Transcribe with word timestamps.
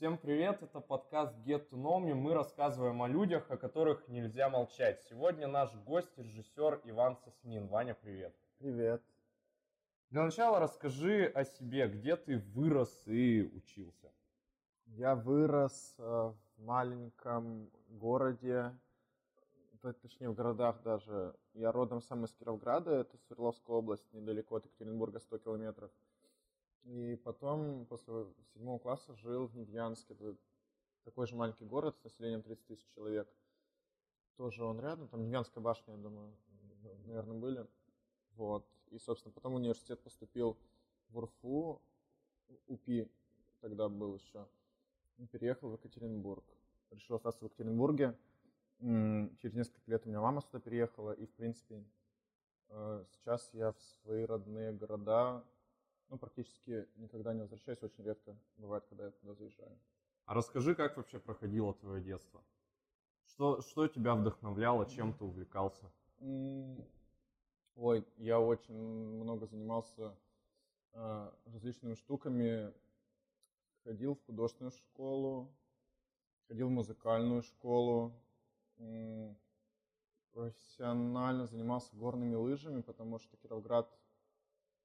Всем 0.00 0.16
привет, 0.16 0.62
это 0.62 0.80
подкаст 0.80 1.36
Get 1.44 1.68
to 1.68 1.74
Know 1.74 2.02
Me. 2.02 2.14
Мы 2.14 2.32
рассказываем 2.32 3.02
о 3.02 3.06
людях, 3.06 3.50
о 3.50 3.58
которых 3.58 4.08
нельзя 4.08 4.48
молчать. 4.48 5.02
Сегодня 5.10 5.46
наш 5.46 5.74
гость, 5.74 6.16
режиссер 6.16 6.80
Иван 6.84 7.18
Соснин. 7.18 7.66
Ваня, 7.66 7.94
привет. 7.94 8.34
Привет. 8.56 9.02
Для 10.08 10.22
начала 10.22 10.58
расскажи 10.58 11.26
о 11.26 11.44
себе, 11.44 11.86
где 11.86 12.16
ты 12.16 12.38
вырос 12.38 13.02
и 13.04 13.42
учился. 13.54 14.10
Я 14.86 15.14
вырос 15.14 15.96
э, 15.98 16.02
в 16.02 16.64
маленьком 16.64 17.70
городе, 17.90 18.74
точнее 20.00 20.30
в 20.30 20.34
городах 20.34 20.80
даже. 20.82 21.34
Я 21.52 21.72
родом 21.72 22.00
сам 22.00 22.24
из 22.24 22.32
Кировграда, 22.32 23.00
это 23.00 23.18
Свердловская 23.18 23.76
область, 23.76 24.10
недалеко 24.14 24.56
от 24.56 24.64
Екатеринбурга, 24.64 25.20
100 25.20 25.38
километров. 25.40 25.90
И 26.84 27.16
потом, 27.24 27.86
после 27.86 28.26
седьмого 28.52 28.78
класса, 28.78 29.14
жил 29.16 29.46
в 29.46 29.54
Невьянске. 29.54 30.14
Это 30.14 30.36
такой 31.04 31.26
же 31.26 31.36
маленький 31.36 31.64
город 31.64 31.96
с 31.96 32.04
населением 32.04 32.42
30 32.42 32.66
тысяч 32.66 32.86
человек. 32.94 33.28
Тоже 34.36 34.64
он 34.64 34.80
рядом, 34.80 35.08
там 35.08 35.22
Невьянская 35.22 35.62
башня, 35.62 35.94
я 35.94 36.00
думаю, 36.00 36.34
наверное, 37.04 37.38
были. 37.38 37.66
Вот. 38.32 38.66
И, 38.90 38.98
собственно, 38.98 39.32
потом 39.32 39.52
в 39.52 39.56
университет 39.56 40.02
поступил 40.02 40.56
в 41.10 41.18
УРФУ, 41.18 41.82
УПИ 42.66 43.10
тогда 43.60 43.88
был 43.88 44.14
еще. 44.14 44.48
И 45.18 45.26
переехал 45.26 45.68
в 45.68 45.74
Екатеринбург. 45.74 46.44
Решил 46.90 47.16
остаться 47.16 47.40
в 47.40 47.44
Екатеринбурге. 47.44 48.16
Через 48.78 49.54
несколько 49.54 49.90
лет 49.90 50.06
у 50.06 50.08
меня 50.08 50.20
мама 50.20 50.40
сюда 50.40 50.58
переехала. 50.60 51.12
И, 51.12 51.26
в 51.26 51.32
принципе, 51.34 51.84
э, 52.68 53.04
сейчас 53.10 53.50
я 53.52 53.72
в 53.72 53.80
свои 53.80 54.24
родные 54.24 54.72
города 54.72 55.44
ну, 56.10 56.18
практически 56.18 56.88
никогда 56.96 57.32
не 57.32 57.40
возвращаюсь, 57.40 57.82
очень 57.82 58.04
редко 58.04 58.36
бывает, 58.56 58.84
когда 58.88 59.06
я 59.06 59.10
туда 59.12 59.34
заезжаю. 59.34 59.78
А 60.26 60.34
расскажи, 60.34 60.74
как 60.74 60.96
вообще 60.96 61.18
проходило 61.18 61.72
твое 61.74 62.02
детство? 62.02 62.42
Что, 63.26 63.60
что 63.62 63.86
тебя 63.86 64.14
вдохновляло, 64.14 64.86
чем 64.86 65.14
ты 65.14 65.24
увлекался? 65.24 65.90
Ой, 67.76 68.06
я 68.16 68.40
очень 68.40 68.76
много 68.76 69.46
занимался 69.46 70.16
э, 70.92 71.30
различными 71.46 71.94
штуками. 71.94 72.74
Ходил 73.84 74.14
в 74.14 74.26
художественную 74.26 74.72
школу, 74.72 75.50
ходил 76.48 76.68
в 76.68 76.70
музыкальную 76.70 77.40
школу, 77.40 78.12
профессионально 80.32 81.46
занимался 81.46 81.96
горными 81.96 82.34
лыжами, 82.34 82.82
потому 82.82 83.18
что 83.18 83.36
Кировград 83.38 83.90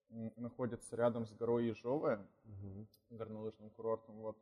находится 0.09 0.95
рядом 0.95 1.25
с 1.25 1.33
горой 1.33 1.67
Ежовая, 1.67 2.25
угу. 2.45 2.87
горнолыжным 3.09 3.69
курортом. 3.71 4.15
Вот. 4.17 4.37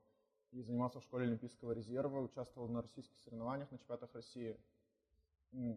И 0.52 0.62
занимался 0.62 1.00
в 1.00 1.04
школе 1.04 1.26
Олимпийского 1.26 1.72
резерва, 1.72 2.20
участвовал 2.20 2.68
на 2.68 2.82
российских 2.82 3.18
соревнованиях 3.22 3.72
на 3.72 3.78
чемпионатах 3.78 4.14
России. 4.14 4.58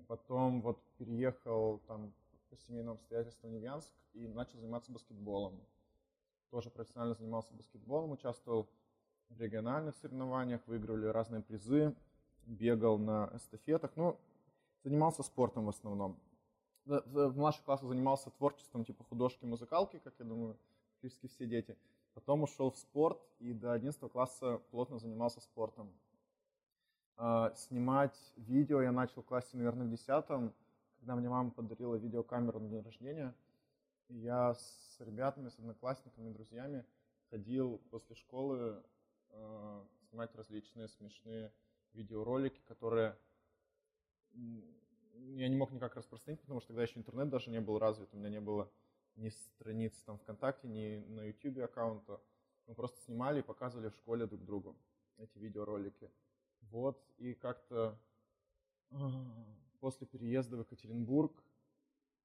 Потом 0.07 0.63
вот 0.63 0.83
переехал 0.99 1.79
там 1.87 2.13
по 2.51 2.57
семейным 2.57 2.95
обстоятельствам 2.95 3.51
в 3.51 3.55
Невьянск 3.55 3.93
и 4.13 4.27
начал 4.27 4.59
заниматься 4.59 4.93
баскетболом. 4.93 5.61
Тоже 6.51 6.71
профессионально 6.71 7.15
занимался 7.15 7.53
баскетболом, 7.55 8.13
участвовал 8.13 8.69
в 9.29 9.41
региональных 9.41 9.97
соревнованиях, 9.97 10.61
выигрывали 10.67 11.07
разные 11.07 11.43
призы, 11.43 11.95
бегал 12.47 12.99
на 12.99 13.31
эстафетах, 13.35 13.93
ну, 13.97 14.19
занимался 14.85 15.23
спортом 15.23 15.67
в 15.67 15.71
основном 15.71 16.19
в 16.87 17.37
младших 17.37 17.65
классах 17.65 17.89
занимался 17.89 18.31
творчеством 18.31 18.85
типа 18.85 19.05
художки, 19.05 19.45
музыкалки, 19.45 19.99
как 19.99 20.15
я 20.19 20.25
думаю, 20.25 20.57
практически 20.93 21.27
все 21.27 21.47
дети. 21.47 21.77
Потом 22.15 22.43
ушел 22.45 22.71
в 22.71 22.79
спорт 22.79 23.21
и 23.39 23.53
до 23.53 23.73
11 23.73 24.11
класса 24.11 24.59
плотно 24.71 24.99
занимался 24.99 25.41
спортом. 25.41 25.93
А, 27.17 27.53
снимать 27.55 28.17
видео 28.37 28.81
я 28.81 28.93
начал 28.93 29.23
в 29.23 29.27
классе, 29.27 29.57
наверное, 29.57 29.87
в 29.87 29.91
10 29.91 30.55
когда 30.99 31.15
мне 31.15 31.29
мама 31.29 31.51
подарила 31.51 31.95
видеокамеру 31.97 32.59
на 32.59 32.69
день 32.69 32.83
рождения. 32.83 33.35
И 34.09 34.17
я 34.19 34.55
с 34.55 34.97
ребятами, 35.01 35.49
с 35.49 35.59
одноклассниками, 35.59 36.33
друзьями 36.33 36.85
ходил 37.31 37.79
после 37.91 38.15
школы 38.15 38.83
э, 39.31 39.85
снимать 40.09 40.35
различные 40.35 40.89
смешные 40.89 41.53
видеоролики, 41.93 42.61
которые 42.67 43.17
я 45.37 45.49
не 45.49 45.57
мог 45.57 45.73
никак 45.73 45.97
распространить, 45.97 46.41
потому 46.41 46.61
что 46.61 46.69
тогда 46.69 46.83
еще 46.83 46.99
интернет 46.99 47.29
даже 47.29 47.51
не 47.51 47.61
был 47.61 47.79
развит, 47.79 48.09
у 48.13 48.17
меня 48.17 48.31
не 48.31 48.41
было 48.41 48.71
ни 49.17 49.29
страниц 49.29 49.95
там 50.05 50.19
ВКонтакте, 50.19 50.69
ни 50.69 50.99
на 51.09 51.23
YouTube 51.25 51.59
аккаунта. 51.59 52.21
Мы 52.67 52.75
просто 52.75 53.01
снимали 53.01 53.41
и 53.41 53.43
показывали 53.43 53.89
в 53.89 53.95
школе 53.95 54.27
друг 54.27 54.45
другу 54.45 54.77
эти 55.17 55.39
видеоролики. 55.39 56.11
Вот, 56.63 57.03
и 57.19 57.35
как-то 57.35 57.99
после 59.81 60.07
переезда 60.07 60.57
в 60.57 60.61
Екатеринбург 60.61 61.33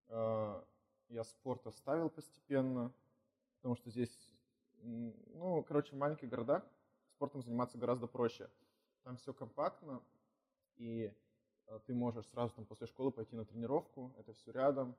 э, 0.07 0.63
я 1.09 1.23
спорт 1.23 1.65
оставил 1.67 2.09
постепенно, 2.09 2.93
потому 3.57 3.75
что 3.75 3.89
здесь, 3.89 4.17
ну, 4.81 5.63
короче, 5.63 5.95
в 5.95 5.99
маленьких 5.99 6.29
городах 6.29 6.65
спортом 7.11 7.41
заниматься 7.41 7.77
гораздо 7.77 8.07
проще. 8.07 8.49
Там 9.03 9.17
все 9.17 9.33
компактно, 9.33 10.01
и 10.77 11.13
ты 11.79 11.93
можешь 11.93 12.25
сразу 12.27 12.53
там 12.55 12.65
после 12.65 12.87
школы 12.87 13.11
пойти 13.11 13.35
на 13.35 13.45
тренировку, 13.45 14.13
это 14.17 14.33
все 14.33 14.51
рядом. 14.51 14.95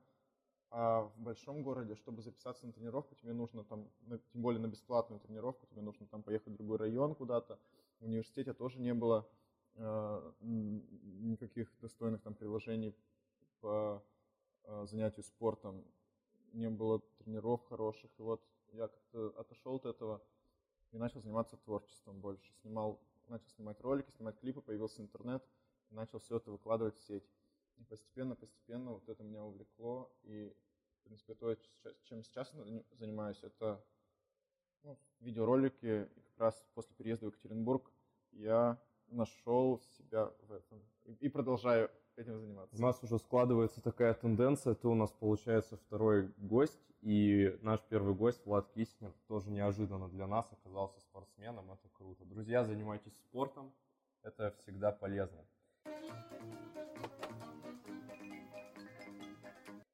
А 0.69 1.03
в 1.03 1.19
большом 1.19 1.61
городе, 1.61 1.95
чтобы 1.95 2.23
записаться 2.23 2.65
на 2.65 2.73
тренировку, 2.73 3.13
тебе 3.15 3.33
нужно 3.33 3.63
там, 3.63 3.87
тем 4.07 4.41
более 4.41 4.59
на 4.59 4.67
бесплатную 4.67 5.19
тренировку, 5.19 5.67
тебе 5.67 5.83
нужно 5.83 6.07
там 6.07 6.23
поехать 6.23 6.47
в 6.47 6.55
другой 6.55 6.77
район 6.77 7.13
куда-то. 7.13 7.59
В 7.99 8.05
университете 8.05 8.53
тоже 8.53 8.79
не 8.79 8.93
было 8.93 9.27
э, 9.75 10.31
никаких 10.41 11.69
достойных 11.79 12.23
там 12.23 12.33
приложений 12.33 12.95
по 13.61 14.03
э, 14.63 14.85
занятию 14.87 15.23
спортом, 15.23 15.85
не 16.53 16.71
было 16.71 17.01
тренеров 17.19 17.63
хороших. 17.67 18.09
И 18.17 18.23
вот 18.23 18.41
я 18.71 18.87
как-то 18.87 19.27
отошел 19.37 19.75
от 19.75 19.85
этого 19.85 20.23
и 20.91 20.97
начал 20.97 21.21
заниматься 21.21 21.55
творчеством 21.57 22.19
больше. 22.19 22.51
Снимал, 22.61 22.99
начал 23.27 23.47
снимать 23.49 23.79
ролики, 23.81 24.09
снимать 24.09 24.39
клипы, 24.39 24.61
появился 24.61 25.03
интернет– 25.03 25.43
начал 25.93 26.19
все 26.19 26.37
это 26.37 26.51
выкладывать 26.51 26.97
в 26.97 27.01
сеть. 27.01 27.27
И 27.77 27.83
постепенно-постепенно 27.85 28.91
вот 28.91 29.07
это 29.09 29.23
меня 29.23 29.43
увлекло. 29.43 30.11
И, 30.23 30.53
в 30.99 31.03
принципе, 31.05 31.33
то, 31.35 31.55
чем 32.03 32.23
сейчас 32.23 32.53
занимаюсь, 32.91 33.41
это 33.43 33.83
ну, 34.83 34.97
видеоролики. 35.19 36.07
И 36.15 36.21
как 36.21 36.39
раз 36.39 36.65
после 36.73 36.95
переезда 36.95 37.25
в 37.25 37.29
Екатеринбург 37.29 37.91
я 38.31 38.79
нашел 39.07 39.79
себя 39.97 40.31
в 40.47 40.51
этом. 40.51 40.81
И 41.19 41.29
продолжаю 41.29 41.89
этим 42.15 42.39
заниматься. 42.39 42.75
У 42.75 42.81
нас 42.81 43.01
уже 43.03 43.17
складывается 43.19 43.81
такая 43.81 44.13
тенденция. 44.13 44.75
Ты 44.75 44.87
у 44.87 44.95
нас, 44.95 45.11
получается, 45.11 45.77
второй 45.77 46.27
гость. 46.37 46.79
И 47.01 47.57
наш 47.61 47.81
первый 47.81 48.15
гость, 48.15 48.45
Влад 48.45 48.71
Киснер, 48.71 49.11
тоже 49.27 49.49
неожиданно 49.49 50.07
для 50.07 50.25
нас 50.25 50.49
оказался 50.53 51.01
спортсменом. 51.01 51.71
Это 51.71 51.89
круто. 51.89 52.23
Друзья, 52.23 52.63
занимайтесь 52.63 53.13
спортом. 53.17 53.73
Это 54.21 54.55
всегда 54.59 54.91
полезно. 54.91 55.45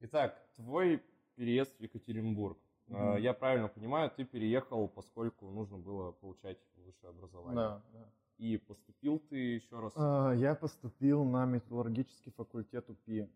Итак, 0.01 0.41
твой 0.55 1.03
переезд 1.35 1.77
в 1.77 1.83
Екатеринбург. 1.83 2.57
Mm-hmm. 2.88 3.22
Я 3.22 3.33
правильно 3.33 3.67
понимаю, 3.67 4.09
ты 4.09 4.25
переехал, 4.25 4.88
поскольку 4.88 5.51
нужно 5.51 5.78
было 5.78 6.11
получать 6.11 6.57
высшее 6.78 7.11
образование. 7.11 7.55
Да, 7.55 7.81
да. 7.94 8.09
И 8.38 8.57
поступил 8.57 9.19
ты 9.19 9.35
еще 9.35 9.79
раз? 9.79 9.94
А, 9.95 10.31
я 10.31 10.55
поступил 10.55 11.23
на 11.25 11.45
металлургический 11.45 12.31
факультет 12.31 12.89
УПИ 12.89 13.19
mm-hmm. 13.19 13.29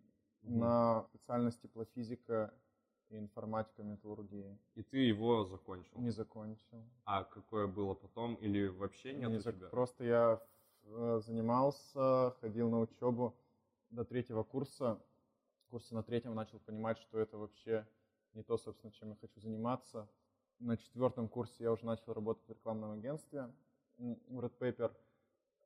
на 0.49 1.03
специальность 1.03 1.61
теплофизика 1.61 2.53
и 3.09 3.17
информатика 3.17 3.83
металлургии. 3.83 4.57
И 4.75 4.81
ты 4.81 4.97
его 4.97 5.45
закончил? 5.45 5.99
Не 5.99 6.09
закончил. 6.09 6.83
А 7.05 7.23
какое 7.23 7.67
было 7.67 7.93
потом 7.93 8.35
или 8.35 8.67
вообще 8.67 9.13
нет 9.13 9.29
не 9.29 9.37
у 9.37 9.41
зак... 9.41 9.55
тебя? 9.55 9.67
Просто 9.67 10.03
я 10.05 10.41
э, 10.41 10.52
занимался, 10.83 12.35
ходил 12.41 12.69
на 12.69 12.79
учебу 12.79 13.35
до 13.89 14.03
третьего 14.03 14.43
курса 14.43 14.99
курсе 15.73 15.95
на 15.95 16.03
третьем 16.03 16.35
начал 16.35 16.59
понимать, 16.59 16.99
что 16.99 17.17
это 17.17 17.35
вообще 17.35 17.87
не 18.35 18.43
то, 18.43 18.57
собственно, 18.57 18.93
чем 18.93 19.09
я 19.09 19.15
хочу 19.15 19.39
заниматься. 19.39 20.07
На 20.59 20.77
четвертом 20.77 21.27
курсе 21.27 21.63
я 21.63 21.71
уже 21.71 21.83
начал 21.83 22.13
работать 22.13 22.45
в 22.45 22.49
рекламном 22.51 22.91
агентстве 22.91 23.51
в 23.97 24.39
Red 24.39 24.55
Paper. 24.59 24.95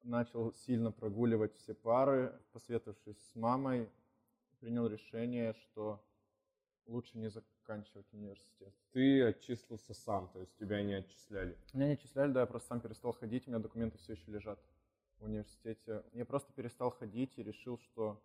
Начал 0.04 0.54
сильно 0.54 0.94
прогуливать 0.94 1.54
все 1.56 1.74
пары, 1.74 2.34
посоветовавшись 2.54 3.18
с 3.32 3.36
мамой, 3.36 3.90
принял 4.62 4.88
решение, 4.88 5.54
что 5.56 6.02
лучше 6.86 7.18
не 7.18 7.30
заканчивать 7.30 8.08
университет. 8.14 8.74
Ты 8.94 9.24
отчислился 9.24 9.94
сам, 9.94 10.30
то 10.30 10.40
есть 10.40 10.56
тебя 10.56 10.82
не 10.84 10.94
отчисляли? 10.94 11.58
Меня 11.74 11.88
не 11.88 11.94
отчисляли, 11.96 12.32
да, 12.32 12.40
я 12.40 12.46
просто 12.46 12.70
сам 12.70 12.80
перестал 12.80 13.12
ходить, 13.12 13.46
у 13.46 13.50
меня 13.50 13.60
документы 13.60 13.98
все 13.98 14.14
еще 14.14 14.32
лежат 14.32 14.58
в 15.20 15.26
университете. 15.26 16.04
Я 16.14 16.26
просто 16.26 16.54
перестал 16.54 16.92
ходить 16.92 17.38
и 17.38 17.44
решил, 17.44 17.78
что 17.80 18.22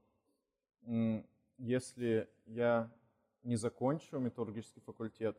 если 1.58 2.28
я 2.46 2.90
не 3.42 3.56
закончу 3.56 4.18
металлургический 4.18 4.82
факультет, 4.82 5.36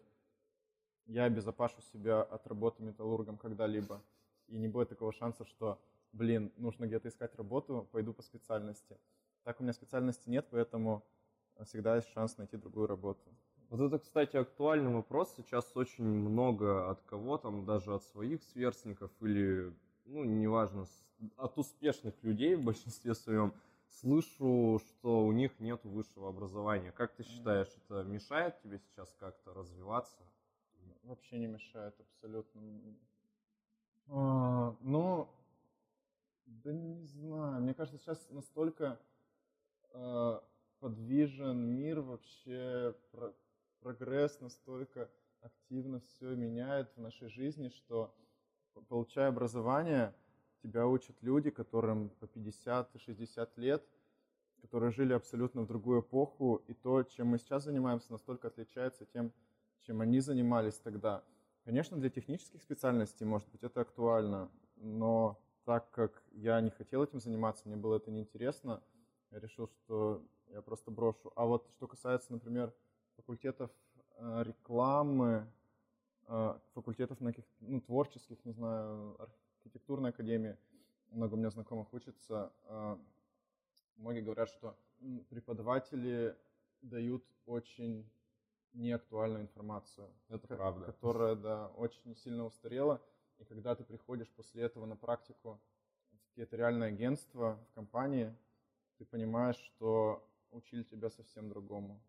я 1.05 1.25
обезопашу 1.25 1.81
себя 1.81 2.21
от 2.21 2.47
работы 2.47 2.81
металлургом 2.83 3.38
когда-либо. 3.38 4.01
и 4.47 4.57
не 4.57 4.67
будет 4.67 4.89
такого 4.89 5.11
шанса, 5.11 5.45
что, 5.45 5.81
блин, 6.11 6.51
нужно 6.57 6.85
где-то 6.85 7.09
искать 7.09 7.35
работу, 7.35 7.88
пойду 7.91 8.13
по 8.13 8.21
специальности. 8.21 8.97
Так 9.44 9.59
у 9.59 9.63
меня 9.63 9.73
специальности 9.73 10.29
нет, 10.29 10.47
поэтому 10.51 11.03
всегда 11.65 11.95
есть 11.95 12.09
шанс 12.09 12.38
найти 12.38 12.57
другую 12.57 12.88
работу. 12.88 13.23
Вот 13.69 13.81
это, 13.81 14.00
кстати, 14.00 14.38
актуальный 14.38 14.94
вопрос. 14.94 15.33
Сейчас 15.35 15.75
очень 15.75 16.03
много 16.03 16.89
от 16.89 17.01
кого 17.03 17.38
там, 17.38 17.65
даже 17.65 17.94
от 17.94 18.03
своих 18.03 18.44
сверстников 18.44 19.11
или, 19.21 19.73
ну, 20.05 20.23
неважно, 20.23 20.88
от 21.38 21.57
успешных 21.57 22.13
людей 22.23 22.55
в 22.55 22.63
большинстве 22.63 23.13
своем, 23.13 23.53
слышу, 23.89 24.79
что 24.79 25.25
у 25.25 25.31
них 25.31 25.59
нет 25.59 25.83
высшего 25.83 26.29
образования. 26.29 26.91
Как 26.91 27.13
ты 27.15 27.23
считаешь, 27.23 27.69
это 27.85 28.03
мешает 28.03 28.59
тебе 28.61 28.79
сейчас 28.79 29.15
как-то 29.19 29.53
развиваться? 29.53 30.21
Вообще 31.03 31.38
не 31.38 31.47
мешает 31.47 31.95
абсолютно. 32.00 32.61
А, 34.07 34.75
ну, 34.81 35.29
да 36.45 36.71
не 36.71 37.03
знаю. 37.05 37.61
Мне 37.61 37.73
кажется, 37.73 38.00
сейчас 38.00 38.25
настолько 38.29 39.00
э, 39.91 40.39
подвижен 40.79 41.57
мир 41.75 42.01
вообще, 42.01 42.95
про, 43.11 43.33
прогресс 43.81 44.39
настолько 44.39 45.09
активно 45.41 46.00
все 46.00 46.35
меняет 46.35 46.89
в 46.95 47.01
нашей 47.01 47.27
жизни, 47.27 47.69
что 47.69 48.13
получая 48.90 49.30
образование, 49.30 50.14
тебя 50.62 50.88
учат 50.88 51.16
люди, 51.22 51.50
которым 51.50 52.10
по 52.20 52.28
50 52.28 52.96
и 52.96 53.00
60 53.00 53.58
лет, 53.58 53.86
которые 54.62 54.92
жили 54.92 55.14
абсолютно 55.14 55.62
в 55.62 55.68
другую 55.68 56.02
эпоху, 56.02 56.64
и 56.68 56.74
то, 56.74 57.04
чем 57.04 57.28
мы 57.28 57.38
сейчас 57.38 57.66
занимаемся, 57.66 58.12
настолько 58.12 58.48
отличается 58.48 59.06
тем, 59.06 59.34
чем 59.81 60.02
они 60.02 60.20
занимались 60.20 60.75
тогда. 60.75 61.24
Конечно, 61.66 61.98
для 61.98 62.10
технических 62.10 62.62
специальностей, 62.62 63.25
может 63.25 63.50
быть, 63.50 63.64
это 63.64 63.81
актуально, 63.81 64.50
но 64.75 65.40
так 65.66 65.90
как 65.92 66.24
я 66.31 66.60
не 66.62 66.70
хотел 66.70 67.04
этим 67.04 67.20
заниматься, 67.20 67.68
мне 67.68 67.75
было 67.75 67.98
это 67.98 68.12
неинтересно, 68.12 68.81
я 69.31 69.40
решил, 69.40 69.68
что 69.68 70.22
я 70.48 70.62
просто 70.62 70.92
брошу. 70.92 71.31
А 71.36 71.46
вот 71.46 71.68
что 71.75 71.88
касается, 71.88 72.34
например, 72.34 72.74
факультетов 73.16 73.72
э, 74.18 74.44
рекламы, 74.46 75.48
факультетов 76.74 77.20
на 77.22 77.31
каких 77.31 77.46
ну, 77.60 77.81
творческих, 77.81 78.44
не 78.46 78.54
знаю, 78.54 79.16
архитектурной 79.22 80.12
академии, 80.12 80.58
много 81.12 81.34
у 81.36 81.38
меня 81.38 81.50
знакомых 81.50 81.94
учатся, 81.94 82.52
э, 82.64 82.98
многие 83.98 84.22
говорят, 84.22 84.50
что 84.50 84.75
преподаватели 85.30 86.36
дают 86.81 87.24
очень 87.46 88.10
неактуальную 88.74 89.44
информацию. 89.44 90.10
Это 90.30 90.48
правда. 90.48 90.86
Которая, 90.86 91.36
да, 91.36 91.68
очень 91.70 92.16
сильно 92.16 92.46
устарела. 92.46 93.02
И 93.40 93.46
когда 93.46 93.75
ты 93.75 93.84
приходишь 93.84 94.30
после 94.30 94.64
этого 94.64 94.86
на 94.86 94.96
практику 94.96 95.62
в 96.12 96.28
какие-то 96.30 96.56
реальные 96.56 96.90
агентства, 96.90 97.60
в 97.70 97.74
компании, 97.74 98.36
ты 98.98 99.06
понимаешь, 99.06 99.58
что 99.58 100.28
учили 100.52 100.84
тебя 100.84 101.10
совсем 101.10 101.50
другому. 101.50 102.02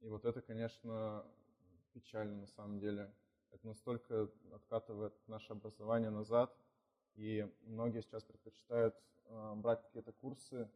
И 0.00 0.08
вот 0.08 0.24
это, 0.24 0.40
конечно, 0.40 1.24
печально 1.92 2.40
на 2.40 2.46
самом 2.46 2.78
деле. 2.80 3.12
Это 3.54 3.68
настолько 3.68 4.28
откатывает 4.52 5.14
наше 5.28 5.52
образование 5.52 6.10
назад. 6.10 6.52
И 7.14 7.48
многие 7.62 8.02
сейчас 8.02 8.24
предпочитают 8.24 8.96
э, 9.26 9.54
брать 9.54 9.80
какие-то 9.82 10.12
курсы 10.12 10.68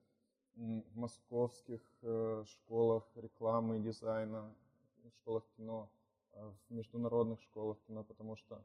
в 0.54 0.96
московских 0.96 1.82
э, 2.02 2.44
школах 2.46 3.04
рекламы 3.16 3.78
и 3.78 3.82
дизайна, 3.82 4.54
в 5.02 5.10
школах 5.10 5.44
кино, 5.56 5.90
э, 6.32 6.52
в 6.68 6.72
международных 6.72 7.40
школах 7.42 7.78
кино, 7.88 8.04
потому 8.04 8.36
что 8.36 8.64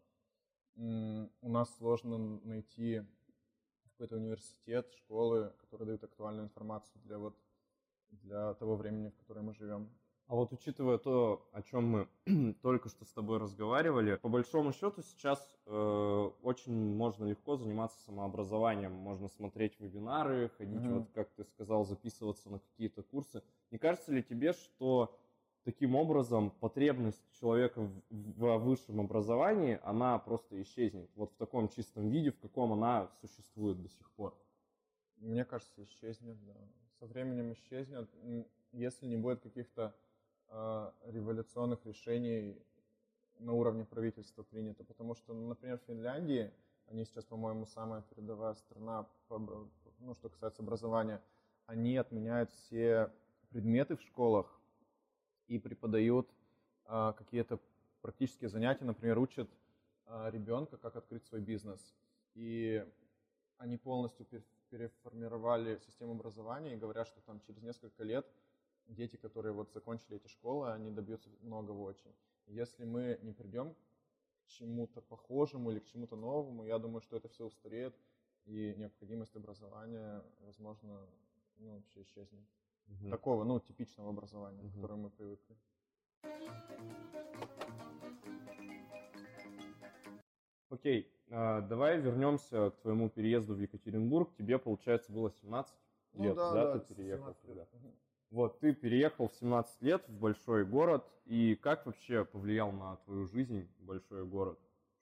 у 0.75 1.49
нас 1.49 1.75
сложно 1.77 2.17
найти 2.17 3.03
какой-то 3.83 4.15
университет, 4.15 4.91
школы, 4.95 5.53
которые 5.59 5.85
дают 5.85 6.03
актуальную 6.03 6.45
информацию 6.45 6.99
для 7.03 7.19
вот 7.19 7.35
для 8.09 8.53
того 8.55 8.75
времени, 8.75 9.09
в 9.09 9.15
котором 9.17 9.45
мы 9.45 9.53
живем. 9.53 9.89
А 10.27 10.35
вот 10.35 10.53
учитывая 10.53 10.97
то, 10.97 11.47
о 11.51 11.61
чем 11.61 12.07
мы 12.25 12.53
только 12.61 12.89
что 12.89 13.05
с 13.05 13.11
тобой 13.11 13.39
разговаривали, 13.39 14.15
по 14.15 14.29
большому 14.29 14.71
счету 14.71 15.01
сейчас 15.01 15.39
э, 15.65 16.31
очень 16.41 16.95
можно 16.95 17.25
легко 17.25 17.55
заниматься 17.57 17.99
самообразованием. 18.05 18.93
Можно 18.93 19.27
смотреть 19.27 19.79
вебинары, 19.79 20.49
ходить, 20.57 20.81
mm-hmm. 20.81 20.99
вот 20.99 21.09
как 21.13 21.29
ты 21.31 21.43
сказал, 21.43 21.85
записываться 21.85 22.49
на 22.49 22.59
какие-то 22.59 23.03
курсы. 23.03 23.43
Не 23.71 23.77
кажется 23.77 24.11
ли 24.13 24.23
тебе, 24.23 24.53
что 24.53 25.13
таким 25.63 25.95
образом 25.95 26.51
потребность 26.51 27.21
человека 27.39 27.89
в, 28.09 28.57
высшем 28.57 29.01
образовании, 29.01 29.79
она 29.83 30.17
просто 30.19 30.61
исчезнет. 30.61 31.09
Вот 31.15 31.31
в 31.31 31.35
таком 31.37 31.69
чистом 31.69 32.09
виде, 32.09 32.31
в 32.31 32.39
каком 32.39 32.73
она 32.73 33.11
существует 33.21 33.81
до 33.81 33.89
сих 33.89 34.09
пор. 34.11 34.37
Мне 35.17 35.45
кажется, 35.45 35.83
исчезнет, 35.83 36.37
да. 36.45 36.55
Со 36.99 37.05
временем 37.07 37.53
исчезнет, 37.53 38.09
если 38.71 39.07
не 39.07 39.17
будет 39.17 39.41
каких-то 39.41 39.95
революционных 41.05 41.85
решений 41.85 42.57
на 43.39 43.53
уровне 43.53 43.85
правительства 43.85 44.43
принято. 44.43 44.83
Потому 44.83 45.15
что, 45.15 45.33
например, 45.33 45.79
в 45.79 45.87
Финляндии, 45.87 46.51
они 46.87 47.05
сейчас, 47.05 47.25
по-моему, 47.25 47.65
самая 47.65 48.01
передовая 48.03 48.53
страна, 48.55 49.07
по, 49.27 49.39
ну, 49.99 50.13
что 50.13 50.29
касается 50.29 50.61
образования, 50.61 51.21
они 51.65 51.97
отменяют 51.97 52.51
все 52.51 53.11
предметы 53.49 53.95
в 53.95 54.01
школах, 54.01 54.59
и 55.47 55.59
преподают 55.59 56.29
а, 56.85 57.13
какие-то 57.13 57.59
практические 58.01 58.49
занятия, 58.49 58.85
например, 58.85 59.19
учат 59.19 59.49
а, 60.05 60.29
ребенка, 60.29 60.77
как 60.77 60.95
открыть 60.95 61.25
свой 61.25 61.41
бизнес. 61.41 61.79
И 62.33 62.85
они 63.57 63.77
полностью 63.77 64.25
переформировали 64.69 65.77
систему 65.85 66.13
образования 66.13 66.73
и 66.73 66.77
говорят, 66.77 67.07
что 67.07 67.21
там 67.21 67.39
через 67.41 67.61
несколько 67.61 68.03
лет 68.03 68.25
дети, 68.87 69.15
которые 69.15 69.53
вот 69.53 69.71
закончили 69.73 70.17
эти 70.17 70.27
школы, 70.27 70.71
они 70.71 70.91
добьются 70.91 71.29
многого 71.41 71.79
очень. 71.79 72.13
Если 72.47 72.85
мы 72.85 73.19
не 73.21 73.31
придем 73.31 73.73
к 73.73 74.47
чему-то 74.47 75.01
похожему 75.01 75.71
или 75.71 75.79
к 75.79 75.85
чему-то 75.85 76.15
новому, 76.15 76.65
я 76.65 76.77
думаю, 76.79 77.01
что 77.01 77.17
это 77.17 77.29
все 77.29 77.45
устареет, 77.45 77.95
и 78.45 78.73
необходимость 78.77 79.35
образования, 79.35 80.21
возможно, 80.41 81.07
ну, 81.57 81.75
вообще 81.75 82.01
исчезнет 82.01 82.43
угу. 82.87 83.09
такого, 83.09 83.43
ну, 83.43 83.59
типичного 83.59 84.09
образования, 84.09 84.61
угу. 84.63 84.69
к 84.69 84.73
которому 84.75 85.03
мы 85.03 85.09
привыкли. 85.11 85.55
Окей, 90.69 91.07
а, 91.29 91.61
давай 91.61 91.99
вернемся 91.99 92.71
к 92.71 92.77
твоему 92.81 93.09
переезду 93.09 93.53
в 93.53 93.59
Екатеринбург. 93.59 94.33
Тебе, 94.35 94.57
получается, 94.57 95.11
было 95.11 95.31
17 95.31 95.75
ну, 96.13 96.23
лет, 96.23 96.35
да, 96.35 96.51
да, 96.51 96.79
ты 96.79 96.93
переехал 96.93 97.33
туда. 97.45 97.67
Угу. 97.71 97.93
Вот, 98.33 98.59
ты 98.59 98.73
переехал 98.73 99.27
в 99.27 99.35
17 99.35 99.81
лет 99.83 100.07
в 100.07 100.19
большой 100.19 100.65
город, 100.65 101.05
и 101.25 101.53
как 101.53 101.85
вообще 101.85 102.25
повлиял 102.25 102.71
на 102.71 102.95
твою 103.05 103.27
жизнь 103.27 103.69
большой 103.79 104.25
город? 104.25 104.59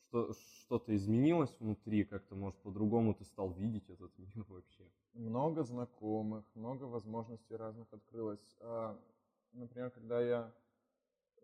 Что, 0.08 0.34
что-то 0.34 0.94
изменилось 0.94 1.56
внутри, 1.60 2.04
как-то, 2.04 2.36
может, 2.36 2.60
по-другому 2.60 3.14
ты 3.14 3.24
стал 3.24 3.54
видеть 3.54 3.90
этот 3.90 4.12
мир 4.36 4.46
вообще? 4.50 4.84
много 5.14 5.64
знакомых, 5.64 6.44
много 6.56 6.84
возможностей 6.84 7.56
разных 7.56 7.88
открылось. 7.92 8.58
А, 8.60 9.00
например, 9.54 9.92
когда 9.92 10.22
я 10.22 10.54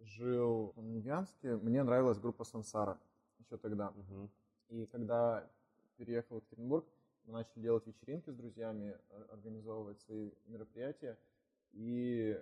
жил 0.02 0.74
в 0.76 0.84
Невянске, 0.84 1.56
мне 1.56 1.84
нравилась 1.84 2.20
группа 2.20 2.44
Сансара 2.44 3.00
еще 3.40 3.56
тогда. 3.56 3.90
Угу. 3.90 4.30
И 4.70 4.86
когда 4.88 5.50
переехал 5.96 6.36
в 6.36 6.44
Екатеринбург, 6.44 6.86
мы 7.24 7.34
начали 7.34 7.62
делать 7.62 7.88
вечеринки 7.88 8.30
с 8.30 8.36
друзьями, 8.36 8.98
организовывать 9.32 10.02
свои 10.02 10.32
мероприятия. 10.48 11.18
И 11.78 12.36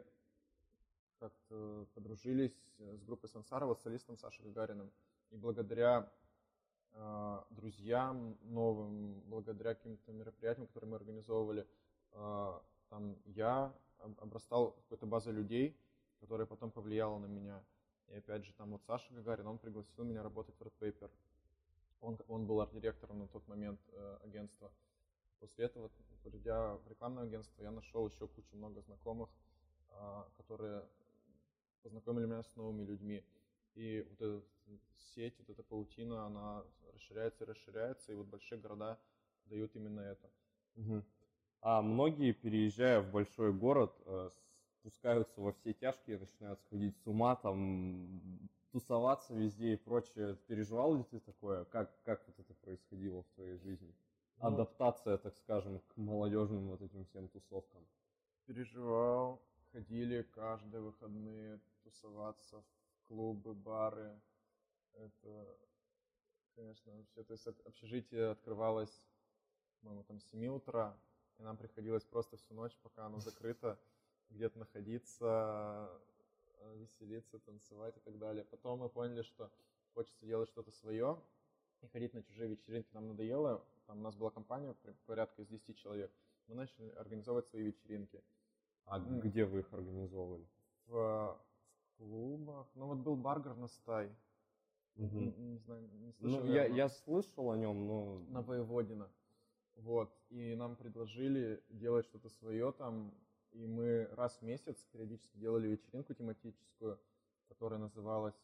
как-то 1.19 1.85
подружились 1.93 2.55
с 2.77 3.03
группой 3.03 3.27
Сансара, 3.27 3.65
вот 3.65 3.79
с 3.79 3.83
солистом 3.83 4.17
Сашей 4.17 4.45
Гагариным. 4.45 4.89
И 5.31 5.35
благодаря 5.35 6.09
а, 6.93 7.45
друзьям 7.49 8.37
новым, 8.43 9.19
благодаря 9.25 9.75
каким-то 9.75 10.13
мероприятиям, 10.13 10.67
которые 10.67 10.91
мы 10.91 10.95
организовывали. 10.95 11.67
А, 12.13 12.63
там 12.89 13.17
я 13.25 13.73
обрастал 14.19 14.71
какой-то 14.71 15.05
базой 15.05 15.33
людей, 15.33 15.77
которая 16.21 16.47
потом 16.47 16.71
повлияла 16.71 17.19
на 17.19 17.25
меня. 17.25 17.61
И 18.07 18.15
опять 18.15 18.45
же, 18.45 18.53
там 18.53 18.71
вот 18.71 18.83
Саша 18.83 19.13
Гагарин, 19.13 19.47
он 19.47 19.57
пригласил 19.57 20.05
меня 20.05 20.23
работать 20.23 20.55
в 20.55 20.61
Red 20.61 20.73
Paper. 20.79 21.11
Он, 21.99 22.17
он 22.29 22.45
был 22.45 22.61
арт-директором 22.61 23.19
на 23.19 23.27
тот 23.27 23.45
момент 23.49 23.81
э, 23.91 24.17
агентства. 24.23 24.71
После 25.39 25.65
этого, 25.65 25.91
придя 26.23 26.75
в 26.77 26.87
рекламное 26.87 27.23
агентство, 27.23 27.61
я 27.61 27.71
нашел 27.71 28.07
еще 28.07 28.27
кучу 28.27 28.55
много 28.55 28.81
знакомых, 28.81 29.29
э, 29.89 30.23
которые 30.37 30.83
познакомили 31.83 32.25
меня 32.25 32.43
с 32.43 32.55
новыми 32.55 32.83
людьми. 32.83 33.23
И 33.75 34.05
вот 34.09 34.21
эта 34.21 34.45
сеть, 35.13 35.37
вот 35.39 35.49
эта 35.49 35.63
паутина, 35.63 36.25
она 36.25 36.63
расширяется 36.93 37.43
и 37.43 37.47
расширяется, 37.47 38.11
и 38.11 38.15
вот 38.15 38.27
большие 38.27 38.59
города 38.59 38.97
дают 39.45 39.75
именно 39.75 40.01
это. 40.01 40.29
Угу. 40.75 41.03
А 41.61 41.81
многие, 41.81 42.31
переезжая 42.31 43.01
в 43.01 43.11
большой 43.11 43.53
город, 43.53 43.93
э, 44.05 44.29
спускаются 44.79 45.41
во 45.41 45.51
все 45.53 45.73
тяжкие, 45.73 46.19
начинают 46.19 46.59
сходить 46.61 46.95
с 46.97 47.07
ума, 47.07 47.35
там, 47.35 48.21
тусоваться 48.71 49.33
везде 49.33 49.73
и 49.73 49.77
прочее. 49.77 50.35
Переживал 50.47 50.95
ли 50.95 51.03
ты 51.03 51.19
такое? 51.19 51.65
Как, 51.65 51.91
как 52.03 52.25
вот 52.27 52.39
это 52.39 52.53
происходило 52.55 53.23
в 53.23 53.27
твоей 53.35 53.57
жизни? 53.57 53.93
Адаптация, 54.39 55.17
так 55.17 55.35
скажем, 55.37 55.79
к 55.79 55.97
молодежным 55.97 56.69
вот 56.69 56.81
этим 56.81 57.05
всем 57.05 57.27
тусовкам. 57.29 57.85
переживал, 58.45 59.41
ходили 59.71 60.21
каждые 60.23 60.81
выходные 60.81 61.59
тусоваться 61.83 62.63
в 62.97 63.07
клубы, 63.07 63.53
бары. 63.53 64.21
Это, 64.93 65.57
конечно, 66.55 66.93
вообще, 66.93 67.23
то 67.23 67.33
есть 67.33 67.47
об- 67.47 67.61
общежитие 67.65 68.31
открывалось, 68.31 69.03
по-моему, 69.81 70.03
там 70.03 70.19
с 70.19 70.25
7 70.29 70.47
утра, 70.47 70.97
и 71.37 71.43
нам 71.43 71.57
приходилось 71.57 72.05
просто 72.05 72.37
всю 72.37 72.53
ночь, 72.53 72.77
пока 72.81 73.05
оно 73.05 73.19
закрыто, 73.19 73.79
где-то 74.29 74.59
находиться, 74.59 75.89
э, 76.59 76.75
веселиться, 76.77 77.39
танцевать 77.39 77.97
и 77.97 77.99
так 77.99 78.17
далее. 78.17 78.45
Потом 78.45 78.79
мы 78.79 78.89
поняли, 78.89 79.23
что 79.23 79.51
хочется 79.93 80.25
делать 80.25 80.49
что-то 80.49 80.71
свое 80.71 81.21
и 81.81 81.87
ходить 81.87 82.13
на 82.13 82.23
чужие 82.23 82.49
вечеринки 82.49 82.89
нам 82.93 83.07
надоело. 83.07 83.63
Там 83.87 83.99
у 83.99 84.01
нас 84.01 84.15
была 84.15 84.31
компания 84.31 84.75
порядка 85.05 85.41
из 85.41 85.47
10 85.47 85.77
человек. 85.77 86.11
Мы 86.47 86.55
начали 86.55 86.89
организовывать 86.91 87.47
свои 87.47 87.63
вечеринки 87.63 88.23
А 88.85 88.97
М. 88.99 89.19
где 89.19 89.45
вы 89.45 89.59
их 89.59 89.73
организовывали? 89.73 90.47
в, 90.87 90.91
в 90.93 91.97
клубах. 91.97 92.67
Ну 92.75 92.87
вот 92.87 92.99
был 92.99 93.15
бар 93.15 93.39
Горностай. 93.39 94.15
Мгм. 94.95 95.17
Н- 95.27 95.49
Не 95.51 95.57
знаю, 95.57 95.89
не 95.93 96.05
Ну, 96.07 96.13
слышал, 96.13 96.45
я, 96.45 96.53
наверно. 96.53 96.75
я 96.75 96.89
слышал 96.89 97.51
о 97.51 97.57
нем, 97.57 97.87
но... 97.87 98.19
на 98.29 98.41
Воеводина. 98.41 99.11
Вот. 99.75 100.15
И 100.29 100.55
нам 100.55 100.75
предложили 100.75 101.63
делать 101.69 102.05
что-то 102.05 102.29
свое 102.29 102.71
там. 102.71 103.13
И 103.51 103.65
мы 103.67 104.05
раз 104.11 104.37
в 104.37 104.41
месяц 104.43 104.77
периодически 104.91 105.37
делали 105.37 105.67
вечеринку 105.67 106.13
тематическую, 106.13 106.99
которая 107.47 107.79
называлась... 107.79 108.35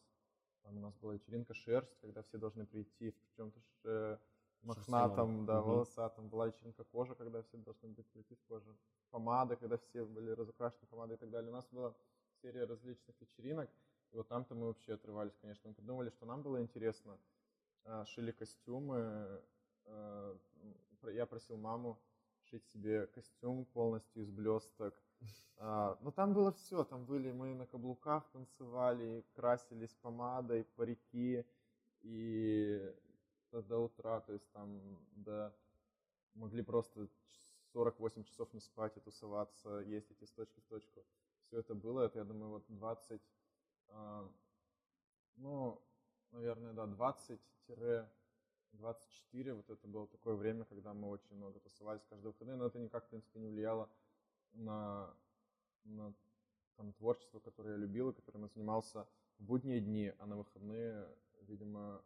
Там 0.62 0.76
у 0.78 0.80
нас 0.80 0.94
была 0.96 1.14
вечеринка 1.14 1.54
«Шерсть», 1.54 1.98
когда 2.00 2.22
все 2.22 2.38
должны 2.38 2.66
прийти 2.66 3.10
в 3.10 3.36
чем-то 3.36 3.60
ш- 3.60 4.20
мохнатом, 4.62 5.44
да, 5.44 5.60
Мгм. 5.60 5.66
волосатом. 5.70 6.28
Была 6.28 6.46
вечеринка 6.46 6.84
«Кожа», 6.84 7.14
когда 7.14 7.42
все 7.42 7.56
должны 7.58 7.88
быть 7.88 8.06
прийти 8.08 8.34
в 8.34 8.42
коже. 8.48 8.74
Помада, 9.10 9.56
когда 9.56 9.76
все 9.76 10.04
были 10.04 10.30
разукрашены 10.30 10.86
помадой 10.86 11.16
и 11.16 11.18
так 11.18 11.30
далее. 11.30 11.50
У 11.50 11.54
нас 11.54 11.66
была 11.70 11.94
серия 12.40 12.64
различных 12.64 13.20
вечеринок. 13.20 13.68
И 14.12 14.16
вот 14.16 14.28
там-то 14.28 14.54
мы 14.54 14.66
вообще 14.66 14.94
отрывались, 14.94 15.36
конечно. 15.40 15.68
Мы 15.68 15.74
придумали, 15.74 16.10
что 16.10 16.26
нам 16.26 16.42
было 16.42 16.60
интересно. 16.60 17.18
А, 17.84 18.04
Шили 18.06 18.30
костюмы. 18.32 19.42
про- 21.00 21.12
Я 21.12 21.26
просил 21.26 21.56
маму 21.56 21.98
шить 22.52 22.66
себе 22.68 23.06
костюм 23.06 23.64
полностью 23.64 24.22
из 24.22 24.30
блесток. 24.30 24.94
А, 25.64 25.96
Но 26.00 26.10
там 26.10 26.34
было 26.34 26.50
все. 26.50 26.82
Там 26.82 27.04
были 27.04 27.30
мы 27.30 27.54
на 27.54 27.66
каблуках 27.66 28.28
танцевали, 28.32 29.24
красились 29.34 29.94
помадой, 29.94 30.64
парики. 30.64 31.46
И 32.00 32.92
до, 33.52 33.78
утра, 33.78 34.20
то 34.20 34.32
есть 34.32 34.50
там 34.50 34.98
до 35.12 35.54
могли 36.34 36.62
просто 36.62 37.06
ч- 37.06 37.40
48 37.72 38.24
часов 38.24 38.52
не 38.54 38.60
спать 38.60 38.96
и 38.96 39.00
тусоваться, 39.00 39.78
ездить 39.80 40.20
из 40.20 40.32
точки 40.32 40.60
в 40.60 40.64
точку. 40.64 41.04
Все 41.42 41.60
это 41.60 41.74
было, 41.74 42.06
это, 42.06 42.18
я 42.18 42.24
думаю, 42.24 42.50
вот 42.50 42.64
20, 42.68 43.22
а, 43.88 44.28
ну, 45.36 45.80
наверное, 46.32 46.72
да, 46.72 46.86
20-24, 48.72 49.54
вот 49.54 49.70
это 49.70 49.86
было 49.86 50.06
такое 50.06 50.34
время, 50.34 50.64
когда 50.64 50.94
мы 50.94 51.08
очень 51.08 51.36
много 51.36 51.60
тусовались 51.60 52.02
каждые 52.08 52.32
выходные, 52.32 52.56
но 52.56 52.66
это 52.66 52.78
никак, 52.78 53.04
в 53.04 53.08
принципе, 53.08 53.40
не 53.40 53.48
влияло 53.48 53.88
на, 54.52 55.14
на 55.84 56.14
там, 56.76 56.92
творчество, 56.94 57.40
которое 57.40 57.72
я 57.72 57.76
любил 57.76 58.10
и 58.10 58.14
которым 58.14 58.42
я 58.42 58.48
занимался 58.48 59.06
в 59.38 59.44
будние 59.44 59.80
дни, 59.80 60.12
а 60.18 60.26
на 60.26 60.36
выходные, 60.36 61.08
видимо, 61.42 62.02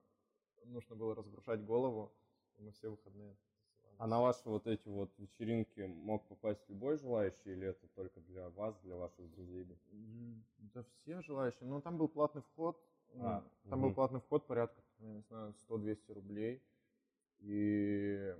нужно 0.64 0.96
было 0.96 1.14
разгружать 1.14 1.64
голову, 1.64 2.12
и 2.58 2.62
мы 2.62 2.73
все 2.73 2.88
выходные 2.88 3.37
тусовались. 3.64 4.00
А 4.00 4.06
на 4.06 4.20
ваши 4.20 4.49
вот 4.49 4.66
эти 4.66 4.88
вот 4.88 5.11
вечеринки 5.18 5.80
мог 5.80 6.26
попасть 6.28 6.68
любой 6.68 6.99
желающий, 6.99 7.52
или 7.52 7.68
это 7.68 7.87
только 7.94 8.20
для 8.20 8.50
вас, 8.50 8.78
для 8.82 8.96
ваших 8.96 9.30
друзей? 9.30 9.64
был? 9.64 9.76
Да 10.75 10.82
все 10.82 11.23
желающие. 11.23 11.68
Ну, 11.68 11.80
там 11.80 11.96
был 11.96 12.08
платный 12.08 12.42
вход. 12.42 12.80
А, 13.18 13.42
там 13.70 13.80
был 13.80 13.88
мгм. 13.88 13.94
платный 13.94 14.20
вход 14.20 14.46
порядка, 14.46 14.82
я 15.00 15.08
не 15.08 15.20
знаю, 15.22 15.54
100-200 15.68 16.12
рублей. 16.12 16.62
И, 17.40 18.34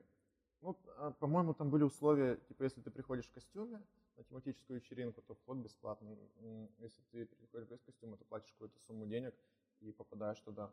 ну, 0.63 0.77
а, 0.97 1.11
по-моему, 1.13 1.55
там 1.55 1.71
были 1.71 1.83
условия, 1.83 2.37
типа, 2.49 2.65
если 2.65 2.81
ты 2.81 2.91
приходишь 2.91 3.27
в 3.27 3.33
костюме 3.33 3.81
на 4.17 4.25
тематическую 4.25 4.81
вечеринку, 4.81 5.23
то 5.23 5.35
вход 5.35 5.59
бесплатный. 5.59 6.19
Если 6.79 7.03
ты 7.11 7.27
приходишь 7.27 7.69
без 7.69 7.81
костюма, 7.81 8.17
то 8.17 8.25
платишь 8.25 8.53
какую-то 8.53 8.79
сумму 8.87 9.07
денег 9.07 9.35
и 9.81 9.93
попадаешь 9.93 10.41
туда. 10.41 10.73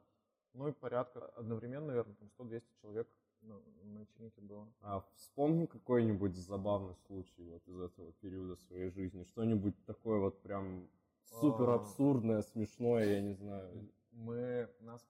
Ну 0.54 0.68
и 0.68 0.72
порядка 0.72 1.28
одновременно, 1.36 1.88
наверное, 1.88 2.16
там 2.16 2.30
100-200 2.48 2.64
человек 2.82 3.08
на, 3.42 3.60
на 3.84 4.00
вечеринке 4.00 4.42
было. 4.42 4.68
А 4.82 5.04
вспомни 5.16 5.66
какой-нибудь 5.66 6.36
забавный 6.36 6.96
случай 7.08 7.44
вот 7.44 7.68
из 7.68 7.80
этого 7.80 8.12
периода 8.14 8.56
своей 8.56 8.90
жизни. 8.90 9.24
Что-нибудь 9.24 9.76
такое 9.86 10.20
вот 10.20 10.42
прям 10.42 10.88
супер 11.26 11.70
А. 11.70 11.76
абсурдное, 11.76 12.42
смешное, 12.42 13.16
я 13.16 13.22
не 13.22 13.34
знаю. 13.34 13.90
Мы, 14.14 14.70
нас, 14.80 15.06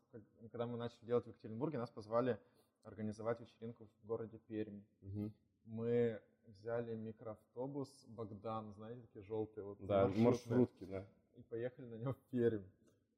когда 0.52 0.66
мы 0.66 0.78
начали 0.78 1.06
делать 1.06 1.26
в 1.26 1.28
Екатеринбурге, 1.28 1.78
нас 1.78 1.90
позвали 1.92 2.40
организовать 2.84 3.40
вечеринку 3.42 3.86
в 4.02 4.06
городе 4.08 4.38
Пермь. 4.40 4.82
Мгм. 5.02 5.34
Мы 5.66 6.22
взяли 6.46 6.96
микроавтобус 6.96 8.06
Богдан, 8.08 8.74
знаете, 8.74 9.02
такие 9.02 9.24
желтые 9.24 9.66
вот 9.66 9.78
Да, 9.86 10.08
маршрутные, 10.08 10.26
маршрутки, 10.30 10.84
да. 10.86 11.06
и 11.36 11.42
поехали 11.44 11.86
на 11.86 11.96
нем 11.96 12.14
в 12.14 12.18
Пермь. 12.32 12.64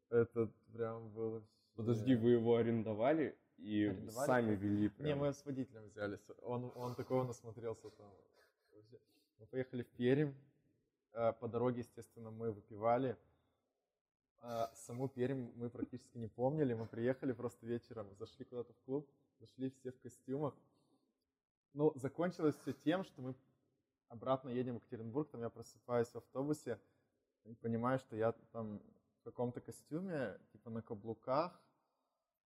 Это 0.09 0.49
прям 0.73 1.09
было 1.09 1.43
Подожди, 1.75 2.15
вы 2.15 2.31
его 2.31 2.55
арендовали 2.55 3.35
и 3.57 3.85
Арендовали? 3.85 4.25
сами 4.27 4.55
вели 4.55 4.83
Не, 4.83 4.89
прям? 4.89 5.19
мы 5.19 5.33
с 5.33 5.43
водителем 5.45 5.85
взяли. 5.87 6.19
Он, 6.41 6.71
он 6.75 6.95
такого 6.95 7.23
насмотрелся 7.23 7.89
там. 7.89 8.11
Мы 9.39 9.45
поехали 9.47 9.83
в 9.83 9.89
Пермь. 9.91 10.33
Э, 11.13 11.33
По 11.33 11.47
дороге, 11.47 11.79
естественно, 11.79 12.31
мы 12.31 12.51
выпивали. 12.51 13.17
А 14.47 14.71
Саму 14.75 15.07
Пермь 15.07 15.49
мы 15.55 15.71
практически 15.71 16.19
не 16.19 16.27
помнили. 16.27 16.75
Мы 16.75 16.85
приехали 16.85 17.31
просто 17.33 17.65
вечером, 17.65 18.13
зашли 18.13 18.45
куда-то 18.45 18.73
в 18.73 18.79
клуб, 18.85 19.09
зашли 19.39 19.71
все 19.71 19.91
в 19.91 19.99
костюмах. 19.99 20.53
Ну, 21.73 21.91
закончилось 21.95 22.55
все 22.61 22.73
тем, 22.73 23.03
что 23.03 23.23
мы 23.23 23.33
обратно 24.07 24.49
едем 24.49 24.73
в 24.73 24.75
Екатеринбург, 24.83 25.31
там 25.31 25.41
я 25.41 25.49
просыпаюсь 25.49 26.09
в 26.09 26.17
автобусе 26.17 26.79
и 27.45 27.55
понимаю, 27.55 27.97
что 27.97 28.15
я 28.15 28.33
там 28.51 28.79
в 29.21 29.23
каком-то 29.23 29.61
костюме, 29.61 30.37
типа 30.51 30.69
на 30.69 30.83
каблуках, 30.83 31.59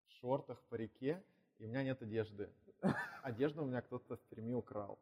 шортах, 0.08 0.62
парике, 0.70 1.22
и 1.58 1.66
у 1.66 1.68
меня 1.68 1.84
нет 1.84 2.02
одежды. 2.02 2.50
Одежду 3.24 3.64
у 3.64 3.66
меня 3.66 3.82
кто-то 3.82 4.16
в 4.16 4.22
Перми 4.30 4.54
украл. 4.54 4.98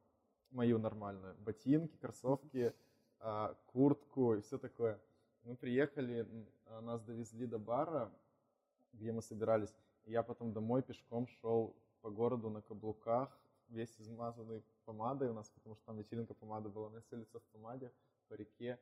Мою 0.49 0.79
нормальную. 0.79 1.35
Ботинки, 1.35 1.95
кроссовки, 1.97 2.73
а, 3.19 3.55
куртку 3.67 4.33
и 4.33 4.41
все 4.41 4.57
такое. 4.57 4.99
Мы 5.47 5.55
приехали, 5.55 6.27
а, 6.65 6.81
нас 6.81 7.01
довезли 7.01 7.47
до 7.47 7.57
бара, 7.57 8.11
где 8.91 9.13
мы 9.13 9.21
собирались. 9.21 9.73
Я 10.03 10.21
потом 10.21 10.51
домой 10.51 10.83
пешком 10.83 11.25
шел 11.39 11.73
по 12.01 12.09
городу 12.09 12.49
на 12.49 12.61
каблуках, 12.61 13.29
весь 13.69 13.95
измазанный 13.97 14.61
помадой 14.83 15.29
у 15.29 15.33
нас, 15.33 15.49
потому 15.51 15.75
что 15.75 15.85
там 15.85 15.97
вечеринка 15.97 16.33
помады 16.33 16.67
была. 16.67 16.87
У 16.87 16.89
меня 16.89 16.99
все 16.99 17.15
лицо 17.15 17.39
в 17.39 17.43
помаде, 17.53 17.93
по 18.27 18.33
реке. 18.33 18.77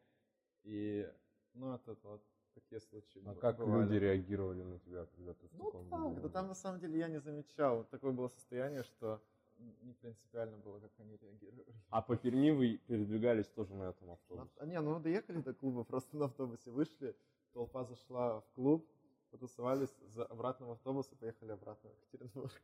И, 0.63 1.07
ну, 1.53 1.75
это 1.75 1.95
вот 2.01 2.23
такие 2.55 2.81
случаи 2.81 3.21
А 3.27 3.33
б- 3.35 3.39
как 3.39 3.57
бывали. 3.57 3.83
люди 3.83 3.97
реагировали 3.99 4.63
на 4.63 4.79
тебя, 4.79 5.05
когда 5.05 5.35
ты 5.35 5.47
в 5.47 5.53
Ну 5.53 5.65
таком 5.65 5.89
так, 5.91 6.21
да 6.21 6.29
там 6.29 6.47
на 6.47 6.55
самом 6.55 6.79
деле 6.79 6.97
я 6.97 7.07
не 7.09 7.19
замечал. 7.19 7.83
Такое 7.91 8.11
было 8.11 8.27
состояние, 8.29 8.81
что 8.81 9.21
не 9.57 9.93
принципиально 9.93 10.57
было, 10.57 10.79
как 10.79 10.91
они 10.99 11.17
реагировали. 11.17 11.73
А 11.89 12.01
по 12.01 12.15
Перми 12.15 12.51
вы 12.51 12.77
передвигались 12.87 13.47
тоже 13.47 13.73
на 13.75 13.89
этом 13.89 14.11
автобусе? 14.11 14.51
А, 14.59 14.65
не, 14.65 14.79
ну 14.81 14.99
доехали 14.99 15.41
до 15.41 15.53
клуба, 15.53 15.83
просто 15.83 16.17
на 16.17 16.25
автобусе 16.25 16.71
вышли, 16.71 17.15
толпа 17.53 17.83
зашла 17.83 18.41
в 18.41 18.49
клуб, 18.53 18.89
потусовались, 19.31 19.95
за 20.07 20.25
обратно 20.25 20.67
в 20.67 20.71
автобус 20.71 21.11
и 21.11 21.15
поехали 21.15 21.51
обратно 21.51 21.89
в 21.89 21.93
Екатеринбург. 22.13 22.51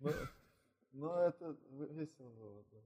Ну, 0.00 0.10
но 0.92 1.20
это 1.22 1.56
в- 1.70 1.92
весело 1.94 2.28
было. 2.30 2.64
да. 2.72 2.78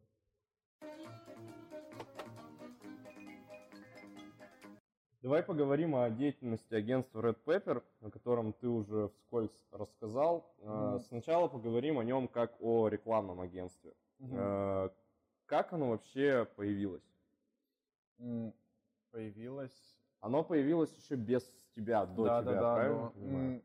Давай 5.27 5.43
поговорим 5.43 5.97
о 5.97 6.09
деятельности 6.09 6.73
агентства 6.73 7.21
Red 7.21 7.39
Pepper, 7.45 7.83
о 8.01 8.11
котором 8.11 8.53
ты 8.53 8.69
уже 8.69 9.09
вскользь 9.09 9.67
рассказал. 9.73 10.55
Мгм. 10.63 11.01
Сначала 11.01 11.49
поговорим 11.49 11.99
о 11.99 12.05
нем 12.05 12.29
как 12.29 12.55
о 12.61 12.87
рекламном 12.87 13.41
агентстве. 13.41 13.93
Э, 14.21 14.89
Как 15.47 15.73
оно 15.73 15.91
вообще 15.91 16.47
появилось? 16.55 17.03
М, 18.21 18.55
Появилась 19.11 19.99
Оно 20.21 20.45
появилось 20.45 20.95
еще 20.97 21.17
без 21.17 21.43
тебя, 21.75 22.07
до 22.07 22.29
да, 22.29 22.43
тебя, 22.43 22.53
да, 22.53 22.61
да, 22.61 22.75
правильно 22.75 23.13
но, 23.17 23.29
м, 23.29 23.63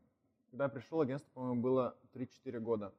Когда 0.50 0.64
я 0.64 0.68
пришел, 0.68 1.00
агентство, 1.00 1.30
по-моему, 1.32 1.62
было 1.62 1.96
3-4 2.12 2.58
года. 2.58 2.92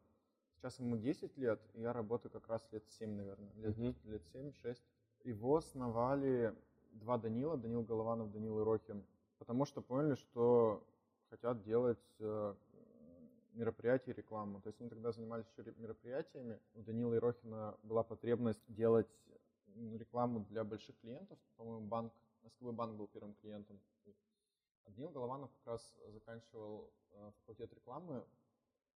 Сейчас 0.55 0.79
ему 0.79 0.95
10 0.95 1.35
лет, 1.37 1.59
и 1.73 1.81
я 1.81 1.91
работаю 1.91 2.31
как 2.31 2.47
раз 2.47 2.65
лет 2.71 2.85
7, 2.97 3.13
наверное. 3.13 3.51
Лет, 3.55 3.77
Мгм. 3.77 3.95
лет 4.05 4.23
7-6. 4.31 4.81
Его 5.25 5.57
основали 5.57 6.55
два 6.93 7.17
Данила, 7.17 7.57
Данил 7.57 7.83
Голованов, 7.83 8.31
Данил 8.31 8.59
Ирохин, 8.61 9.03
потому 9.37 9.65
что 9.65 9.81
поняли, 9.81 10.15
что 10.15 10.83
хотят 11.29 11.63
делать 11.63 11.99
э, 12.19 12.55
мероприятий 13.53 14.13
рекламу. 14.13 14.61
То 14.61 14.69
есть 14.69 14.79
они 14.81 14.89
тогда 14.89 15.11
занимались 15.11 15.45
еще 15.47 15.73
мероприятиями. 15.77 16.59
У 16.75 16.81
Данила 16.81 17.15
Ирохина 17.15 17.77
была 17.83 18.03
потребность 18.03 18.63
делать 18.67 19.09
рекламу 19.75 20.41
для 20.49 20.63
больших 20.63 20.97
клиентов. 20.99 21.37
По-моему, 21.57 21.87
банк, 21.87 22.13
СКБ 22.47 22.73
банк 22.73 22.95
был 22.95 23.07
первым 23.07 23.33
клиентом. 23.35 23.79
А 24.85 24.91
Данил 24.91 25.09
Голованов 25.09 25.49
как 25.59 25.73
раз 25.73 25.95
заканчивал 26.09 26.91
э, 27.11 27.31
факультет 27.39 27.73
рекламы 27.73 28.23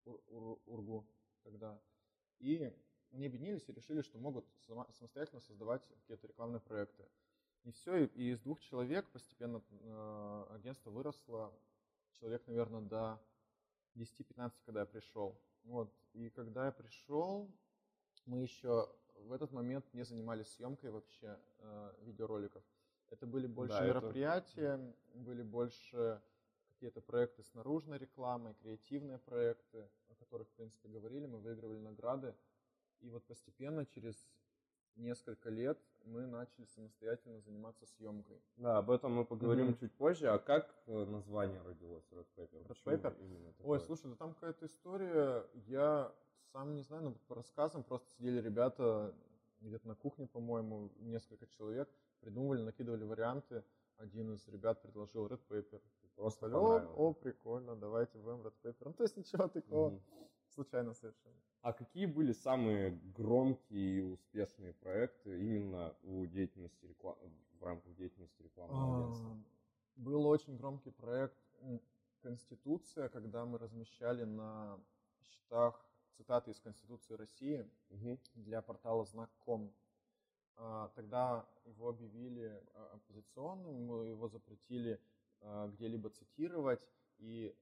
УРГУ 0.05 1.05
тогда. 1.43 1.79
И 2.39 2.73
они 3.11 3.25
объединились 3.25 3.63
и 3.67 3.71
решили, 3.71 4.01
что 4.01 4.17
могут 4.17 4.45
самостоятельно 4.91 5.39
создавать 5.41 5.81
какие-то 6.01 6.27
рекламные 6.27 6.59
проекты. 6.59 7.05
И 7.67 7.71
все, 7.71 8.05
и 8.05 8.31
из 8.31 8.39
двух 8.39 8.61
человек 8.61 9.09
постепенно 9.09 9.61
э, 9.69 10.45
агентство 10.51 10.89
выросло. 10.89 11.53
Человек, 12.13 12.47
наверное, 12.47 12.79
до 12.79 13.21
10-15, 13.95 14.53
когда 14.65 14.79
я 14.79 14.85
пришел. 14.85 15.37
Вот. 15.65 15.93
И 16.13 16.29
когда 16.29 16.67
я 16.67 16.71
пришел, 16.71 17.51
мы 18.25 18.37
еще 18.37 18.89
в 19.15 19.33
этот 19.33 19.51
момент 19.51 19.85
не 19.93 20.03
занимались 20.03 20.47
съемкой 20.53 20.91
вообще 20.91 21.37
э, 21.57 21.93
видеороликов. 22.03 22.63
Это 23.09 23.27
были 23.27 23.47
больше 23.47 23.79
да, 23.79 23.85
мероприятия, 23.85 24.75
это... 24.75 25.17
были 25.19 25.43
больше 25.43 26.21
какие-то 26.69 27.01
проекты 27.01 27.43
с 27.43 27.53
наружной 27.53 27.97
рекламой, 27.97 28.53
креативные 28.61 29.17
проекты, 29.17 29.89
о 30.07 30.15
которых, 30.15 30.47
в 30.47 30.51
принципе, 30.51 30.87
говорили, 30.87 31.25
мы 31.25 31.39
выигрывали 31.39 31.79
награды. 31.79 32.33
И 33.01 33.09
вот 33.09 33.25
постепенно, 33.25 33.85
через 33.85 34.15
несколько 34.97 35.49
лет, 35.49 35.79
мы 36.05 36.25
начали 36.25 36.65
самостоятельно 36.65 37.39
заниматься 37.41 37.85
съемкой. 37.85 38.41
Да, 38.57 38.77
об 38.77 38.89
этом 38.91 39.13
мы 39.13 39.25
поговорим 39.25 39.69
mm-hmm. 39.69 39.79
чуть 39.79 39.93
позже. 39.93 40.27
А 40.27 40.39
как 40.39 40.73
э, 40.87 41.05
название 41.05 41.61
родилось 41.61 42.05
Red 42.11 42.27
Paper? 42.35 42.67
Red 42.67 42.83
Paper? 42.83 43.55
Ой, 43.63 43.79
слушай, 43.79 44.09
да 44.09 44.15
там 44.15 44.33
какая-то 44.33 44.65
история, 44.65 45.45
я 45.67 46.13
сам 46.51 46.75
не 46.75 46.81
знаю, 46.81 47.03
но 47.03 47.11
по 47.27 47.35
рассказам 47.35 47.83
просто 47.83 48.09
сидели 48.11 48.41
ребята 48.41 49.13
где-то 49.61 49.87
на 49.87 49.95
кухне, 49.95 50.27
по-моему, 50.27 50.91
несколько 50.99 51.47
человек, 51.47 51.89
придумывали, 52.21 52.61
накидывали 52.61 53.03
варианты. 53.03 53.63
Один 53.97 54.33
из 54.33 54.47
ребят 54.47 54.81
предложил 54.81 55.27
Red 55.27 55.41
Paper. 55.49 55.81
Просто 56.15 56.47
о, 56.47 56.79
о, 56.95 57.13
прикольно, 57.13 57.75
давайте 57.75 58.17
будем 58.17 58.41
Red 58.41 58.53
Paper. 58.63 58.85
Ну, 58.85 58.93
то 58.93 59.03
есть 59.03 59.17
ничего 59.17 59.47
такого. 59.47 59.91
Mm-hmm 59.91 60.27
случайно 60.57 60.93
совершенно. 60.93 61.35
А 61.67 61.73
какие 61.73 62.05
были 62.05 62.31
самые 62.31 62.91
громкие 63.13 63.97
и 63.97 63.99
успешные 63.99 64.71
проекты 64.71 65.37
именно 65.37 65.93
у 66.03 66.25
деятельности 66.25 66.85
реклам... 66.85 67.17
в 67.59 67.61
рамках 67.65 67.93
деятельности 67.95 68.41
рекламного 68.41 68.85
а, 68.85 68.99
агентства? 68.99 69.37
Был 69.97 70.25
очень 70.27 70.55
громкий 70.55 70.91
проект 70.91 71.35
«Конституция», 72.21 73.09
когда 73.09 73.43
мы 73.43 73.57
размещали 73.57 74.23
на 74.23 74.79
счетах 75.21 75.85
цитаты 76.15 76.51
из 76.51 76.59
Конституции 76.61 77.15
России 77.15 77.69
угу. 77.89 78.17
для 78.35 78.61
портала 78.61 79.03
Знак.ком. 79.03 79.73
А, 80.55 80.87
тогда 80.95 81.45
его 81.65 81.89
объявили 81.89 82.63
а, 82.75 82.91
оппозиционным, 82.93 84.05
его 84.05 84.29
запретили 84.29 85.01
где-либо 85.41 86.11
цитировать, 86.11 86.81
и 87.17 87.53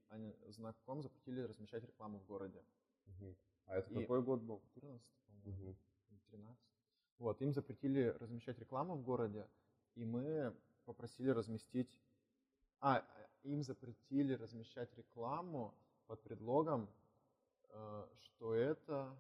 знаком 0.49 1.01
запретили 1.01 1.41
размещать 1.41 1.83
рекламу 1.83 2.19
в 2.19 2.25
городе. 2.27 2.63
Угу. 3.07 3.35
А 3.65 3.77
это 3.77 3.91
и 3.91 4.01
какой 4.01 4.21
год 4.21 4.41
был? 4.41 4.61
14, 4.73 5.01
по-моему, 5.27 5.69
угу. 5.69 5.75
13. 6.31 6.57
Вот, 7.17 7.41
им 7.41 7.53
запретили 7.53 8.15
размещать 8.19 8.59
рекламу 8.59 8.95
в 8.95 9.03
городе, 9.03 9.47
и 9.95 10.05
мы 10.05 10.55
попросили 10.85 11.29
разместить... 11.29 11.99
А, 12.79 13.03
им 13.43 13.63
запретили 13.63 14.33
размещать 14.33 14.93
рекламу 14.95 15.73
под 16.07 16.21
предлогом, 16.23 16.89
э, 17.69 18.07
что 18.19 18.53
это... 18.53 19.15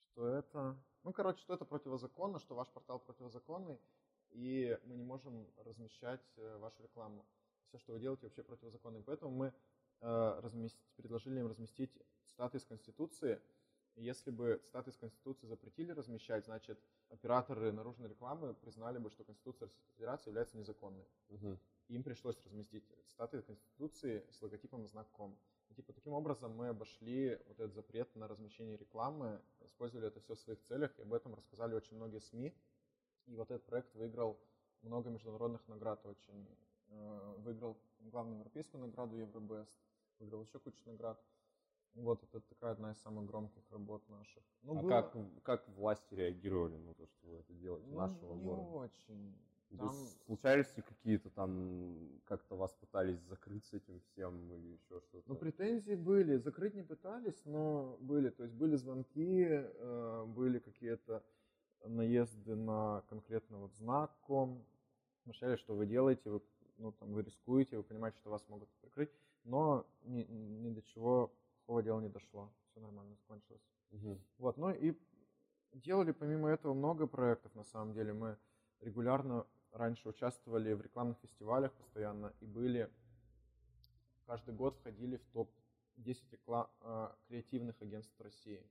Что 0.00 0.26
это... 0.26 0.76
Ну, 1.04 1.12
короче, 1.12 1.40
что 1.40 1.54
это 1.54 1.64
противозаконно, 1.64 2.38
что 2.40 2.54
ваш 2.54 2.68
портал 2.68 2.98
противозаконный, 2.98 3.78
и 4.30 4.78
мы 4.84 4.96
не 4.96 5.04
можем 5.04 5.46
размещать 5.58 6.24
э, 6.36 6.58
вашу 6.58 6.82
рекламу. 6.82 7.24
Все, 7.68 7.78
что 7.78 7.92
вы 7.92 8.00
делаете, 8.00 8.26
вообще 8.26 8.42
противозаконно. 8.42 8.98
И 8.98 9.02
поэтому 9.02 9.30
мы 9.30 9.54
э, 10.00 10.40
разместить, 10.42 10.80
предложили 10.96 11.40
им 11.40 11.46
разместить 11.46 11.92
цитаты 12.38 12.58
из 12.58 12.64
Конституции. 12.64 13.40
Если 13.96 14.30
бы 14.30 14.60
цитаты 14.64 14.90
из 14.90 14.96
Конституции 14.96 15.48
запретили 15.48 15.90
размещать, 15.90 16.44
значит, 16.44 16.78
операторы 17.08 17.72
наружной 17.72 18.08
рекламы 18.08 18.54
признали 18.54 18.98
бы, 18.98 19.10
что 19.10 19.24
Конституция 19.24 19.66
Российской 19.66 19.92
Федерации 19.94 20.30
является 20.30 20.56
незаконной. 20.56 21.04
Угу. 21.30 21.58
Им 21.88 22.02
пришлось 22.04 22.40
разместить 22.44 22.84
цитаты 23.06 23.38
из 23.38 23.44
Конституции 23.44 24.24
с 24.30 24.40
логотипом 24.40 24.86
знаком. 24.86 25.36
И, 25.70 25.74
типа, 25.74 25.92
таким 25.92 26.12
образом 26.12 26.54
мы 26.54 26.68
обошли 26.68 27.40
вот 27.48 27.58
этот 27.58 27.74
запрет 27.74 28.14
на 28.14 28.28
размещение 28.28 28.76
рекламы, 28.76 29.40
использовали 29.64 30.06
это 30.06 30.20
все 30.20 30.36
в 30.36 30.38
своих 30.38 30.62
целях, 30.62 30.96
и 30.96 31.02
об 31.02 31.12
этом 31.12 31.34
рассказали 31.34 31.74
очень 31.74 31.96
многие 31.96 32.20
СМИ. 32.20 32.54
И 33.26 33.34
вот 33.34 33.50
этот 33.50 33.66
проект 33.66 33.92
выиграл 33.96 34.38
много 34.82 35.10
международных 35.10 35.66
наград 35.66 36.06
очень. 36.06 36.46
Э, 36.90 37.34
выиграл 37.38 37.76
главную 37.98 38.38
европейскую 38.38 38.80
награду 38.80 39.16
Евробест, 39.16 39.76
выиграл 40.20 40.44
еще 40.44 40.60
кучу 40.60 40.78
наград. 40.86 41.20
Вот 41.94 42.22
это 42.22 42.40
такая 42.40 42.72
одна 42.72 42.92
из 42.92 42.98
самых 42.98 43.26
громких 43.26 43.62
работ 43.70 44.08
наших. 44.08 44.42
Ну, 44.62 44.78
а 44.78 44.82
было... 44.82 44.88
как, 44.88 45.16
как 45.42 45.68
власти 45.70 46.14
реагировали 46.14 46.76
на 46.76 46.94
то, 46.94 47.06
что 47.06 47.28
вы 47.28 47.38
это 47.38 47.52
делаете 47.54 47.88
ну, 47.90 47.96
нашего 47.98 48.34
не 48.34 48.44
города? 48.44 48.68
очень. 48.68 49.36
Там... 49.76 49.94
Случались 50.24 50.74
ли 50.76 50.82
какие-то 50.82 51.28
там, 51.30 52.20
как-то 52.24 52.56
вас 52.56 52.72
пытались 52.72 53.20
закрыть 53.20 53.64
с 53.66 53.74
этим 53.74 54.00
всем 54.00 54.50
или 54.52 54.68
еще 54.68 55.00
что-то? 55.00 55.24
Ну, 55.26 55.34
претензии 55.36 55.94
были. 55.94 56.36
Закрыть 56.36 56.74
не 56.74 56.82
пытались, 56.82 57.44
но 57.44 57.98
были. 58.00 58.30
То 58.30 58.44
есть 58.44 58.54
были 58.54 58.76
звонки, 58.76 59.46
э, 59.46 60.24
были 60.26 60.58
какие-то 60.58 61.22
наезды 61.84 62.54
на 62.54 63.02
конкретно 63.08 63.58
вот 63.58 63.74
знаком. 63.74 64.64
Вначале, 65.24 65.56
что 65.58 65.74
вы 65.74 65.86
делаете, 65.86 66.30
вы, 66.30 66.42
ну, 66.78 66.92
там, 66.92 67.12
вы 67.12 67.22
рискуете, 67.22 67.76
вы 67.76 67.82
понимаете, 67.82 68.18
что 68.18 68.30
вас 68.30 68.48
могут 68.48 68.70
прикрыть, 68.80 69.10
но 69.44 69.86
ни, 70.04 70.22
ни 70.22 70.70
до 70.70 70.80
чего 70.82 71.30
плохого 71.68 71.82
дела 71.82 72.00
не 72.00 72.08
дошло. 72.08 72.50
Все 72.70 72.80
нормально 72.80 73.14
закончилось. 73.16 73.62
Угу. 73.90 74.18
Вот, 74.38 74.56
ну 74.56 74.70
и 74.70 74.94
делали 75.72 76.12
помимо 76.12 76.48
этого 76.48 76.72
много 76.72 77.06
проектов 77.06 77.54
на 77.54 77.64
самом 77.64 77.92
деле. 77.92 78.14
Мы 78.14 78.38
регулярно 78.80 79.46
раньше 79.72 80.08
участвовали 80.08 80.72
в 80.72 80.80
рекламных 80.80 81.18
фестивалях 81.18 81.72
постоянно 81.74 82.32
и 82.40 82.46
были 82.46 82.90
каждый 84.26 84.54
год 84.54 84.76
входили 84.76 85.16
в 85.16 85.26
топ-10 85.32 86.30
реклам, 86.32 86.68
э, 86.80 87.10
креативных 87.28 87.82
агентств 87.82 88.18
России. 88.20 88.62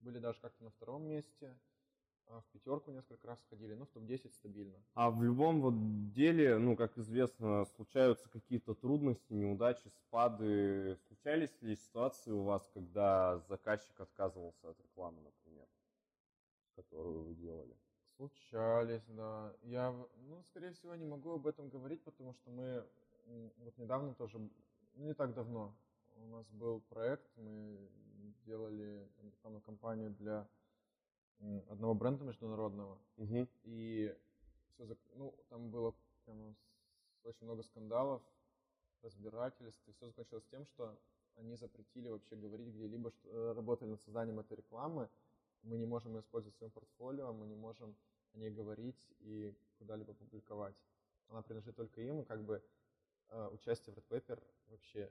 Были 0.00 0.18
даже 0.18 0.40
как-то 0.40 0.64
на 0.64 0.70
втором 0.70 1.02
месте, 1.02 1.54
в 2.28 2.44
пятерку 2.52 2.90
несколько 2.90 3.26
раз 3.26 3.38
ходили, 3.50 3.74
но 3.74 3.84
в 3.84 3.90
топ-10 3.90 4.32
стабильно. 4.32 4.78
А 4.94 5.10
в 5.10 5.22
любом 5.22 5.60
вот 5.60 5.74
деле, 6.12 6.58
ну, 6.58 6.76
как 6.76 6.96
известно, 6.98 7.64
случаются 7.76 8.28
какие-то 8.28 8.74
трудности, 8.74 9.32
неудачи, 9.32 9.88
спады. 9.88 10.96
Случались 11.08 11.60
ли 11.60 11.76
ситуации 11.76 12.30
у 12.30 12.42
вас, 12.42 12.68
когда 12.72 13.38
заказчик 13.48 14.00
отказывался 14.00 14.70
от 14.70 14.80
рекламы, 14.80 15.20
например, 15.20 15.66
которую 16.74 17.24
вы 17.24 17.34
делали? 17.34 17.76
Случались, 18.16 19.04
да. 19.08 19.54
Я, 19.62 19.92
ну, 20.28 20.42
скорее 20.44 20.72
всего, 20.72 20.94
не 20.94 21.06
могу 21.06 21.32
об 21.32 21.46
этом 21.46 21.68
говорить, 21.68 22.02
потому 22.02 22.32
что 22.34 22.50
мы 22.50 22.86
вот 23.58 23.76
недавно 23.78 24.14
тоже, 24.14 24.38
ну, 24.38 25.04
не 25.04 25.14
так 25.14 25.34
давно, 25.34 25.74
у 26.16 26.26
нас 26.26 26.46
был 26.50 26.80
проект, 26.80 27.26
мы 27.36 27.88
делали 28.44 29.08
рекламную 29.22 29.62
кампанию 29.62 30.10
для 30.10 30.48
одного 31.68 31.94
бренда 31.94 32.24
международного. 32.24 32.98
Угу. 33.16 33.48
И 33.64 34.16
все, 34.74 34.96
ну, 35.14 35.34
там 35.48 35.70
было 35.70 35.94
прям 36.24 36.56
очень 37.24 37.46
много 37.46 37.62
скандалов, 37.62 38.22
разбирательств, 39.02 39.86
и 39.88 39.92
все 39.92 40.06
закончилось 40.06 40.44
тем, 40.50 40.66
что 40.66 40.96
они 41.36 41.56
запретили 41.56 42.08
вообще 42.08 42.36
говорить 42.36 42.68
где-либо, 42.68 43.10
что 43.10 43.28
э, 43.28 43.52
работали 43.54 43.90
над 43.90 44.00
созданием 44.02 44.38
этой 44.38 44.56
рекламы. 44.56 45.08
Мы 45.62 45.78
не 45.78 45.86
можем 45.86 46.14
ее 46.14 46.20
использовать 46.20 46.54
в 46.54 46.58
своем 46.58 46.72
портфолио, 46.72 47.32
мы 47.32 47.46
не 47.46 47.54
можем 47.54 47.96
о 48.34 48.38
ней 48.38 48.50
говорить 48.50 49.08
и 49.20 49.54
куда-либо 49.78 50.12
публиковать. 50.14 50.76
Она 51.28 51.42
принадлежит 51.42 51.76
только 51.76 52.00
им, 52.00 52.20
и 52.20 52.24
как 52.24 52.44
бы 52.44 52.62
э, 53.28 53.48
участие 53.52 53.94
в 53.94 53.98
Red 53.98 54.08
Paper 54.08 54.42
вообще 54.68 55.10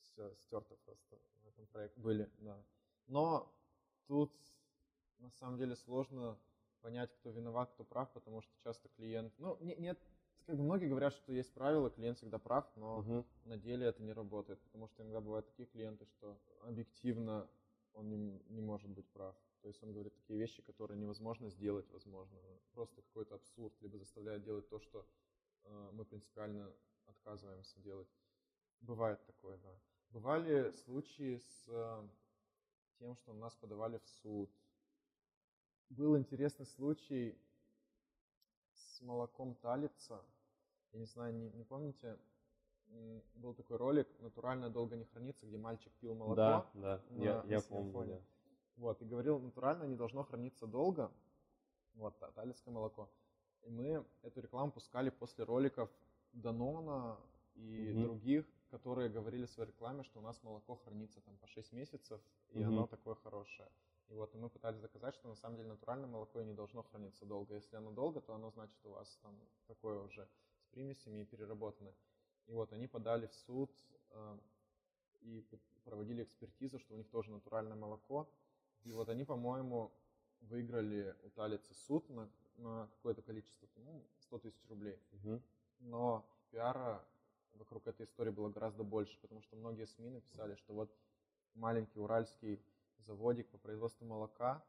все 0.00 0.34
стерто 0.36 0.76
просто 0.84 1.18
в 1.44 1.48
этом 1.48 1.66
проекте. 1.66 2.00
Были, 2.00 2.30
да. 2.38 2.62
Но 3.06 3.52
тут 4.06 4.32
на 5.22 5.30
самом 5.30 5.56
деле 5.56 5.76
сложно 5.76 6.38
понять, 6.80 7.12
кто 7.12 7.30
виноват, 7.30 7.70
кто 7.70 7.84
прав, 7.84 8.10
потому 8.12 8.42
что 8.42 8.52
часто 8.58 8.88
клиент... 8.88 9.32
Ну, 9.38 9.56
не, 9.60 9.76
нет, 9.76 9.98
как 10.46 10.56
бы 10.56 10.64
многие 10.64 10.88
говорят, 10.88 11.14
что 11.14 11.32
есть 11.32 11.52
правила, 11.54 11.90
клиент 11.90 12.18
всегда 12.18 12.38
прав, 12.38 12.66
но 12.76 12.98
угу. 12.98 13.24
на 13.44 13.56
деле 13.56 13.86
это 13.86 14.02
не 14.02 14.12
работает, 14.12 14.60
потому 14.62 14.88
что 14.88 15.02
иногда 15.02 15.20
бывают 15.20 15.46
такие 15.46 15.66
клиенты, 15.66 16.04
что 16.06 16.38
объективно 16.62 17.48
он 17.94 18.08
не, 18.08 18.16
не 18.48 18.60
может 18.60 18.90
быть 18.90 19.08
прав. 19.10 19.36
То 19.60 19.68
есть 19.68 19.82
он 19.82 19.92
говорит 19.92 20.14
такие 20.14 20.38
вещи, 20.38 20.60
которые 20.62 20.98
невозможно 20.98 21.48
сделать, 21.48 21.88
возможно. 21.90 22.38
Просто 22.72 23.00
какой-то 23.02 23.36
абсурд, 23.36 23.72
либо 23.80 23.96
заставляет 23.98 24.42
делать 24.42 24.68
то, 24.68 24.80
что 24.80 25.06
э, 25.64 25.90
мы 25.92 26.04
принципиально 26.04 26.72
отказываемся 27.06 27.78
делать. 27.80 28.08
Бывает 28.80 29.24
такое, 29.24 29.58
да. 29.58 29.78
Бывали 30.10 30.72
случаи 30.72 31.36
с 31.36 31.68
э, 31.68 32.08
тем, 32.98 33.14
что 33.16 33.32
нас 33.34 33.54
подавали 33.54 33.98
в 33.98 34.08
суд. 34.08 34.50
Был 35.90 36.16
интересный 36.16 36.66
случай 36.66 37.38
с 38.74 39.00
молоком 39.02 39.54
талица. 39.56 40.22
Я 40.92 41.00
не 41.00 41.06
знаю, 41.06 41.34
не, 41.34 41.50
не 41.50 41.64
помните, 41.64 42.18
был 43.34 43.54
такой 43.54 43.76
ролик 43.76 44.08
«Натурально 44.20 44.70
долго 44.70 44.96
не 44.96 45.04
хранится», 45.04 45.46
где 45.46 45.56
мальчик 45.56 45.92
пил 46.00 46.14
молоко. 46.14 46.34
Да, 46.34 46.70
да, 46.74 47.02
на, 47.10 47.22
я, 47.22 47.44
я 47.46 47.60
помню. 47.60 48.16
Да. 48.16 48.20
Вот, 48.76 49.02
и 49.02 49.04
говорил, 49.04 49.38
натурально 49.38 49.84
не 49.84 49.96
должно 49.96 50.24
храниться 50.24 50.66
долго. 50.66 51.10
Вот, 51.94 52.18
талицкое 52.34 52.72
молоко. 52.72 53.10
И 53.62 53.70
мы 53.70 54.04
эту 54.22 54.40
рекламу 54.40 54.72
пускали 54.72 55.10
после 55.10 55.44
роликов 55.44 55.90
Данона 56.32 57.18
и 57.54 57.92
угу. 57.92 58.02
других, 58.02 58.46
которые 58.70 59.10
говорили 59.10 59.44
в 59.44 59.50
своей 59.50 59.68
рекламе, 59.70 60.02
что 60.02 60.20
у 60.20 60.22
нас 60.22 60.42
молоко 60.42 60.76
хранится 60.76 61.20
там 61.20 61.36
по 61.36 61.46
6 61.46 61.72
месяцев, 61.72 62.20
и 62.50 62.60
угу. 62.60 62.68
оно 62.68 62.86
такое 62.86 63.14
хорошее. 63.16 63.68
И 64.08 64.14
вот 64.14 64.34
и 64.34 64.38
мы 64.38 64.50
пытались 64.50 64.80
доказать, 64.80 65.14
что 65.14 65.28
на 65.28 65.36
самом 65.36 65.56
деле 65.56 65.68
натуральное 65.68 66.08
молоко 66.08 66.40
и 66.40 66.44
не 66.44 66.54
должно 66.54 66.82
храниться 66.82 67.24
долго. 67.24 67.54
Если 67.54 67.76
оно 67.76 67.90
долго, 67.90 68.20
то 68.20 68.34
оно 68.34 68.50
значит 68.50 68.78
у 68.84 68.90
вас 68.90 69.18
там 69.22 69.38
такое 69.66 70.00
уже 70.00 70.28
с 70.60 70.66
примесями 70.68 71.22
и 71.22 71.24
переработанное. 71.24 71.94
И 72.46 72.52
вот 72.52 72.72
они 72.72 72.86
подали 72.86 73.26
в 73.26 73.34
суд 73.34 73.70
э, 74.10 74.38
и 75.22 75.46
проводили 75.84 76.22
экспертизу, 76.22 76.78
что 76.78 76.94
у 76.94 76.96
них 76.96 77.08
тоже 77.08 77.30
натуральное 77.30 77.76
молоко. 77.76 78.28
И 78.84 78.92
вот 78.92 79.08
они, 79.08 79.24
по-моему, 79.24 79.92
выиграли 80.40 81.16
у 81.22 81.30
Талицы 81.30 81.74
суд 81.74 82.08
на, 82.10 82.28
на 82.56 82.88
какое-то 82.96 83.22
количество, 83.22 83.68
ну, 83.76 84.04
100 84.20 84.38
тысяч 84.40 84.68
рублей. 84.68 84.98
Угу. 85.12 85.42
Но 85.80 86.26
пиара 86.50 87.04
вокруг 87.54 87.86
этой 87.86 88.06
истории 88.06 88.30
было 88.30 88.48
гораздо 88.48 88.82
больше, 88.82 89.18
потому 89.20 89.42
что 89.42 89.56
многие 89.56 89.86
СМИ 89.86 90.10
написали, 90.10 90.54
что 90.56 90.74
вот 90.74 90.94
маленький 91.54 91.98
уральский 91.98 92.60
заводик 93.06 93.48
по 93.50 93.58
производству 93.58 94.06
молока 94.06 94.64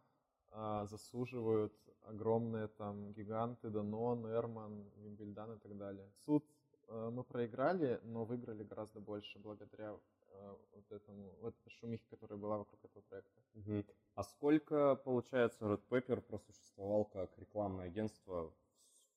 а, 0.52 0.86
засуживают 0.86 1.74
огромные 2.04 2.68
там 2.68 3.14
гиганты 3.14 3.70
Данон, 3.70 4.28
Эрман, 4.28 4.90
Вимбельдан 4.98 5.54
и 5.54 5.60
так 5.60 5.78
далее. 5.78 6.12
Суд 6.26 6.46
а, 6.88 7.10
мы 7.10 7.24
проиграли, 7.24 8.00
но 8.04 8.26
выиграли 8.26 8.64
гораздо 8.64 9.00
больше 9.00 9.40
благодаря 9.40 9.98
а, 10.32 10.58
вот 10.74 10.92
этому, 10.92 11.36
вот 11.42 11.56
этой 11.60 11.70
шумихе, 11.72 12.06
которая 12.10 12.38
была 12.38 12.58
вокруг 12.60 12.84
этого 12.86 13.02
проекта. 13.04 13.42
Угу. 13.56 13.86
А 14.16 14.24
сколько, 14.24 14.96
получается, 14.96 15.66
Red 15.66 15.82
Pepper 15.90 16.22
просуществовал 16.22 17.06
как 17.06 17.38
рекламное 17.38 17.86
агентство 17.86 18.54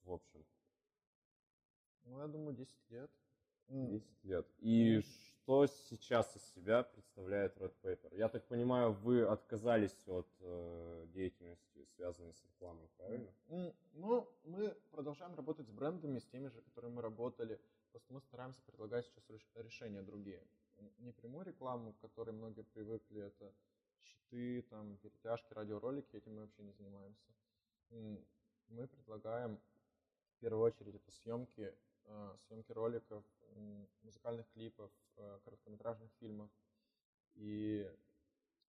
в 0.04 0.12
общем? 0.12 0.44
Ну, 2.04 2.20
я 2.20 2.28
думаю, 2.28 2.54
10 2.54 2.90
лет. 2.90 3.10
10 3.68 4.24
лет. 4.24 4.46
И 4.60 5.02
что 5.46 5.64
сейчас 5.68 6.34
из 6.34 6.42
себя 6.56 6.82
представляет 6.82 7.56
Red 7.58 7.72
Paper? 7.80 8.16
Я 8.16 8.28
так 8.28 8.44
понимаю, 8.48 8.90
вы 8.90 9.22
отказались 9.22 9.96
от 10.08 10.26
э, 10.40 11.06
деятельности, 11.14 11.86
связанной 11.94 12.34
с 12.34 12.44
рекламой, 12.46 12.88
правильно? 12.96 13.32
Ну, 13.92 14.28
мы 14.42 14.76
продолжаем 14.90 15.36
работать 15.36 15.68
с 15.68 15.70
брендами, 15.70 16.18
с 16.18 16.26
теми 16.26 16.48
же, 16.48 16.60
которые 16.62 16.90
мы 16.90 17.00
работали. 17.00 17.60
Просто 17.92 18.12
мы 18.12 18.20
стараемся 18.22 18.60
предлагать 18.62 19.06
сейчас 19.06 19.24
решения 19.54 20.02
другие. 20.02 20.42
Не 20.98 21.12
прямую 21.12 21.46
рекламу, 21.46 21.92
к 21.92 22.00
которой 22.00 22.32
многие 22.32 22.62
привыкли, 22.62 23.22
это 23.22 23.54
щиты, 24.02 24.62
там, 24.62 24.96
перетяжки, 24.96 25.52
радиоролики, 25.52 26.16
этим 26.16 26.34
мы 26.34 26.40
вообще 26.40 26.64
не 26.64 26.72
занимаемся. 26.72 27.32
Мы 27.90 28.88
предлагаем 28.88 29.60
в 30.32 30.40
первую 30.40 30.64
очередь 30.64 30.96
это 30.96 31.12
съемки 31.12 31.72
съемки 32.46 32.72
роликов, 32.72 33.24
музыкальных 34.02 34.48
клипов, 34.52 34.90
э, 35.16 35.38
короткометражных 35.44 36.10
фильмов. 36.20 36.50
И 37.34 37.90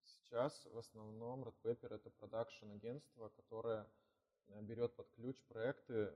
сейчас 0.04 0.66
в 0.66 0.78
основном 0.78 1.44
Red 1.44 1.56
Pepper 1.64 1.96
это 1.96 2.10
продакшн-агентство, 2.10 3.30
которое 3.30 3.88
э, 4.48 4.62
берет 4.62 4.96
под 4.96 5.10
ключ 5.12 5.42
проекты, 5.44 6.14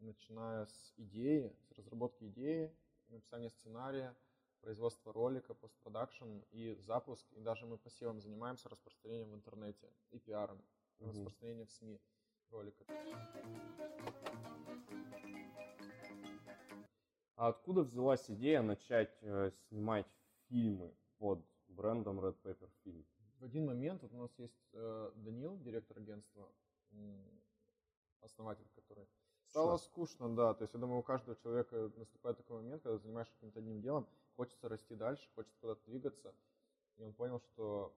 начиная 0.00 0.66
с 0.66 0.92
идеи, 0.96 1.56
с 1.62 1.72
разработки 1.72 2.24
идеи, 2.24 2.74
написания 3.08 3.50
сценария, 3.50 4.14
производства 4.60 5.12
ролика, 5.12 5.54
постпродакшн 5.54 6.40
и 6.50 6.74
запуск. 6.80 7.26
И 7.32 7.40
даже 7.40 7.66
мы 7.66 7.78
посевом 7.78 8.20
занимаемся 8.20 8.68
распространением 8.68 9.30
в 9.30 9.34
интернете 9.34 9.90
и 10.10 10.18
пиаром, 10.18 10.58
mm-hmm. 10.98 11.10
распространением 11.10 11.66
в 11.66 11.72
СМИ 11.72 12.00
ролика. 12.50 12.84
А 17.38 17.46
откуда 17.46 17.82
взялась 17.82 18.28
идея 18.28 18.62
начать 18.62 19.16
э, 19.22 19.52
снимать 19.68 20.08
фильмы 20.48 20.92
под 21.18 21.38
брендом 21.68 22.18
Red 22.18 22.36
Pepper 22.42 22.68
Film? 22.84 23.04
В 23.38 23.44
один 23.44 23.66
момент 23.66 24.02
вот 24.02 24.12
у 24.12 24.16
нас 24.16 24.36
есть 24.38 24.58
э, 24.72 25.12
Данил, 25.14 25.56
директор 25.58 25.98
агентства, 25.98 26.48
основатель 28.22 28.66
который. 28.74 29.06
Стало 29.50 29.78
Что? 29.78 29.86
скучно, 29.86 30.34
да. 30.34 30.52
То 30.54 30.64
есть 30.64 30.74
я 30.74 30.80
думаю, 30.80 30.98
у 30.98 31.04
каждого 31.04 31.36
человека 31.36 31.92
наступает 31.94 32.38
такой 32.38 32.56
момент, 32.56 32.82
когда 32.82 32.98
занимаешься 32.98 33.34
каким-то 33.34 33.60
одним 33.60 33.80
делом, 33.82 34.08
хочется 34.34 34.68
расти 34.68 34.96
дальше, 34.96 35.28
хочется 35.36 35.56
куда-то 35.60 35.80
двигаться. 35.86 36.34
И 36.96 37.04
он 37.04 37.12
понял, 37.12 37.38
что 37.38 37.94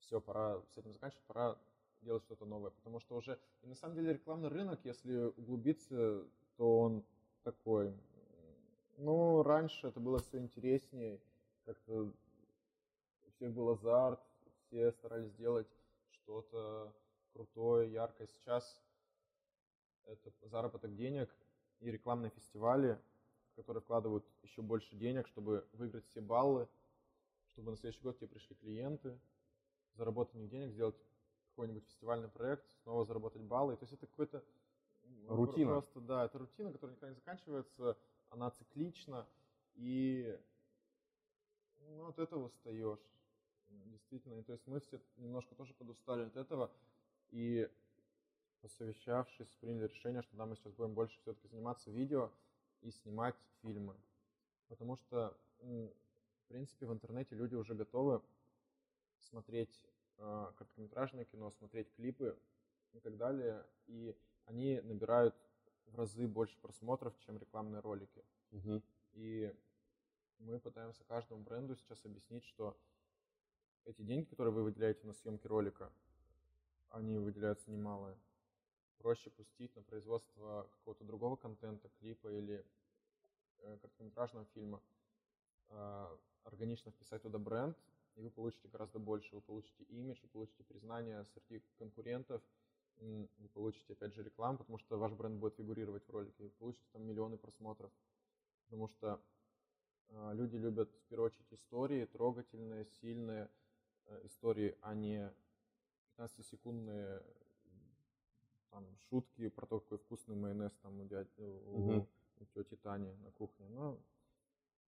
все, 0.00 0.20
пора 0.20 0.60
с 0.74 0.76
этим 0.76 0.92
заканчивать, 0.92 1.24
пора 1.24 1.58
делать 2.02 2.22
что-то 2.24 2.44
новое. 2.44 2.72
Потому 2.72 3.00
что 3.00 3.16
уже, 3.16 3.40
и 3.62 3.66
на 3.66 3.74
самом 3.74 3.94
деле 3.94 4.12
рекламный 4.12 4.50
рынок, 4.50 4.80
если 4.84 5.32
углубиться, 5.38 6.26
то 6.58 6.80
он 6.80 7.02
такой 7.44 7.94
ну, 8.98 9.42
раньше 9.42 9.88
это 9.88 10.00
было 10.00 10.18
все 10.18 10.38
интереснее, 10.38 11.20
как-то 11.64 12.12
у 13.26 13.30
всех 13.30 13.52
был 13.52 13.70
азарт, 13.70 14.20
все 14.66 14.92
старались 14.92 15.30
сделать 15.32 15.68
что-то 16.10 16.92
крутое, 17.32 17.92
яркое. 17.92 18.26
Сейчас 18.26 18.82
это 20.04 20.32
заработок 20.42 20.94
денег 20.94 21.30
и 21.80 21.90
рекламные 21.90 22.30
фестивали, 22.30 22.98
которые 23.54 23.82
вкладывают 23.82 24.24
еще 24.42 24.62
больше 24.62 24.96
денег, 24.96 25.26
чтобы 25.28 25.66
выиграть 25.72 26.06
все 26.06 26.20
баллы, 26.20 26.68
чтобы 27.48 27.70
на 27.70 27.76
следующий 27.76 28.02
год 28.02 28.18
тебе 28.18 28.28
пришли 28.28 28.56
клиенты, 28.56 29.18
заработанных 29.94 30.48
денег 30.48 30.72
сделать 30.72 30.96
какой-нибудь 31.50 31.84
фестивальный 31.84 32.28
проект, 32.28 32.64
снова 32.82 33.04
заработать 33.04 33.42
баллы. 33.42 33.76
То 33.76 33.84
есть 33.84 33.92
это 33.92 34.06
какой-то 34.06 34.44
рутина. 35.28 35.72
Просто, 35.72 36.00
да, 36.00 36.24
это 36.24 36.38
рутина, 36.38 36.72
которая 36.72 36.96
никогда 36.96 37.10
не 37.10 37.16
заканчивается 37.16 37.96
она 38.30 38.50
циклична, 38.50 39.26
и 39.74 40.38
ну, 41.80 42.08
от 42.08 42.18
этого 42.18 42.46
устаешь. 42.46 42.98
Действительно, 43.68 44.42
то 44.42 44.52
есть 44.52 44.66
мы 44.66 44.80
все 44.80 45.00
немножко 45.16 45.54
тоже 45.54 45.74
подустали 45.74 46.24
от 46.24 46.36
этого, 46.36 46.70
и 47.30 47.70
посовещавшись, 48.60 49.52
приняли 49.60 49.86
решение, 49.86 50.22
что 50.22 50.36
да, 50.36 50.46
мы 50.46 50.56
сейчас 50.56 50.72
будем 50.72 50.94
больше 50.94 51.18
все-таки 51.20 51.48
заниматься 51.48 51.90
видео 51.90 52.30
и 52.80 52.90
снимать 52.90 53.36
фильмы. 53.62 53.94
Потому 54.68 54.96
что, 54.96 55.36
в 55.60 56.48
принципе, 56.48 56.86
в 56.86 56.92
интернете 56.92 57.34
люди 57.34 57.54
уже 57.54 57.74
готовы 57.74 58.22
смотреть 59.20 59.82
э, 60.18 60.52
короткометражное 60.56 61.24
кино, 61.24 61.50
смотреть 61.50 61.92
клипы 61.94 62.38
и 62.92 63.00
так 63.00 63.16
далее, 63.16 63.64
и 63.86 64.16
они 64.46 64.80
набирают 64.80 65.34
в 65.92 65.96
разы 65.96 66.26
больше 66.26 66.58
просмотров, 66.60 67.18
чем 67.20 67.38
рекламные 67.38 67.80
ролики. 67.80 68.24
Угу. 68.52 68.82
И 69.14 69.54
мы 70.38 70.58
пытаемся 70.60 71.04
каждому 71.04 71.42
бренду 71.42 71.76
сейчас 71.76 72.04
объяснить, 72.04 72.44
что 72.44 72.76
эти 73.84 74.02
деньги, 74.02 74.26
которые 74.26 74.52
вы 74.52 74.64
выделяете 74.64 75.06
на 75.06 75.12
съемки 75.12 75.46
ролика, 75.46 75.92
они 76.90 77.18
выделяются 77.18 77.70
немалые. 77.70 78.16
Проще 78.98 79.30
пустить 79.30 79.74
на 79.76 79.82
производство 79.82 80.68
какого-то 80.72 81.04
другого 81.04 81.36
контента, 81.36 81.88
клипа 82.00 82.28
или 82.28 82.64
э, 83.58 83.78
короткометражного 83.78 84.46
фильма, 84.46 84.82
э, 85.68 86.16
органично 86.44 86.90
вписать 86.90 87.22
туда 87.22 87.38
бренд, 87.38 87.76
и 88.16 88.20
вы 88.20 88.30
получите 88.30 88.68
гораздо 88.68 88.98
больше. 88.98 89.34
Вы 89.34 89.40
получите 89.40 89.84
имидж, 89.84 90.18
вы 90.22 90.28
получите 90.28 90.64
признание 90.64 91.24
среди 91.24 91.62
конкурентов– 91.78 92.42
вы 93.00 93.48
получите, 93.54 93.92
опять 93.92 94.14
же, 94.14 94.22
рекламу, 94.22 94.58
потому 94.58 94.78
что 94.78 94.98
ваш 94.98 95.12
бренд 95.12 95.38
будет 95.38 95.54
фигурировать 95.54 96.06
в 96.06 96.10
ролике, 96.10 96.44
вы 96.44 96.50
получите 96.50 96.86
там 96.92 97.02
миллионы 97.02 97.36
просмотров. 97.36 97.90
Потому 98.66 98.88
что 98.88 99.20
э, 100.08 100.30
люди 100.34 100.56
любят, 100.56 100.90
в 100.90 101.08
первую 101.08 101.26
очередь, 101.26 101.52
истории, 101.52 102.04
трогательные, 102.06 102.86
сильные 103.00 103.50
э, 104.06 104.26
истории, 104.26 104.76
а 104.82 104.94
не 104.94 105.32
15-секундные 106.16 107.22
там, 108.70 108.84
шутки 109.08 109.48
про 109.48 109.66
то, 109.66 109.80
какой 109.80 109.98
вкусный 109.98 110.36
майонез 110.36 110.72
там 110.82 111.00
у, 111.00 111.04
дяди, 111.04 111.30
у, 111.38 111.80
угу. 111.80 112.08
у 112.40 112.44
тети 112.46 112.76
Тани 112.76 113.14
на 113.24 113.30
кухне. 113.30 113.66
Ну, 113.68 113.98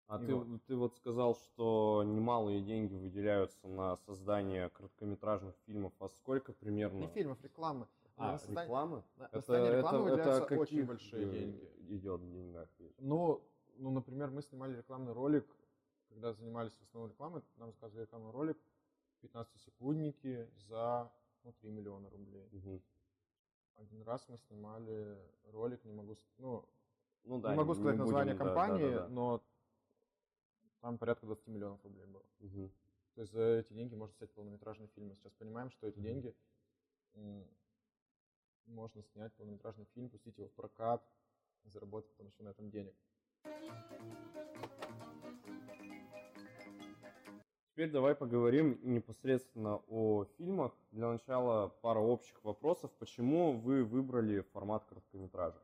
а 0.10 0.18
ты, 0.18 0.34
вот. 0.34 0.48
ты 0.66 0.76
вот 0.76 0.96
сказал, 0.96 1.36
что 1.36 2.04
немалые 2.04 2.64
деньги 2.64 2.96
выделяются 2.96 3.68
на 3.68 3.96
создание 3.98 4.70
короткометражных 4.70 5.56
фильмов. 5.68 5.94
А 6.00 6.10
сколько 6.10 6.52
примерно? 6.52 6.98
Не 6.98 7.08
фильмов, 7.10 7.38
рекламы. 7.44 7.88
А, 8.20 8.38
рекламы? 8.48 9.04
На 9.16 9.30
это, 9.32 9.78
рекламы 9.78 10.10
это, 10.10 10.30
это 10.30 10.60
очень 10.60 10.86
большие 10.86 11.26
деньги. 11.26 11.72
Идет 11.88 12.20
в 12.20 12.32
деньгах. 12.32 12.70
Ну, 12.98 13.42
ну, 13.78 13.92
например, 13.92 14.30
мы 14.30 14.42
снимали 14.42 14.76
рекламный 14.78 15.14
ролик, 15.14 15.48
когда 16.10 16.34
занимались 16.34 16.74
в 16.74 16.82
основном 16.82 17.12
рекламой, 17.12 17.42
нам 17.56 17.72
заказывали 17.72 18.04
рекламный 18.04 18.32
ролик 18.32 18.58
15-секундники 19.22 20.50
за 20.68 21.12
ну, 21.44 21.54
3 21.54 21.72
миллиона 21.72 22.10
рублей. 22.10 22.50
Мгм. 22.52 22.82
Один 23.76 24.02
раз 24.04 24.28
мы 24.28 24.38
снимали 24.38 25.18
ролик, 25.46 25.86
не 25.86 25.94
могу, 25.94 26.16
ну, 26.38 26.68
Ну 27.24 27.40
да, 27.40 27.52
не 27.52 27.58
могу 27.58 27.74
сказать 27.74 27.96
будем, 27.96 28.06
название 28.06 28.36
да, 28.36 28.44
да, 28.44 28.46
компании, 28.46 28.92
да, 28.92 29.00
да. 29.00 29.08
но 29.08 29.44
там 30.82 30.98
порядка 30.98 31.26
20 31.26 31.48
миллионов 31.48 31.82
рублей 31.84 32.06
было. 32.06 32.26
Мгм. 32.40 32.70
То 33.16 33.22
есть 33.22 33.34
за 33.34 33.42
эти 33.42 33.72
деньги 33.72 33.96
можно 33.96 34.14
снять 34.16 34.34
полнометражный 34.34 34.88
фильм. 34.88 35.08
Мы 35.08 35.16
сейчас 35.16 35.32
понимаем, 35.34 35.70
что 35.72 35.88
эти 35.88 35.98
Мгм. 36.00 36.04
деньги 36.04 36.36
можно 38.70 39.04
снять 39.04 39.34
полнометражный 39.34 39.86
фильм, 39.94 40.10
пустить 40.10 40.38
его 40.38 40.48
в 40.48 40.54
прокат, 40.54 41.04
заработать 41.66 42.10
потом 42.12 42.28
еще 42.28 42.44
на 42.44 42.50
этом 42.50 42.70
денег. 42.70 42.96
Теперь 47.72 47.92
давай 47.92 48.14
поговорим 48.14 48.78
непосредственно 48.84 49.82
о 49.88 50.26
фильмах. 50.38 50.74
Для 50.92 51.12
начала 51.12 51.70
пара 51.70 52.00
общих 52.00 52.44
вопросов. 52.44 52.92
Почему 53.00 53.54
вы 53.54 53.86
выбрали 53.86 54.42
формат 54.42 54.84
короткометража? 54.86 55.62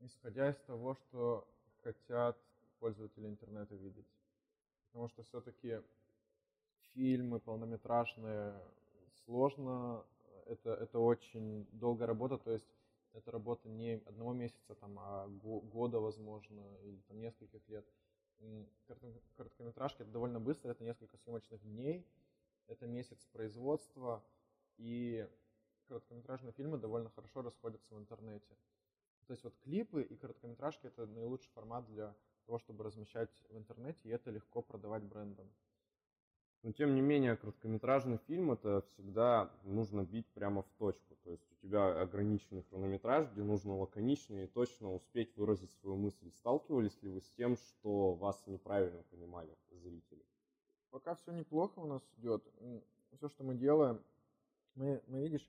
Исходя 0.00 0.50
из 0.50 0.56
того, 0.58 0.94
что 0.94 1.48
хотят 1.82 2.38
пользователи 2.78 3.26
интернета 3.26 3.74
видеть. 3.74 4.06
Потому 4.86 5.08
что 5.08 5.24
все-таки 5.24 5.80
фильмы 6.94 7.40
полнометражные 7.40 8.54
сложно, 9.24 10.04
это, 10.46 10.74
это 10.74 10.98
очень 10.98 11.66
долгая 11.72 12.06
работа, 12.08 12.38
то 12.38 12.52
есть 12.52 12.68
это 13.12 13.30
работа 13.30 13.68
не 13.68 14.02
одного 14.06 14.32
месяца, 14.32 14.74
там, 14.74 14.98
а 14.98 15.26
го- 15.28 15.60
года, 15.60 16.00
возможно, 16.00 16.62
или 16.82 17.00
там 17.08 17.20
нескольких 17.20 17.68
лет. 17.68 17.86
Короткометражки 19.36 20.02
это 20.02 20.10
довольно 20.10 20.40
быстро, 20.40 20.70
это 20.70 20.84
несколько 20.84 21.16
съемочных 21.16 21.62
дней, 21.62 22.06
это 22.68 22.86
месяц 22.86 23.24
производства, 23.32 24.24
и 24.78 25.28
короткометражные 25.88 26.52
фильмы 26.52 26.78
довольно 26.78 27.10
хорошо 27.10 27.42
расходятся 27.42 27.94
в 27.94 27.98
интернете. 27.98 28.56
То 29.26 29.32
есть 29.32 29.44
вот 29.44 29.56
клипы 29.64 30.02
и 30.02 30.16
короткометражки 30.16 30.86
это 30.86 31.06
наилучший 31.06 31.50
формат 31.54 31.86
для 31.86 32.14
того, 32.46 32.58
чтобы 32.58 32.84
размещать 32.84 33.30
в 33.50 33.56
интернете, 33.58 34.00
и 34.08 34.12
это 34.12 34.30
легко 34.30 34.62
продавать 34.62 35.04
брендам. 35.04 35.48
Но 36.62 36.70
тем 36.70 36.94
не 36.94 37.00
менее, 37.00 37.36
короткометражный 37.36 38.18
фильм 38.28 38.52
это 38.52 38.82
всегда 38.82 39.50
нужно 39.64 40.04
бить 40.04 40.28
прямо 40.28 40.62
в 40.62 40.70
точку. 40.78 41.16
То 41.24 41.30
есть 41.30 41.44
у 41.50 41.66
тебя 41.66 42.00
ограниченный 42.00 42.62
хронометраж, 42.62 43.28
где 43.32 43.42
нужно 43.42 43.76
лаконично 43.76 44.44
и 44.44 44.46
точно 44.46 44.94
успеть 44.94 45.36
выразить 45.36 45.72
свою 45.80 45.96
мысль. 45.96 46.30
Сталкивались 46.30 47.02
ли 47.02 47.08
вы 47.08 47.20
с 47.20 47.28
тем, 47.30 47.56
что 47.56 48.14
вас 48.14 48.46
неправильно 48.46 49.02
понимали 49.10 49.56
зрители? 49.70 50.24
Пока 50.90 51.16
все 51.16 51.32
неплохо 51.32 51.80
у 51.80 51.86
нас 51.86 52.02
идет. 52.18 52.44
Все, 53.16 53.28
что 53.28 53.42
мы 53.42 53.56
делаем, 53.56 54.00
мы, 54.76 55.02
мы 55.08 55.20
видишь, 55.20 55.48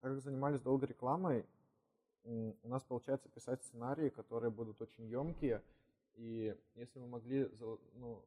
как 0.00 0.20
занимались 0.20 0.60
долго 0.60 0.86
рекламой, 0.86 1.46
у 2.24 2.68
нас 2.68 2.82
получается 2.82 3.28
писать 3.28 3.62
сценарии, 3.62 4.08
которые 4.08 4.50
будут 4.50 4.82
очень 4.82 5.06
емкие. 5.06 5.62
И 6.14 6.56
если 6.74 6.98
мы 6.98 7.06
могли 7.06 7.48
ну, 7.94 8.24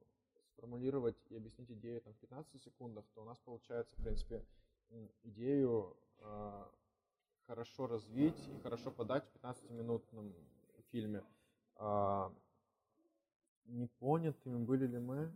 сформулировать 0.62 1.18
и 1.30 1.38
объяснить 1.38 1.72
идею 1.72 2.02
там, 2.02 2.14
в 2.14 2.18
15 2.18 2.62
секундах, 2.62 3.04
то 3.16 3.22
у 3.22 3.26
нас 3.26 3.40
получается, 3.40 3.96
в 3.96 4.04
принципе, 4.04 4.46
идею 5.24 5.98
а, 6.20 6.72
хорошо 7.48 7.88
развить 7.88 8.38
и 8.48 8.60
хорошо 8.62 8.92
подать 8.92 9.26
в 9.26 9.36
15-минутном 9.44 10.34
фильме. 10.92 11.24
А, 11.76 12.32
непонятыми 13.66 14.64
были 14.64 14.86
ли 14.86 15.00
мы? 15.00 15.32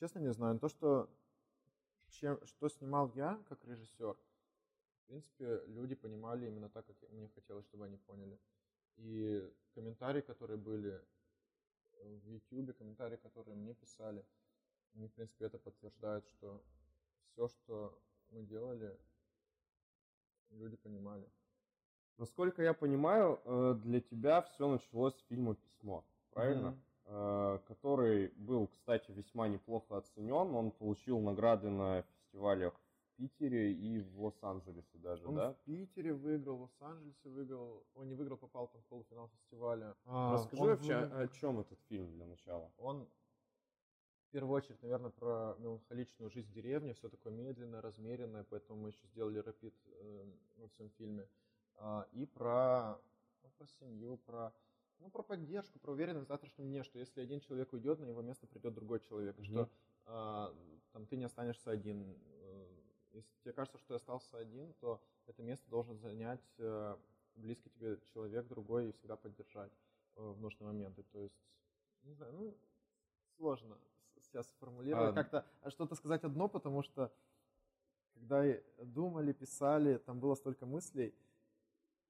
Честно 0.00 0.18
не 0.18 0.32
знаю. 0.32 0.54
Но 0.54 0.58
То, 0.58 0.68
что, 0.68 1.08
чем, 2.08 2.44
что 2.46 2.68
снимал 2.68 3.12
я 3.14 3.40
как 3.48 3.64
режиссер, 3.64 4.16
в 4.16 5.06
принципе, 5.06 5.62
люди 5.66 5.94
понимали 5.94 6.48
именно 6.48 6.68
так, 6.68 6.84
как 6.84 6.96
мне 7.12 7.28
хотелось, 7.28 7.66
чтобы 7.66 7.84
они 7.84 7.96
поняли. 7.98 8.40
И 8.96 9.48
комментарии, 9.74 10.20
которые 10.20 10.56
были 10.56 11.00
в 12.02 12.28
YouTube, 12.28 12.76
комментарии, 12.76 13.16
которые 13.16 13.56
мне 13.56 13.74
писали, 13.74 14.24
они, 14.94 15.08
в 15.08 15.12
принципе, 15.12 15.46
это 15.46 15.58
подтверждают, 15.58 16.26
что 16.28 16.62
все, 17.32 17.48
что 17.48 17.98
мы 18.30 18.42
делали, 18.42 18.96
люди 20.50 20.76
понимали. 20.76 21.28
Насколько 22.16 22.62
я 22.62 22.74
понимаю, 22.74 23.40
э, 23.44 23.74
для 23.82 24.00
тебя 24.00 24.42
все 24.42 24.68
началось 24.68 25.16
с 25.16 25.22
фильма 25.22 25.56
«Письмо», 25.56 26.04
правильно? 26.30 26.78
Э, 27.06 27.58
Который 27.66 28.28
был, 28.36 28.68
кстати, 28.68 29.10
весьма 29.10 29.48
неплохо 29.48 29.98
оценен. 29.98 30.54
Он 30.54 30.70
получил 30.70 31.18
награды 31.20 31.68
на 31.70 32.02
фестивалях 32.02 32.74
Питере 33.16 33.72
и 33.72 34.00
в 34.00 34.20
Лос-Анджелесе 34.22 34.98
даже, 34.98 35.26
Он 35.28 35.34
да? 35.34 35.52
в 35.52 35.58
Питере 35.64 36.12
выиграл, 36.14 36.56
в 36.56 36.62
Лос-Анджелесе 36.62 37.28
выиграл. 37.28 37.86
Он 37.94 38.08
не 38.08 38.14
выиграл, 38.14 38.36
попал 38.36 38.68
там 38.68 38.82
в 38.82 38.86
полуфинал 38.86 39.28
фестиваля. 39.28 39.94
А, 40.04 40.32
Расскажи 40.32 40.62
он 40.62 40.68
вообще, 40.68 40.94
выиграл- 41.00 41.20
о 41.20 41.28
чем 41.28 41.60
этот 41.60 41.80
фильм 41.88 42.12
для 42.12 42.26
начала? 42.26 42.72
Он 42.78 43.08
в 44.28 44.30
первую 44.32 44.56
очередь, 44.56 44.82
наверное, 44.82 45.10
про 45.10 45.54
меланхоличную 45.60 46.28
жизнь 46.30 46.48
в 46.50 46.52
деревне, 46.52 46.92
все 46.94 47.08
такое 47.08 47.32
медленное, 47.32 47.80
размеренное, 47.80 48.42
поэтому 48.44 48.80
мы 48.80 48.88
еще 48.88 49.06
сделали 49.06 49.38
рапид 49.38 49.74
э, 49.86 50.26
во 50.56 50.68
всем 50.68 50.90
фильме. 50.90 51.28
А, 51.76 52.08
и 52.12 52.26
про, 52.26 52.98
ну, 53.42 53.50
про 53.56 53.66
семью, 53.68 54.16
про, 54.18 54.52
ну, 54.98 55.08
про 55.10 55.22
поддержку, 55.22 55.78
про 55.78 55.92
уверенность 55.92 56.26
в 56.26 56.28
завтрашнем 56.28 56.66
дне, 56.66 56.82
что 56.82 56.98
если 56.98 57.20
один 57.20 57.38
человек 57.40 57.72
уйдет, 57.72 58.00
на 58.00 58.06
его 58.06 58.22
место 58.22 58.46
придет 58.48 58.74
другой 58.74 58.98
человек, 59.00 59.36
Мгм. 59.38 59.44
что 59.44 59.70
а, 60.06 60.52
там 60.92 61.06
ты 61.06 61.16
не 61.16 61.24
останешься 61.24 61.70
один. 61.70 62.18
Если 63.14 63.30
тебе 63.42 63.52
кажется, 63.52 63.78
что 63.78 63.88
ты 63.88 63.94
остался 63.94 64.36
один, 64.38 64.72
то 64.74 65.00
это 65.26 65.42
место 65.42 65.68
должен 65.70 65.96
занять 65.98 66.44
э, 66.58 66.96
близкий 67.36 67.70
тебе 67.70 67.98
человек 68.12 68.46
другой 68.48 68.88
и 68.88 68.92
всегда 68.92 69.16
поддержать 69.16 69.72
э, 70.16 70.20
в 70.20 70.40
нужные 70.40 70.66
моменты. 70.66 71.04
То 71.04 71.20
есть, 71.20 71.38
не 72.02 72.12
знаю, 72.14 72.32
ну, 72.32 72.58
сложно 73.36 73.78
сейчас 74.20 74.48
сформулировать, 74.48 75.10
А, 75.10 75.12
как-то 75.12 75.46
а 75.60 75.70
что-то 75.70 75.94
сказать 75.94 76.24
одно, 76.24 76.48
потому 76.48 76.82
что 76.82 77.12
когда 78.14 78.44
думали, 78.78 79.32
писали, 79.32 79.98
там 79.98 80.18
было 80.18 80.34
столько 80.34 80.66
мыслей, 80.66 81.14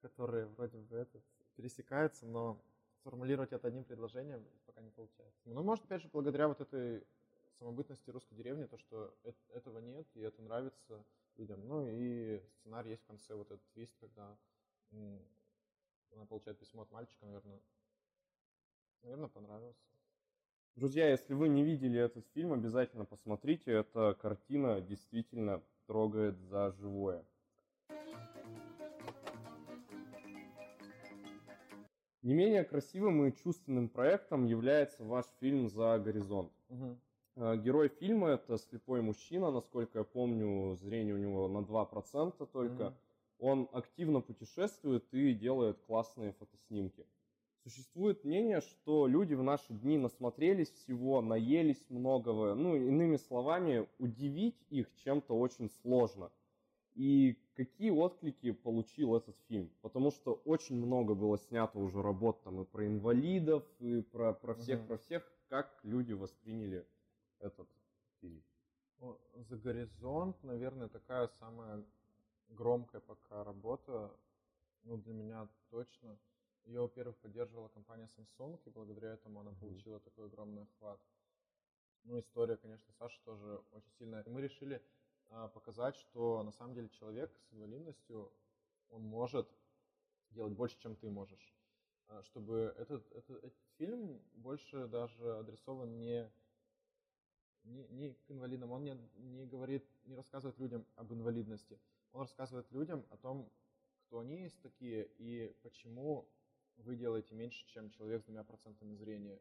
которые 0.00 0.46
вроде 0.46 0.78
бы 0.78 0.96
этот, 0.96 1.22
пересекаются, 1.56 2.26
но 2.26 2.62
сформулировать 3.00 3.52
это 3.52 3.68
одним 3.68 3.84
предложением 3.84 4.46
пока 4.66 4.80
не 4.80 4.90
получается. 4.90 5.40
Ну, 5.44 5.62
может, 5.62 5.84
опять 5.84 6.02
же, 6.02 6.08
благодаря 6.08 6.48
вот 6.48 6.60
этой 6.60 7.06
самобытности 7.58 8.10
русской 8.10 8.34
деревни, 8.34 8.64
то, 8.66 8.78
что 8.78 9.14
этого 9.52 9.78
нет, 9.78 10.06
и 10.14 10.20
это 10.20 10.42
нравится 10.42 11.04
людям. 11.36 11.66
Ну, 11.66 11.88
и 11.88 12.40
сценарий 12.60 12.90
есть 12.90 13.02
в 13.02 13.06
конце, 13.06 13.34
вот 13.34 13.50
этот 13.50 13.66
твист, 13.72 13.94
когда 14.00 14.36
она 14.90 16.26
получает 16.28 16.58
письмо 16.58 16.82
от 16.82 16.90
мальчика, 16.90 17.26
наверное, 17.26 17.60
наверное, 19.02 19.28
понравился. 19.28 19.80
Друзья, 20.76 21.08
если 21.08 21.34
вы 21.34 21.48
не 21.48 21.62
видели 21.62 22.00
этот 22.00 22.26
фильм, 22.34 22.52
обязательно 22.52 23.04
посмотрите. 23.04 23.70
Эта 23.70 24.14
картина 24.14 24.80
действительно 24.80 25.62
трогает 25.86 26.36
за 26.40 26.72
живое. 26.72 27.24
Не 32.22 32.34
менее 32.34 32.64
красивым 32.64 33.26
и 33.26 33.36
чувственным 33.36 33.88
проектом 33.88 34.46
является 34.46 35.04
ваш 35.04 35.26
фильм 35.40 35.68
«За 35.68 35.98
горизонт». 35.98 36.52
Мгм. 36.68 36.98
Э, 37.37 37.57
Герой 37.57 37.88
фильма– 37.88 38.29
это 38.31 38.59
слепой 38.59 39.03
мужчина, 39.03 39.51
насколько 39.51 39.99
я 39.99 40.05
помню, 40.05 40.77
зрение 40.77 41.14
у 41.14 41.18
него 41.18 41.49
на 41.49 41.62
2% 41.62 42.47
только. 42.53 42.85
Мгм. 42.85 42.94
Он 43.40 43.68
активно 43.73 44.20
путешествует 44.20 45.05
и 45.12 45.35
делает 45.35 45.79
классные 45.87 46.33
фотоснимки. 46.33 47.05
Существует 47.64 48.25
мнение, 48.25 48.61
что 48.61 49.07
люди 49.07 49.35
в 49.35 49.42
наши 49.42 49.73
дни 49.73 49.99
насмотрелись 49.99 50.70
всего, 50.70 51.20
наелись 51.20 51.85
многого. 51.88 52.55
Ну, 52.55 52.77
иными 52.77 53.16
словами, 53.16 53.88
удивить 53.99 54.57
их 54.70 54.94
чем-то 54.97 55.35
очень 55.37 55.70
сложно. 55.83 56.31
И 56.94 57.37
какие 57.57 57.90
отклики 57.90 58.53
получил 58.53 59.16
этот 59.16 59.37
фильм? 59.49 59.70
Потому 59.83 60.12
что 60.12 60.35
очень 60.44 60.77
много 60.77 61.14
было 61.14 61.38
снято 61.38 61.79
уже 61.79 62.03
работ 62.03 62.42
там 62.44 62.61
и 62.61 62.64
про 62.64 62.87
инвалидов, 62.87 63.64
и 63.81 64.03
про, 64.03 64.33
про 64.33 64.55
всех, 64.55 64.81
Мгм. 64.81 64.87
про 64.87 64.99
всех. 64.99 65.33
Как 65.49 65.81
люди 65.83 66.12
восприняли 66.12 66.87
этот 67.44 67.68
фильм? 68.20 68.42
За 69.35 69.57
горизонт, 69.59 70.42
наверное, 70.44 70.88
такая 70.88 71.28
самая 71.28 71.85
громкая 72.48 73.00
пока 73.00 73.44
работа, 73.44 74.16
ну, 74.85 74.96
для 74.98 75.12
меня 75.12 75.48
точно. 75.70 76.18
Ее, 76.64 76.80
во-первых, 76.80 77.16
поддерживала 77.18 77.68
компания 77.68 78.09
Samsung, 78.16 78.61
и 78.64 78.70
благодаря 78.70 79.12
этому 79.14 79.40
она 79.40 79.52
Мгм. 79.52 79.61
получила 79.61 80.00
такой 80.00 80.26
огромный 80.26 80.62
охват. 80.62 81.00
Ну, 82.04 82.18
история, 82.20 82.57
конечно, 82.57 82.92
Саши 82.98 83.20
тоже 83.24 83.62
очень 83.72 83.90
сильная. 83.98 84.22
И 84.22 84.30
мы 84.30 84.40
решили 84.42 84.83
а, 85.30 85.48
показать, 85.48 85.96
что 85.96 86.42
на 86.42 86.52
самом 86.52 86.74
деле 86.74 86.88
человек 86.90 87.30
с 87.48 87.52
инвалидностью, 87.52 88.33
он 88.90 89.02
может 89.02 89.48
делать 90.30 90.54
больше, 90.54 90.78
чем 90.80 90.96
ты 90.96 91.11
можешь. 91.11 91.54
а, 92.09 92.22
чтобы 92.24 92.74
этот, 92.78 93.11
этот, 93.12 93.44
этот 93.44 93.54
фильм 93.78 94.20
больше 94.35 94.87
даже 94.88 95.38
адресован 95.38 95.98
не, 95.98 96.30
не, 97.64 97.87
не 97.88 98.12
к 98.12 98.31
инвалидам, 98.31 98.72
он 98.72 98.85
не, 98.85 98.96
не 99.16 99.46
говорит, 99.46 99.85
не 100.05 100.14
рассказывает 100.14 100.59
людям 100.59 100.85
об 100.96 101.12
инвалидности, 101.12 101.79
он 102.12 102.22
рассказывает 102.22 102.70
людям 102.70 103.05
о 103.11 103.16
том, 103.16 103.50
кто 104.07 104.20
они 104.20 104.42
есть 104.42 104.61
такие 104.62 105.09
и 105.18 105.55
почему 105.62 106.29
вы 106.79 106.96
делаете 106.96 107.35
меньше, 107.35 107.66
чем 107.66 107.90
человек 107.90 108.22
с 108.22 108.24
двумя 108.24 108.44
процентами 108.44 108.94
зрения. 108.94 109.37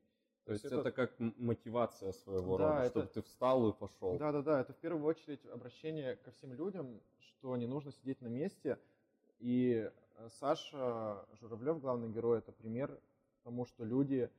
То, 0.45 0.47
То 0.47 0.53
есть 0.53 0.65
это, 0.65 0.79
это 0.79 0.91
как 0.91 1.13
мотивация 1.19 2.11
своего 2.11 2.57
да, 2.57 2.69
рода, 2.69 2.83
это... 2.83 2.89
чтобы 2.89 3.07
ты 3.13 3.21
встал 3.21 3.69
и 3.69 3.73
пошел. 3.73 4.17
Да, 4.17 4.31
да, 4.31 4.41
да. 4.41 4.61
Это 4.61 4.73
в 4.73 4.77
первую 4.77 5.05
очередь 5.05 5.45
обращение 5.45 6.17
ко 6.17 6.31
всем 6.31 6.53
людям, 6.53 7.01
что 7.19 7.55
не 7.55 7.65
нужно 7.65 7.91
сидеть 7.91 8.21
на 8.21 8.27
месте. 8.27 8.77
И 9.39 9.89
э, 10.17 10.29
Саша 10.39 11.25
Журавлев, 11.39 11.79
главный 11.79 12.09
герой, 12.09 12.39
это 12.39 12.51
пример 12.51 12.99
тому, 13.43 13.65
что 13.65 13.85
люди, 13.85 14.29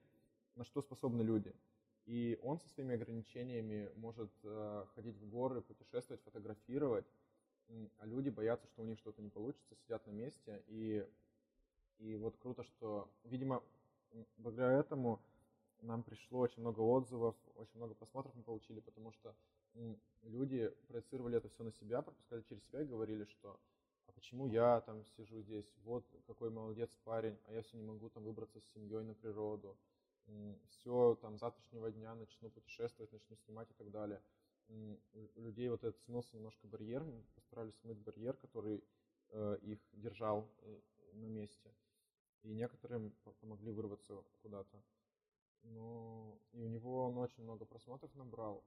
на 0.57 0.65
что 0.65 0.83
способны 0.83 1.23
люди. 1.23 1.55
И 2.07 2.39
он 2.43 2.59
со 2.59 2.69
своими 2.69 2.95
ограничениями 2.95 3.91
может 3.97 4.31
э, 4.43 4.85
ходить 4.95 5.17
в 5.17 5.29
горы, 5.31 5.63
путешествовать, 5.63 6.23
фотографировать, 6.23 7.07
а 7.99 8.07
люди 8.07 8.29
боятся, 8.29 8.67
что 8.69 8.83
у 8.83 8.85
них 8.85 8.99
что-то 8.99 9.23
не 9.23 9.31
получится, 9.31 9.75
сидят 9.75 10.07
на 10.07 10.11
месте. 10.11 10.63
И, 10.69 11.07
и 11.99 12.17
вот 12.17 12.37
круто, 12.37 12.63
что, 12.63 13.09
видимо, 13.25 13.63
благодаря 14.37 14.79
этому 14.79 15.21
нам 15.81 16.03
пришло 16.03 16.41
очень 16.41 16.61
много 16.61 16.81
отзывов, 16.81 17.35
очень 17.57 17.77
много 17.77 17.95
просмотров 17.95 18.35
мы 18.35 18.43
получили, 18.43 18.81
потому 18.81 19.13
что 19.13 19.35
люди 20.23 20.73
проецировали 20.89 21.39
это 21.39 21.49
все 21.49 21.65
на 21.65 21.73
себя, 21.73 22.03
пропускали 22.03 22.43
через 22.43 22.63
себя 22.65 22.83
и 22.83 22.87
говорили, 22.87 23.25
что 23.25 23.59
а 24.07 24.13
почему 24.13 24.47
я 24.47 24.81
там 24.83 25.05
сижу 25.17 25.41
здесь, 25.41 25.67
вот 25.85 26.05
какой 26.27 26.51
молодец 26.51 26.91
парень, 27.05 27.37
а 27.47 27.53
я 27.53 27.63
все 27.63 27.77
не 27.77 27.83
могу 27.83 28.09
там 28.11 28.25
выбраться 28.25 28.61
с 28.61 28.75
семьей 28.75 29.03
на 29.03 29.15
природу, 29.15 29.77
все 30.69 31.17
там 31.21 31.39
завтрашнего 31.39 31.91
дня 31.91 32.15
начну 32.15 32.51
путешествовать, 32.51 33.13
начну 33.13 33.37
снимать 33.37 33.71
и 33.71 33.75
так 33.75 33.91
далее. 33.91 34.23
У 34.69 35.41
людей 35.43 35.69
вот 35.69 35.85
этот 35.85 36.01
смылся 36.03 36.35
немножко 36.37 36.67
барьер, 36.67 37.03
мы 37.05 37.23
постарались 37.35 37.77
смыть 37.81 37.99
барьер, 37.99 38.35
который 38.37 38.83
э, 39.31 39.59
их 39.61 39.79
держал 39.93 40.51
э, 40.63 40.81
на 41.13 41.27
месте, 41.27 41.75
и 42.43 42.55
некоторым 42.55 43.15
помогли 43.41 43.73
вырваться 43.73 44.25
куда-то. 44.43 44.83
Ну, 45.65 46.41
и 46.53 46.63
у 46.63 46.69
него 46.69 47.05
он 47.05 47.19
очень 47.19 47.43
много 47.43 47.65
просмотров 47.65 48.15
набрал. 48.15 48.65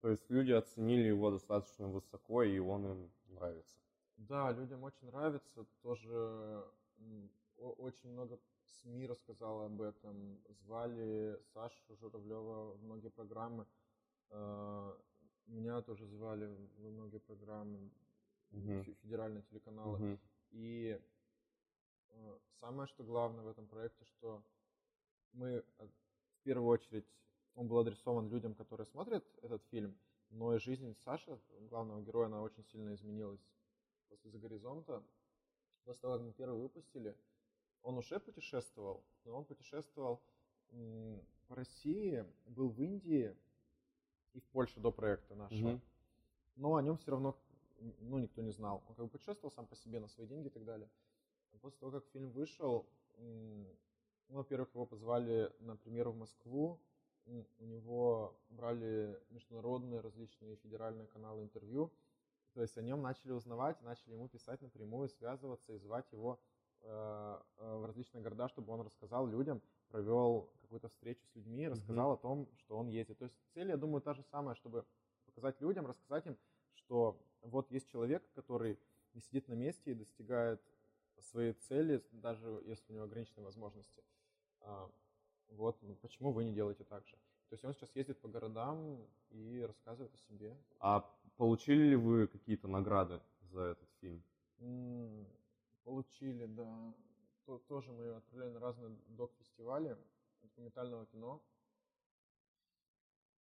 То 0.00 0.08
есть 0.08 0.30
люди 0.30 0.52
оценили 0.52 1.08
его 1.08 1.30
достаточно 1.30 1.88
высоко, 1.88 2.42
и 2.42 2.58
он 2.58 2.86
им 2.86 3.12
нравится. 3.26 3.78
Да, 4.16 4.50
людям 4.52 4.82
очень 4.82 5.06
нравится. 5.06 5.66
Тоже 5.82 6.64
очень 7.56 8.10
много 8.10 8.38
СМИ 8.82 9.06
рассказала 9.06 9.66
об 9.66 9.80
этом. 9.82 10.38
Звали 10.62 11.38
Сашу 11.52 11.96
Журавлева 11.96 12.72
в 12.72 12.82
многие 12.82 13.10
программы. 13.10 13.66
А, 14.30 14.96
меня 15.46 15.82
тоже 15.82 16.06
звали 16.06 16.46
в 16.46 16.90
многие 16.90 17.18
программы, 17.18 17.90
угу. 18.52 18.82
федеральные 19.02 19.42
телеканалы. 19.42 20.12
Угу. 20.12 20.18
И 20.50 21.00
а, 22.10 22.38
самое, 22.60 22.86
что 22.88 23.04
главное 23.04 23.44
в 23.44 23.48
этом 23.48 23.66
проекте, 23.66 24.04
что 24.04 24.42
мы 25.32 25.48
э, 25.48 25.86
в 25.86 26.42
первую 26.42 26.68
очередь, 26.68 27.06
он 27.54 27.68
был 27.68 27.78
адресован 27.78 28.28
людям, 28.28 28.54
которые 28.54 28.86
смотрят 28.86 29.24
этот 29.42 29.62
фильм, 29.66 29.96
но 30.30 30.54
и 30.54 30.58
жизнь 30.58 30.96
Саши, 31.04 31.40
главного 31.68 32.02
героя, 32.02 32.26
она 32.26 32.40
очень 32.42 32.64
сильно 32.64 32.94
изменилась 32.94 33.40
после 34.08 34.30
«За 34.30 34.38
горизонта». 34.38 35.02
После 35.84 36.02
того, 36.02 36.14
как 36.14 36.22
мы 36.26 36.32
первый 36.32 36.60
выпустили, 36.60 37.16
он 37.82 37.98
уже 37.98 38.20
путешествовал, 38.20 39.04
но 39.24 39.38
он 39.38 39.44
путешествовал 39.44 40.20
по 41.48 41.54
России, 41.54 42.24
был 42.46 42.68
в 42.68 42.80
Индии 42.80 43.36
и 44.32 44.40
в 44.40 44.44
Польше 44.48 44.78
до 44.80 44.92
проекта 44.92 45.34
нашего. 45.34 45.70
Mm-hmm. 45.70 45.80
Но 46.56 46.76
о 46.76 46.82
нем 46.82 46.96
все 46.96 47.10
равно 47.10 47.36
ну, 48.00 48.18
никто 48.18 48.42
не 48.42 48.52
знал. 48.52 48.82
Он 48.88 48.94
как 48.94 49.06
бы 49.06 49.10
путешествовал 49.10 49.50
сам 49.50 49.66
по 49.66 49.74
себе 49.76 50.00
на 50.00 50.08
свои 50.08 50.26
деньги 50.26 50.48
и 50.48 50.50
так 50.50 50.64
далее. 50.64 50.88
После 51.60 51.78
того, 51.78 51.92
как 51.92 52.06
фильм 52.12 52.30
вышел, 52.30 52.86
ну, 53.18 54.36
во-первых, 54.36 54.72
его 54.74 54.86
позвали 54.86 55.52
на 55.60 55.76
премьеру 55.76 56.12
в 56.12 56.16
Москву. 56.16 56.80
У 57.26 57.64
него 57.64 58.34
брали 58.50 59.20
международные 59.30 60.00
различные 60.00 60.56
федеральные 60.56 61.06
каналы 61.06 61.42
интервью. 61.42 61.92
То 62.54 62.62
есть 62.62 62.76
о 62.78 62.82
нем 62.82 63.02
начали 63.02 63.32
узнавать, 63.32 63.80
начали 63.82 64.14
ему 64.14 64.28
писать 64.28 64.60
напрямую, 64.62 65.08
связываться 65.08 65.72
и 65.72 65.78
звать 65.78 66.10
его 66.12 66.40
в 66.82 67.84
различные 67.86 68.22
города, 68.22 68.48
чтобы 68.48 68.72
он 68.72 68.80
рассказал 68.80 69.26
людям, 69.26 69.60
провел 69.88 70.50
какую-то 70.62 70.88
встречу 70.88 71.24
с 71.26 71.34
людьми, 71.34 71.68
рассказал 71.68 72.12
mm-hmm. 72.12 72.14
о 72.14 72.18
том, 72.18 72.48
что 72.56 72.76
он 72.78 72.88
ездит. 72.88 73.18
То 73.18 73.24
есть 73.24 73.36
цель, 73.54 73.68
я 73.68 73.76
думаю, 73.76 74.00
та 74.00 74.14
же 74.14 74.22
самая, 74.22 74.54
чтобы 74.54 74.84
показать 75.26 75.60
людям, 75.60 75.86
рассказать 75.86 76.26
им, 76.26 76.36
что 76.74 77.20
вот 77.42 77.70
есть 77.70 77.88
человек, 77.88 78.22
который 78.34 78.78
не 79.14 79.20
сидит 79.20 79.48
на 79.48 79.54
месте 79.54 79.90
и 79.90 79.94
достигает 79.94 80.62
своей 81.20 81.52
цели, 81.52 82.02
даже 82.12 82.62
если 82.64 82.92
у 82.92 82.94
него 82.94 83.04
ограниченные 83.04 83.44
возможности. 83.44 84.02
А, 84.60 84.90
вот, 85.48 85.76
ну, 85.82 85.94
почему 85.96 86.32
вы 86.32 86.44
не 86.44 86.52
делаете 86.52 86.84
так 86.84 87.06
же? 87.06 87.16
То 87.48 87.54
есть 87.54 87.64
он 87.64 87.74
сейчас 87.74 87.94
ездит 87.96 88.20
по 88.20 88.28
городам 88.28 89.04
и 89.30 89.60
рассказывает 89.66 90.14
о 90.14 90.18
себе. 90.18 90.56
А 90.78 91.00
получили 91.36 91.88
ли 91.88 91.96
вы 91.96 92.28
какие-то 92.28 92.68
награды 92.68 93.20
за 93.40 93.60
этот 93.62 93.88
фильм? 94.00 94.22
Получили, 95.84 96.46
да. 96.46 96.94
То, 97.46 97.58
тоже 97.58 97.92
мы 97.92 98.14
отправляли 98.14 98.50
на 98.50 98.60
разные 98.60 98.90
док-фестивали 99.08 99.96
документального 100.42 101.06
кино. 101.06 101.42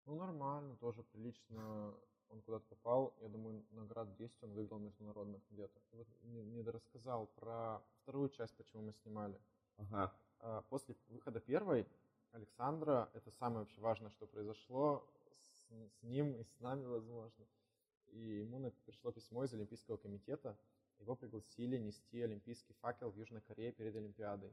Ну, 0.07 0.17
нормально, 0.17 0.77
тоже 0.77 1.03
прилично 1.03 1.95
он 2.31 2.43
куда-то 2.43 2.67
попал. 2.67 3.15
Я 3.21 3.29
думаю, 3.29 3.65
наград 3.71 4.15
10 4.17 4.43
он 4.43 4.53
выиграл 4.53 4.79
международных 4.79 5.43
где-то. 5.51 5.79
Вот 5.93 6.07
не, 6.23 6.43
не 6.43 6.63
рассказал 6.63 7.27
про 7.27 7.83
вторую 8.03 8.29
часть, 8.29 8.57
почему 8.57 8.83
мы 8.83 8.93
снимали. 8.93 9.41
Ага. 9.77 10.15
А, 10.41 10.63
после 10.63 10.97
выхода 11.09 11.41
первой 11.41 11.87
Александра, 12.33 13.11
это 13.15 13.31
самое 13.31 13.61
вообще 13.61 13.81
важное, 13.81 14.11
что 14.11 14.27
произошло 14.27 15.09
с, 15.41 15.99
с 15.99 16.03
ним 16.03 16.35
и 16.37 16.45
с 16.45 16.61
нами, 16.61 16.85
возможно. 16.85 17.47
И 18.13 18.41
ему 18.41 18.71
пришло 18.85 19.13
письмо 19.13 19.45
из 19.45 19.53
Олимпийского 19.53 19.97
комитета. 19.97 20.57
Его 20.99 21.17
пригласили 21.17 21.79
нести 21.79 22.23
олимпийский 22.23 22.75
факел 22.75 23.11
в 23.11 23.17
Южной 23.17 23.41
Корее 23.41 23.73
перед 23.73 23.95
Олимпиадой. 23.97 24.53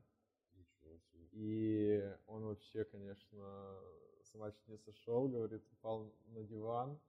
И 1.32 2.16
он 2.28 2.46
вообще, 2.46 2.86
конечно, 2.86 3.80
сама 4.24 4.52
чуть 4.52 4.68
не 4.68 4.78
сошел, 4.78 5.28
говорит, 5.28 5.64
упал 5.74 6.14
на 6.28 6.44
диван, 6.44 7.00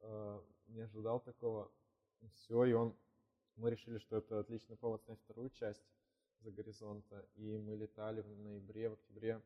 а, 0.00 0.42
не 0.68 0.80
ожидал 0.80 1.20
такого. 1.20 1.70
Все, 2.34 2.64
и 2.64 2.72
он, 2.72 2.96
мы 3.56 3.70
решили, 3.70 3.98
что 3.98 4.16
это 4.16 4.40
отличный 4.40 4.76
повод 4.76 5.02
снять 5.02 5.20
вторую 5.20 5.50
часть 5.50 5.84
за 6.40 6.50
горизонта. 6.50 7.28
И 7.34 7.56
мы 7.58 7.76
летали 7.76 8.20
в 8.22 8.28
ноябре, 8.38 8.88
в 8.88 8.94
октябре 8.94 9.42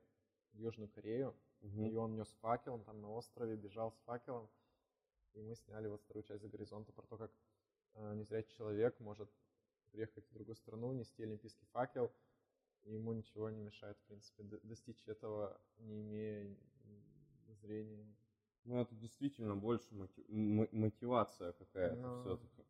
в 0.53 0.59
Южную 0.59 0.89
Корею. 0.91 1.35
Угу. 1.63 1.83
И 1.83 1.95
он 1.97 2.15
нес 2.15 2.29
факел, 2.41 2.75
он 2.75 2.85
там 2.85 3.01
на 3.01 3.11
острове 3.11 3.57
бежал 3.57 3.93
с 3.93 3.99
факелом. 4.05 4.49
И 5.33 5.43
мы 5.43 5.57
сняли 5.57 5.89
вот 5.89 6.03
вторую 6.03 6.23
часть 6.25 6.43
за 6.43 6.49
горизонта 6.49 6.93
про 6.93 7.07
то, 7.07 7.17
как 7.17 7.31
э, 7.31 7.35
незрячий 8.15 8.55
человек 8.57 8.99
может 9.01 9.31
приехать 9.93 10.27
в 10.29 10.35
другую 10.35 10.57
страну, 10.57 10.93
нести 10.93 11.23
олимпийский 11.23 11.67
факел, 11.73 12.13
и 12.83 12.95
ему 12.95 13.13
ничего 13.13 13.51
не 13.51 13.61
мешает, 13.61 13.97
в 13.99 14.07
принципе, 14.07 14.43
достичь 14.63 15.07
этого, 15.07 15.61
не 15.79 16.01
имея 16.01 16.57
зрения. 17.63 18.07
Ну, 18.65 18.81
это 18.81 18.95
действительно 18.95 19.57
больше 19.57 19.95
мотивация 20.29 21.53
какая-то 21.53 21.97
Но... 21.97 22.21
все-таки. 22.23 22.65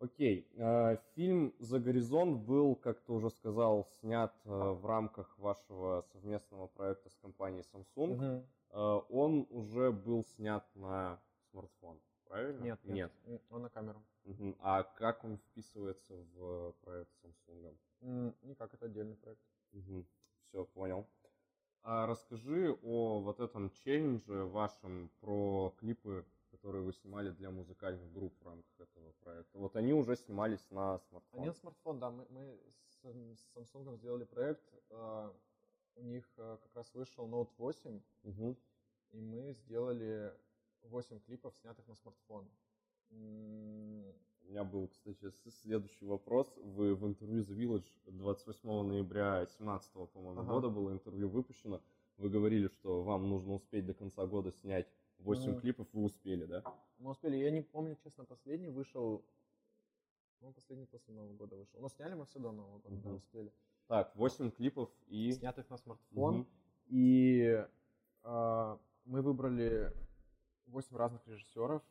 Окей. 0.00 0.46
Э, 0.56 0.98
фильм 1.14 1.54
«За 1.60 1.80
горизонт» 1.80 2.42
был, 2.42 2.74
как 2.76 3.00
ты 3.00 3.12
уже 3.12 3.30
сказал, 3.30 3.86
снят 4.00 4.34
э, 4.44 4.50
в 4.50 4.84
рамках 4.84 5.38
вашего 5.38 6.02
совместного 6.12 6.66
проекта 6.66 7.08
с 7.08 7.16
компанией 7.16 7.64
Samsung. 7.72 8.12
Угу. 8.12 8.46
Он 8.74 9.46
уже 9.50 9.92
был 9.92 10.24
снят 10.24 10.64
на 10.74 11.20
смартфон, 11.50 12.00
правильно? 12.26 12.62
Нет, 12.62 12.80
нет. 12.84 13.12
нет. 13.26 13.42
Он 13.50 13.62
на 13.62 13.68
камеру. 13.68 14.02
Угу. 14.24 14.56
А 14.60 14.82
как 14.82 15.24
он 15.24 15.38
вписывается 15.38 16.14
в 16.34 16.72
проект 16.82 17.10
Samsung? 17.22 18.34
Никак, 18.42 18.74
это 18.74 18.86
отдельный 18.86 19.16
проект. 19.16 19.40
Угу. 19.72 20.04
Все, 20.48 20.64
понял. 20.64 21.06
А 21.82 22.06
расскажи 22.06 22.76
о 22.82 23.20
вот 23.20 23.40
этом 23.40 23.70
челлендже 23.70 24.44
вашем 24.44 25.10
про 25.20 25.74
клипы 25.78 26.24
которые 26.54 26.82
вы 26.82 26.92
снимали 26.92 27.30
для 27.30 27.50
музыкальных 27.50 28.12
групп 28.12 28.32
в 28.40 28.46
рамках 28.46 28.80
этого 28.80 29.12
проекта. 29.20 29.58
Вот 29.58 29.76
они 29.76 29.92
уже 29.92 30.16
снимались 30.16 30.64
на 30.70 30.98
смартфон. 30.98 31.40
Они 31.40 31.46
на 31.48 31.52
смартфон, 31.52 31.98
да. 31.98 32.10
Мы, 32.10 32.26
мы 32.30 32.58
с, 32.86 33.02
с 33.02 33.74
Samsung 33.74 33.96
сделали 33.96 34.24
проект. 34.24 34.62
У 35.96 36.02
них 36.02 36.28
uh, 36.36 36.58
как 36.58 36.74
раз 36.74 36.92
вышел 36.94 37.28
Note 37.28 37.50
8. 37.58 38.00
Угу. 38.24 38.56
И 39.12 39.20
мы 39.20 39.52
сделали 39.52 40.32
8 40.82 41.20
клипов, 41.20 41.54
снятых 41.56 41.86
на 41.86 41.94
смартфон. 41.94 42.48
У 43.10 44.46
меня 44.48 44.64
был, 44.64 44.88
кстати, 44.88 45.32
следующий 45.62 46.04
вопрос. 46.04 46.52
Вы 46.56 46.94
в 46.94 47.06
интервью 47.06 47.42
The 47.42 47.54
Village 47.56 47.86
28 48.06 48.68
ноября 48.68 49.36
2017, 49.36 49.92
по-моему, 49.92 50.40
ага. 50.40 50.52
года 50.52 50.68
было 50.68 50.90
интервью 50.90 51.28
выпущено. 51.28 51.80
Вы 52.16 52.28
говорили, 52.28 52.68
что 52.68 53.02
вам 53.02 53.28
нужно 53.28 53.54
успеть 53.54 53.86
до 53.86 53.94
конца 53.94 54.26
года 54.26 54.52
снять 54.52 54.88
8 55.18 55.52
mm. 55.52 55.60
клипов, 55.60 55.86
вы 55.92 56.04
успели, 56.04 56.44
да? 56.44 56.62
Мы 56.98 57.12
успели. 57.12 57.36
Я 57.36 57.50
не 57.50 57.62
помню, 57.62 57.96
честно, 58.02 58.24
последний 58.24 58.68
вышел 58.68 59.24
ну, 60.44 60.52
последний 60.52 60.84
после 60.84 61.14
Нового 61.14 61.34
года 61.34 61.56
вышел. 61.56 61.80
Но 61.80 61.88
сняли 61.88 62.14
мы 62.14 62.26
все 62.26 62.38
до 62.38 62.52
Нового 62.52 62.78
года, 62.78 62.96
да, 62.96 63.14
успели. 63.14 63.50
Так, 63.86 64.14
8 64.16 64.50
клипов 64.50 64.90
и... 65.06 65.32
Снятых 65.32 65.68
на 65.70 65.76
смартфон. 65.76 66.40
Угу. 66.40 66.46
И 66.88 67.66
э, 68.22 68.78
мы 69.04 69.22
выбрали 69.22 69.92
8 70.66 70.96
разных 70.96 71.26
режиссеров, 71.26 71.82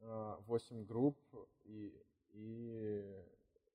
э, 0.00 0.04
а, 0.04 0.40
8 0.46 0.84
групп 0.84 1.18
и, 1.64 1.94
и, 2.32 3.24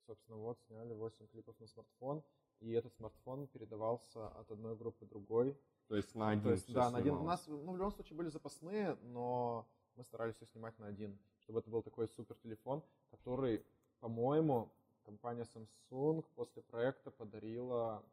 собственно, 0.06 0.38
вот 0.38 0.60
сняли 0.68 0.94
8 0.94 1.28
клипов 1.28 1.60
на 1.60 1.68
смартфон. 1.68 2.24
И 2.60 2.72
этот 2.72 2.94
смартфон 2.94 3.48
передавался 3.48 4.28
от 4.28 4.50
одной 4.52 4.76
группы 4.76 5.06
другой. 5.06 5.58
То 5.88 5.96
есть 5.96 6.16
на 6.16 6.30
один 6.30 6.44
То 6.44 6.52
есть, 6.52 6.74
Да, 6.74 6.90
на 6.90 7.00
один. 7.00 7.16
У 7.16 7.24
нас, 7.24 7.46
ну, 7.48 7.72
в 7.72 7.78
любом 7.78 7.92
случае 7.92 8.18
были 8.18 8.30
запасные, 8.30 8.98
но 9.04 9.68
мы 9.96 10.04
старались 10.04 10.36
все 10.36 10.46
снимать 10.46 10.78
на 10.80 10.88
один 10.88 11.18
чтобы 11.46 11.60
это 11.60 11.70
был 11.70 11.82
такой 11.82 12.08
супер 12.08 12.36
телефон, 12.36 12.84
который, 13.12 13.64
по-моему, 14.00 14.72
компания 15.06 15.46
Samsung 15.54 16.26
после 16.36 16.62
проекта 16.64 17.12
подарила 17.12 18.04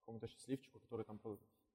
какому-то 0.00 0.28
счастливчику, 0.28 0.78
который 0.80 1.04
там 1.04 1.20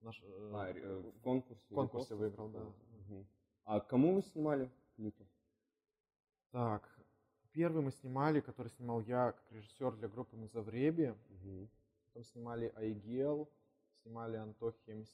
наш, 0.01 0.22
э, 0.24 0.51
а, 0.53 0.70
э, 0.70 0.99
в 0.99 1.22
конкурсе, 1.22 1.61
в 1.70 1.76
конкурсе 1.76 2.16
выиграл, 2.16 2.49
да. 2.49 2.61
Угу. 2.61 3.26
А 3.66 3.80
кому 3.80 4.16
вы 4.16 4.22
снимали 4.22 4.72
клипы? 4.95 5.26
Так, 6.51 6.89
первый 7.51 7.84
мы 7.84 7.91
снимали, 7.91 8.39
который 8.41 8.70
снимал 8.70 9.01
я 9.01 9.32
как 9.32 9.51
режиссер 9.51 9.95
для 9.95 10.07
группы 10.07 10.36
Музавреби. 10.36 11.16
Угу. 11.30 11.70
Потом 12.07 12.24
снимали 12.26 12.72
Айгел, 12.76 13.49
снимали 14.01 14.38
Антохи 14.38 14.91
МС, 14.91 15.09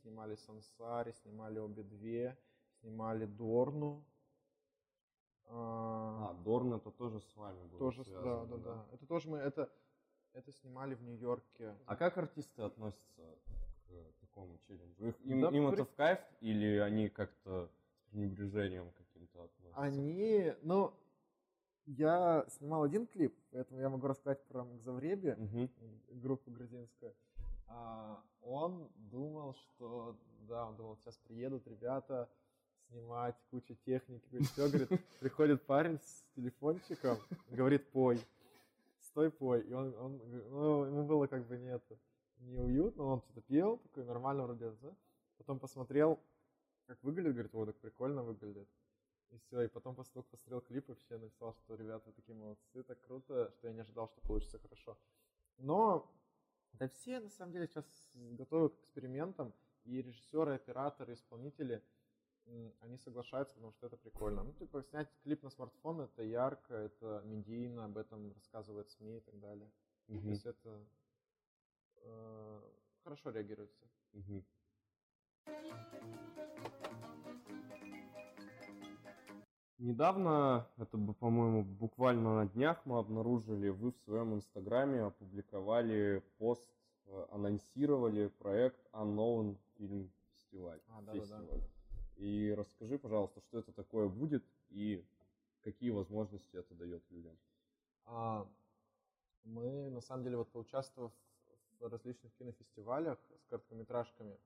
снимали 0.00 0.36
Сансари, 0.36 1.12
снимали 1.12 1.58
обе 1.58 1.82
две, 1.82 2.38
снимали 2.80 3.26
Дорну, 3.26 4.04
а, 5.50 6.30
а 6.30 6.34
Дорн 6.44 6.74
это 6.74 6.90
тоже 6.90 7.20
с 7.20 7.36
вами 7.36 7.62
был 7.68 7.78
Тоже, 7.78 8.04
связано, 8.04 8.46
да, 8.46 8.56
да, 8.56 8.74
да, 8.74 8.86
Это 8.92 9.06
тоже 9.06 9.28
мы, 9.28 9.38
это, 9.38 9.70
это 10.32 10.52
снимали 10.52 10.94
в 10.94 11.02
Нью-Йорке. 11.02 11.74
А 11.86 11.96
как 11.96 12.18
артисты 12.18 12.62
относятся 12.62 13.22
к 13.86 14.20
такому 14.20 14.58
челленджу? 14.66 15.06
Их, 15.06 15.20
им, 15.24 15.40
да, 15.40 15.48
им 15.48 15.70
при... 15.70 15.74
это 15.74 15.84
в 15.84 15.94
кайф 15.94 16.18
или 16.40 16.78
они 16.78 17.08
как-то 17.08 17.68
с 17.96 18.10
пренебрежением 18.10 18.90
каким-то 18.92 19.44
относятся? 19.44 19.80
Они, 19.80 20.54
ну, 20.62 20.92
я 21.86 22.44
снимал 22.48 22.82
один 22.82 23.06
клип, 23.06 23.34
поэтому 23.50 23.80
я 23.80 23.88
могу 23.88 24.06
рассказать 24.06 24.44
про 24.46 24.64
Мгзавреби, 24.64 25.30
угу. 25.30 25.70
группу 26.10 26.50
грузинскую. 26.50 27.14
А, 27.66 28.22
он 28.42 28.90
думал, 28.96 29.54
что, 29.54 30.16
да, 30.40 30.66
он 30.66 30.76
думал, 30.76 30.96
сейчас 30.96 31.16
приедут 31.18 31.66
ребята, 31.66 32.28
снимать, 32.88 33.36
куча 33.50 33.74
техники, 33.84 34.42
все, 34.44 34.68
говорит, 34.68 34.90
приходит 35.20 35.62
парень 35.62 35.98
с 35.98 36.24
телефончиком, 36.34 37.18
говорит, 37.50 37.90
пой, 37.90 38.20
стой, 39.00 39.30
пой, 39.30 39.62
и 39.62 39.72
он, 39.72 39.94
он 39.98 40.20
ну, 40.50 40.84
ему 40.84 41.06
было 41.06 41.26
как 41.26 41.46
бы 41.46 41.58
нет, 41.58 41.82
неуютно, 42.40 43.04
он 43.04 43.20
что-то 43.20 43.40
пел, 43.42 43.78
такой 43.78 44.04
нормально 44.04 44.44
вроде, 44.44 44.70
да? 44.82 44.94
потом 45.38 45.58
посмотрел, 45.58 46.18
как 46.86 47.02
выглядит, 47.02 47.32
говорит, 47.32 47.54
о, 47.54 47.66
так 47.66 47.76
прикольно 47.76 48.22
выглядит, 48.22 48.68
и 49.30 49.38
все, 49.38 49.62
и 49.62 49.68
потом 49.68 49.94
после 49.94 50.14
того, 50.14 50.26
посмотрел 50.30 50.60
клип, 50.60 50.88
вообще 50.88 51.18
написал, 51.18 51.54
что 51.54 51.74
ребята 51.74 52.12
такие 52.12 52.34
молодцы, 52.34 52.82
так 52.82 53.00
круто, 53.02 53.52
что 53.56 53.68
я 53.68 53.74
не 53.74 53.80
ожидал, 53.80 54.08
что 54.08 54.20
получится 54.22 54.58
хорошо. 54.58 54.96
Но 55.58 56.10
да 56.72 56.88
все, 56.88 57.20
на 57.20 57.28
самом 57.28 57.52
деле, 57.52 57.66
сейчас 57.66 57.84
готовы 58.14 58.70
к 58.70 58.78
экспериментам, 58.78 59.52
и 59.84 60.02
режиссеры, 60.02 60.54
операторы, 60.54 61.14
исполнители– 61.14 61.82
они 62.80 62.98
соглашаются, 62.98 63.54
потому 63.54 63.72
что 63.72 63.86
это 63.86 63.96
прикольно. 63.96 64.42
Ну, 64.42 64.52
типа, 64.52 64.82
снять 64.82 65.08
клип 65.22 65.42
на 65.42 65.50
смартфон, 65.50 66.00
это 66.00 66.22
ярко, 66.22 66.74
это 66.74 67.22
медийно, 67.24 67.84
об 67.84 67.96
этом 67.96 68.32
рассказывают 68.32 68.90
СМИ 68.90 69.18
и 69.18 69.20
так 69.20 69.38
далее. 69.40 69.70
Угу. 70.08 70.20
То 70.20 70.28
есть 70.28 70.46
это 70.46 70.86
э, 71.96 72.60
хорошо 73.04 73.30
реагируется. 73.30 73.84
Угу. 74.12 74.44
Недавно, 79.78 80.66
это, 80.76 80.98
по-моему, 80.98 81.62
буквально 81.62 82.42
на 82.42 82.46
днях 82.48 82.84
мы 82.84 82.98
обнаружили, 82.98 83.68
вы 83.68 83.92
в 83.92 83.98
своем 83.98 84.34
инстаграме 84.34 85.02
опубликовали 85.02 86.22
пост, 86.38 86.66
э, 87.06 87.26
анонсировали 87.30 88.26
проект 88.26 88.80
Unknown 88.92 89.56
Film 89.78 90.10
Festival. 90.32 90.80
А, 90.88 91.02
да, 91.02 91.12
да, 91.14 91.42
да. 91.42 91.77
И 92.18 92.52
расскажи, 92.56 92.98
пожалуйста, 92.98 93.40
что 93.42 93.60
это 93.60 93.72
такое 93.72 94.08
будет 94.08 94.44
и 94.70 95.04
какие 95.62 95.90
возможности 95.90 96.56
это 96.56 96.74
дает 96.74 97.02
людям. 97.10 97.38
А, 98.06 98.48
мы, 99.44 99.88
на 99.90 100.00
самом 100.00 100.24
деле, 100.24 100.36
вот 100.36 100.50
поучаствовав 100.50 101.12
в 101.78 101.86
различных 101.86 102.32
кинофестивалях 102.34 103.18
с 103.38 103.46
короткометражками, 103.46 104.36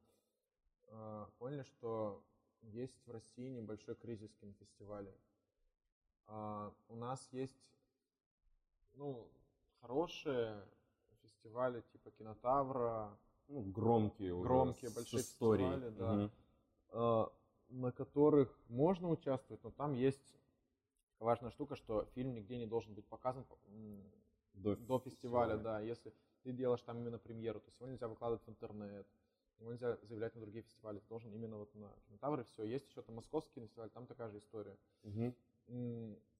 а, 0.88 1.30
поняли, 1.38 1.62
что 1.62 2.22
есть 2.60 3.00
в 3.06 3.10
России 3.10 3.48
небольшой 3.48 3.94
кризис 3.94 4.30
кинофестивалей. 4.34 5.14
А, 6.26 6.74
у 6.88 6.96
нас 6.96 7.26
есть 7.32 7.56
ну, 8.96 9.26
хорошие 9.80 10.62
фестивали 11.22 11.82
типа 11.92 12.10
Кинотавра. 12.10 13.16
Ну, 13.48 13.62
громкие 13.62 14.38
Громкие, 14.38 14.90
большие 14.90 15.22
фестивали, 15.22 15.88
да. 15.88 16.30
Угу 16.92 17.32
на 17.72 17.90
которых 17.90 18.54
можно 18.68 19.08
участвовать, 19.08 19.62
но 19.64 19.70
там 19.70 19.94
есть 19.94 20.34
важная 21.18 21.50
штука, 21.50 21.76
что 21.76 22.04
фильм 22.14 22.34
нигде 22.34 22.58
не 22.58 22.66
должен 22.66 22.94
быть 22.94 23.06
показан 23.06 23.44
до, 24.54 24.76
до 24.76 24.98
фестиваля, 24.98 25.56
да. 25.56 25.80
Если 25.80 26.12
ты 26.42 26.52
делаешь 26.52 26.82
там 26.82 26.98
именно 26.98 27.18
премьеру, 27.18 27.60
то 27.60 27.70
его 27.80 27.90
нельзя 27.90 28.08
выкладывать 28.08 28.44
в 28.46 28.50
интернет, 28.50 29.06
его 29.58 29.72
нельзя 29.72 29.96
заявлять 30.02 30.34
на 30.34 30.40
другие 30.40 30.62
фестивали, 30.62 30.98
ты 30.98 31.08
должен 31.08 31.32
именно 31.32 31.56
вот 31.56 31.74
на 31.74 31.90
кинотавры 32.06 32.44
все. 32.44 32.64
Есть 32.64 32.88
еще 32.88 33.02
там 33.02 33.16
московский 33.16 33.60
фестиваль, 33.60 33.90
там 33.90 34.06
такая 34.06 34.28
же 34.28 34.38
история. 34.38 34.76
Угу. 35.04 35.34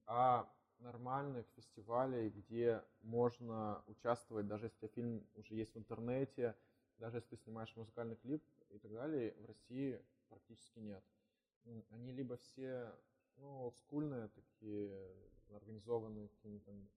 А 0.07 0.53
нормальных 0.81 1.47
фестивалей, 1.55 2.29
где 2.31 2.83
можно 3.03 3.83
участвовать, 3.87 4.49
даже 4.49 4.67
если 4.67 4.89
фильм 4.89 5.25
уже 5.37 5.55
есть 5.55 5.75
в 5.75 5.79
интернете, 5.79 6.57
даже 6.99 7.19
если 7.19 7.29
ты 7.29 7.37
снимаешь 7.37 7.75
музыкальный 7.77 8.17
клип 8.17 8.45
и 8.71 8.79
так 8.79 8.93
далее, 8.93 9.35
в 9.39 9.47
России 9.47 10.03
практически 10.29 10.81
нет 10.81 11.05
они 11.91 12.13
либо 12.13 12.37
все, 12.37 12.95
ну, 13.37 13.65
олдскульные 13.65 14.29
такие, 14.29 15.11
организованные 15.51 16.29
какими-то 16.29 16.67
там 16.67 16.89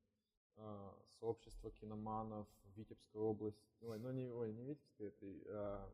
а, 0.58 0.98
сообщества 1.20 1.72
киноманов 1.72 2.48
Витебской 2.76 3.22
области, 3.22 3.84
ой, 3.84 4.00
ну 4.00 4.12
не, 4.12 4.32
ой, 4.32 4.54
не 4.54 4.64
Витебской, 4.64 5.08
это, 5.08 5.26
а, 5.48 5.94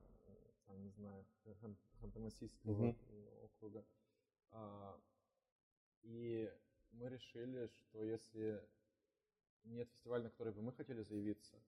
там, 0.65 0.83
не 0.83 0.89
знаю, 0.91 1.25
Ханты-Мансийского 2.01 2.71
mm-hmm. 2.71 3.45
округа. 3.45 3.85
А, 4.51 4.99
и 6.03 6.51
мы 6.91 7.09
решили, 7.09 7.67
что 7.67 8.03
если 8.03 8.63
нет 9.63 9.89
фестиваля, 9.91 10.23
на 10.23 10.29
который 10.29 10.53
бы 10.53 10.61
мы 10.61 10.73
хотели 10.73 11.03
заявиться, 11.03 11.59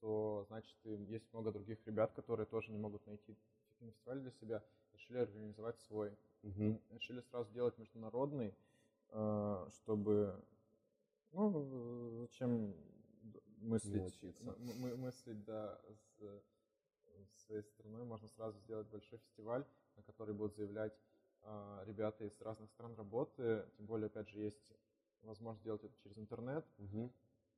то 0.00 0.44
значит 0.48 0.76
есть 0.84 1.32
много 1.32 1.52
других 1.52 1.84
ребят, 1.86 2.12
которые 2.12 2.46
тоже 2.46 2.70
не 2.70 2.78
могут 2.78 3.06
найти 3.06 3.36
фестиваль 3.80 4.20
для 4.20 4.30
себя, 4.32 4.64
решили 4.96 5.18
организовать 5.18 5.78
свой. 5.80 6.10
Угу. 6.42 6.80
Решили 6.90 7.20
сразу 7.20 7.52
делать 7.52 7.76
международный, 7.78 8.54
э, 9.10 9.66
чтобы, 9.70 10.42
ну, 11.32 12.18
зачем 12.20 12.74
мыслить, 13.58 14.18
мы, 14.40 14.96
мыслить, 14.96 15.44
да, 15.44 15.78
с 17.34 17.46
своей 17.46 17.62
страной, 17.62 18.04
можно 18.04 18.28
сразу 18.28 18.58
сделать 18.60 18.88
большой 18.88 19.18
фестиваль, 19.18 19.64
на 19.96 20.02
который 20.02 20.34
будут 20.34 20.54
заявлять 20.56 20.92
э, 21.42 21.82
ребята 21.86 22.24
из 22.24 22.40
разных 22.40 22.70
стран 22.70 22.94
работы, 22.96 23.64
тем 23.76 23.86
более, 23.86 24.06
опять 24.06 24.28
же, 24.28 24.40
есть 24.40 24.72
возможность 25.22 25.62
сделать 25.62 25.84
это 25.84 25.94
через 26.02 26.18
интернет. 26.18 26.64
Угу. 26.78 27.10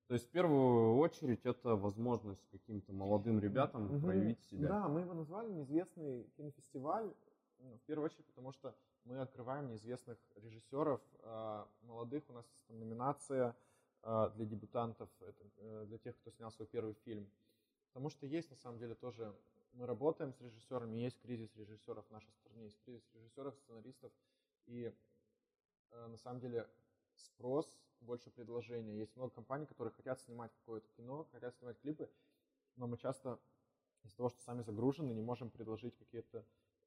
То 0.08 0.14
есть 0.14 0.26
в 0.26 0.30
первую 0.30 0.96
очередь 0.96 1.44
это 1.44 1.76
возможность 1.76 2.46
каким-то 2.50 2.92
молодым 2.92 3.40
ребятам 3.40 3.86
угу. 3.86 4.06
проявить 4.06 4.40
себя. 4.44 4.68
Да, 4.68 4.88
мы 4.88 5.00
его 5.00 5.12
назвали 5.12 5.50
неизвестный 5.52 6.24
кинофестиваль. 6.36 7.12
Ну, 7.58 7.76
в 7.76 7.82
первую 7.82 8.06
очередь, 8.06 8.26
потому 8.26 8.52
что 8.52 8.74
мы 9.04 9.20
открываем 9.20 9.68
неизвестных 9.68 10.18
режиссеров, 10.36 11.00
а, 11.22 11.68
молодых. 11.82 12.24
У 12.28 12.32
нас 12.32 12.46
там 12.66 12.78
номинация 12.78 13.56
а, 14.02 14.28
для 14.30 14.46
дебютантов, 14.46 15.08
э, 15.20 15.84
для 15.86 15.98
тех, 15.98 16.16
кто 16.18 16.30
снял 16.30 16.52
свой 16.52 16.68
первый 16.68 16.94
фильм. 17.04 17.28
Потому 17.88 18.10
что 18.10 18.26
есть 18.26 18.50
на 18.50 18.56
самом 18.56 18.78
деле 18.78 18.94
тоже, 18.94 19.34
мы 19.72 19.86
работаем 19.86 20.32
с 20.32 20.40
режиссерами, 20.40 20.96
есть 20.96 21.20
кризис 21.20 21.54
режиссеров 21.56 22.06
в 22.06 22.10
нашей 22.10 22.30
стране, 22.32 22.64
есть 22.64 22.80
кризис 22.84 23.02
режиссеров, 23.14 23.56
сценаристов. 23.56 24.12
И 24.66 24.94
э, 25.90 26.06
на 26.06 26.16
самом 26.16 26.40
деле 26.40 26.68
спрос, 27.16 27.74
больше 28.00 28.30
предложения. 28.30 28.96
Есть 28.96 29.16
много 29.16 29.34
компаний, 29.34 29.66
которые 29.66 29.92
хотят 29.92 30.20
снимать 30.20 30.52
какое-то 30.60 30.88
кино, 30.96 31.26
хотят 31.32 31.56
снимать 31.56 31.80
клипы, 31.80 32.08
но 32.76 32.86
мы 32.86 32.96
часто 32.96 33.40
из-за 34.04 34.16
того, 34.16 34.28
что 34.28 34.40
сами 34.42 34.62
загружены, 34.62 35.12
не 35.12 35.22
можем 35.22 35.50
предложить 35.50 35.96
какие-то 35.96 36.44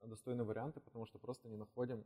достойные 0.07 0.45
варианты, 0.45 0.79
потому 0.79 1.05
что 1.05 1.19
просто 1.19 1.49
не 1.49 1.57
находим 1.57 2.05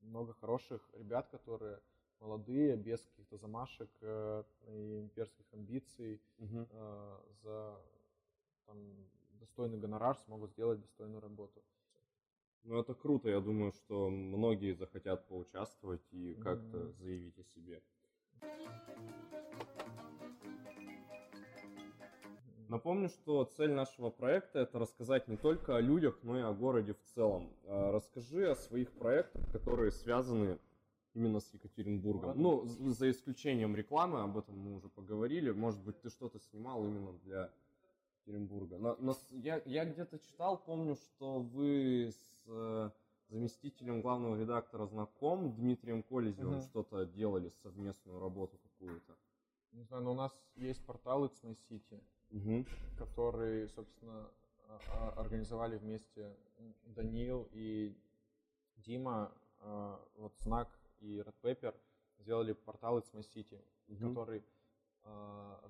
много 0.00 0.32
хороших 0.34 0.88
ребят, 0.94 1.28
которые 1.28 1.80
молодые, 2.20 2.76
без 2.76 3.00
каких-то 3.00 3.36
замашек 3.36 3.90
э, 4.00 4.44
и 4.66 5.00
имперских 5.00 5.44
амбиций, 5.52 6.20
Мгм. 6.38 6.66
э, 6.70 7.20
за 7.42 7.80
там, 8.66 8.76
достойный 9.40 9.78
гонорар 9.78 10.16
смогут 10.18 10.50
сделать 10.50 10.80
достойную 10.80 11.20
работу. 11.20 11.62
Ну, 12.64 12.80
это 12.80 12.94
круто. 12.94 13.28
Я 13.28 13.40
думаю, 13.40 13.72
что 13.72 14.10
многие 14.10 14.74
захотят 14.74 15.26
поучаствовать 15.28 16.06
и 16.12 16.34
как-то 16.34 16.78
Мгм. 16.78 16.94
заявить 16.98 17.38
о 17.38 17.44
себе. 17.44 17.82
Напомню, 22.68 23.08
что 23.08 23.44
цель 23.44 23.72
нашего 23.72 24.10
проекта 24.10 24.58
это 24.60 24.78
рассказать 24.78 25.26
не 25.28 25.36
только 25.36 25.76
о 25.76 25.80
людях, 25.80 26.18
но 26.22 26.38
и 26.38 26.42
о 26.42 26.52
городе 26.52 26.92
в 26.94 27.02
целом. 27.14 27.48
А, 27.66 27.92
Расскажи 27.92 28.50
о 28.50 28.54
своих 28.54 28.90
проектах, 28.92 29.42
которые 29.52 29.90
связаны 29.90 30.58
именно 31.14 31.40
с 31.40 31.48
Екатеринбургом. 31.54 32.28
Ладно. 32.28 32.42
Ну, 32.42 32.66
за 32.92 33.10
исключением 33.10 33.74
рекламы, 33.74 34.20
об 34.22 34.36
этом 34.36 34.58
мы 34.58 34.74
уже 34.76 34.88
поговорили. 34.90 35.50
Может 35.50 35.80
быть, 35.82 36.00
ты 36.02 36.10
что-то 36.10 36.38
снимал 36.38 36.84
именно 36.84 37.12
для 37.24 37.50
Екатеринбурга. 38.26 38.76
На 38.98 39.14
с- 39.14 39.30
я, 39.30 39.62
я 39.64 39.86
где-то 39.86 40.18
читал, 40.18 40.58
помню, 40.58 40.94
что 40.96 41.40
вы 41.40 42.10
с 42.12 42.42
э, 42.46 42.90
заместителем 43.30 44.02
главного 44.02 44.38
редактора 44.38 44.84
знаком 44.86 45.54
Дмитрием 45.54 46.02
Колезевым 46.02 46.56
Мгм. 46.58 46.62
что-то 46.62 47.06
делали, 47.06 47.50
совместную 47.62 48.20
работу 48.20 48.58
какую-то. 48.58 49.16
Не 49.72 49.82
знаю, 49.84 50.02
но 50.04 50.12
у 50.12 50.14
нас 50.14 50.32
есть 50.58 50.84
портал 50.84 51.24
It's 51.24 51.40
My 51.42 51.56
City, 51.68 52.02
Мгм. 52.30 52.66
который, 52.96 53.68
собственно, 53.68 54.30
а- 54.68 54.80
а- 54.88 55.20
организовали 55.20 55.78
вместе 55.78 56.36
Данил 56.84 57.48
и 57.52 57.96
Дима, 58.76 59.32
а, 59.60 60.04
вот 60.16 60.34
Знак 60.40 60.68
и 61.00 61.18
Red 61.18 61.34
Pepper 61.42 61.74
сделали 62.18 62.52
портал 62.52 62.98
It's 62.98 63.12
My 63.12 63.20
City, 63.22 63.62
Мгм. 63.88 64.08
который 64.14 64.44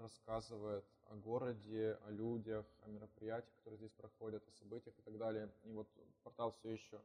рассказывает 0.00 0.84
о 1.10 1.14
городе, 1.14 1.96
о 2.06 2.10
людях, 2.10 2.66
о 2.82 2.88
мероприятиях, 2.88 3.54
которые 3.56 3.78
здесь 3.78 3.92
проходят, 3.92 4.42
о 4.48 4.50
событиях 4.52 4.98
и 4.98 5.02
так 5.02 5.16
далее. 5.16 5.48
И 5.62 5.70
вот 5.70 5.88
портал 6.24 6.50
все 6.50 6.70
еще 6.72 7.00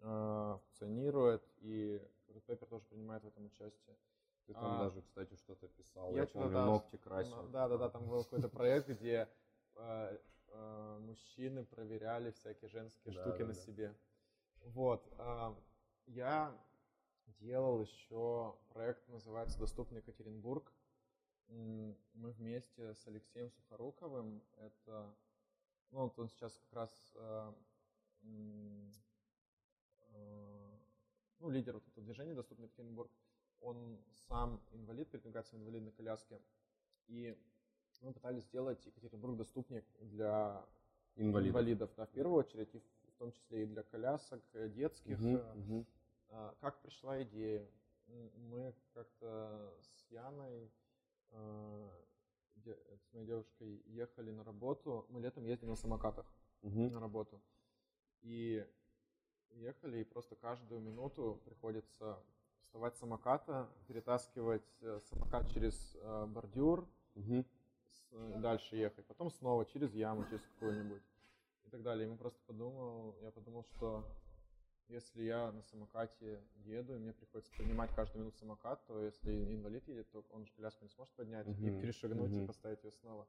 функционирует, 0.00 1.44
и 1.58 2.02
Red 2.28 2.44
Pepper 2.46 2.66
тоже 2.66 2.84
принимает 2.86 3.22
в 3.22 3.28
этом 3.28 3.44
участие. 3.46 3.96
Ты 4.50 4.54
там 4.54 4.64
А, 4.64 4.78
даже, 4.80 5.00
кстати, 5.02 5.36
что-то 5.36 5.68
писал. 5.68 6.12
я 6.12 6.22
Я, 6.22 6.26
помню, 6.26 6.50
да, 6.50 6.66
ногти 6.66 6.96
красил. 6.96 7.48
Да, 7.50 7.68
да, 7.68 7.76
да, 7.78 7.88
там 7.88 8.08
был 8.08 8.24
какой-то 8.24 8.48
проект, 8.48 8.88
где 8.88 9.28
э, 9.76 10.18
э, 10.48 10.98
мужчины 11.02 11.64
проверяли 11.64 12.32
всякие 12.32 12.68
женские 12.68 13.14
Да, 13.14 13.20
штуки 13.20 13.42
да, 13.42 13.46
на 13.46 13.54
да. 13.54 13.60
себе. 13.60 13.94
Вот. 14.62 15.06
а, 15.18 15.56
Я 16.06 16.58
делал 17.38 17.80
еще 17.80 18.56
проект, 18.70 19.06
называется 19.08 19.56
«Доступный 19.56 19.98
Екатеринбург». 19.98 20.72
Мы 21.46 21.96
вместе 22.32 22.94
с 22.94 23.06
Алексеем 23.06 23.52
Сухоруковым, 23.52 24.42
это, 24.56 25.14
ну, 25.92 26.00
вот 26.02 26.18
он 26.18 26.28
сейчас 26.28 26.58
как 26.58 26.72
раз 26.72 27.12
э, 27.14 27.52
э, 30.12 30.70
ну, 31.38 31.50
лидер 31.50 31.74
вот 31.74 31.86
этого 31.86 32.04
движения 32.04 32.34
«Доступный 32.34 32.66
Екатеринбург», 32.66 33.12
он 33.60 33.98
сам 34.28 34.60
инвалид, 34.72 35.08
передвигается 35.10 35.54
в 35.56 35.58
инвалидной 35.58 35.92
коляске. 35.92 36.40
И 37.06 37.36
мы 38.00 38.12
пытались 38.12 38.44
сделать 38.44 38.84
Екатеринбург 38.86 39.36
доступнее 39.36 39.84
для 40.00 40.64
Инвалидов. 41.16 41.50
инвалидов, 41.50 41.90
да, 41.96 42.06
в 42.06 42.10
первую 42.10 42.36
очередь, 42.38 42.74
и 42.74 42.78
в 42.78 43.14
том 43.18 43.32
числе 43.32 43.64
и 43.64 43.66
для 43.66 43.82
колясок 43.82 44.42
э, 44.54 44.68
детских. 44.68 45.18
Мгм. 45.18 45.86
а, 46.28 46.54
Как 46.60 46.80
пришла 46.82 47.22
идея? 47.22 47.66
Мы 48.48 48.74
как-то 48.94 49.74
с 49.82 50.10
Яной, 50.10 50.70
э, 51.30 51.90
с 52.64 53.12
моей 53.12 53.26
девушкой, 53.26 53.82
ехали 53.86 54.30
на 54.30 54.42
работу. 54.44 55.06
Мы 55.10 55.20
летом 55.20 55.44
ездили 55.44 55.68
на 55.70 55.76
самокатах 55.76 56.26
Мгм. 56.62 56.92
на 56.92 57.00
работу. 57.00 57.40
И 58.22 58.66
ехали, 59.52 59.98
и 60.00 60.04
просто 60.04 60.36
каждую 60.36 60.80
минуту 60.80 61.40
приходится 61.44 62.22
вставать 62.70 62.94
с 62.94 63.00
самоката, 63.00 63.68
перетаскивать 63.88 64.62
э, 64.80 65.00
самокат 65.00 65.50
через 65.50 65.96
э, 65.96 66.26
бордюр, 66.26 66.88
э, 67.16 67.42
дальше 68.40 68.76
ехать, 68.76 69.04
потом 69.06 69.28
снова 69.32 69.66
через 69.66 69.92
яму, 69.92 70.24
через 70.26 70.40
какую-нибудь 70.54 71.02
и 71.66 71.70
так 71.70 71.82
далее. 71.82 72.06
И 72.06 72.08
мы 72.08 72.16
просто 72.16 72.38
подумал, 72.46 73.16
я 73.22 73.32
подумал, 73.32 73.64
что 73.64 74.06
если 74.86 75.24
я 75.24 75.50
на 75.50 75.62
самокате 75.64 76.40
еду, 76.64 76.94
и 76.94 76.98
мне 77.00 77.12
приходится 77.12 77.52
поднимать 77.56 77.92
каждую 77.92 78.22
минуту 78.22 78.38
самокат, 78.38 78.86
то 78.86 79.04
если 79.04 79.52
инвалид 79.52 79.88
едет, 79.88 80.08
то 80.12 80.24
он 80.30 80.46
же 80.46 80.52
коляску 80.52 80.84
не 80.84 80.90
сможет 80.90 81.12
поднять 81.14 81.48
и 81.48 81.70
Мгм, 81.70 81.80
перешагнуть 81.80 82.30
и 82.30 82.36
мгм. 82.36 82.46
поставить 82.46 82.84
ее 82.84 82.92
снова. 82.92 83.26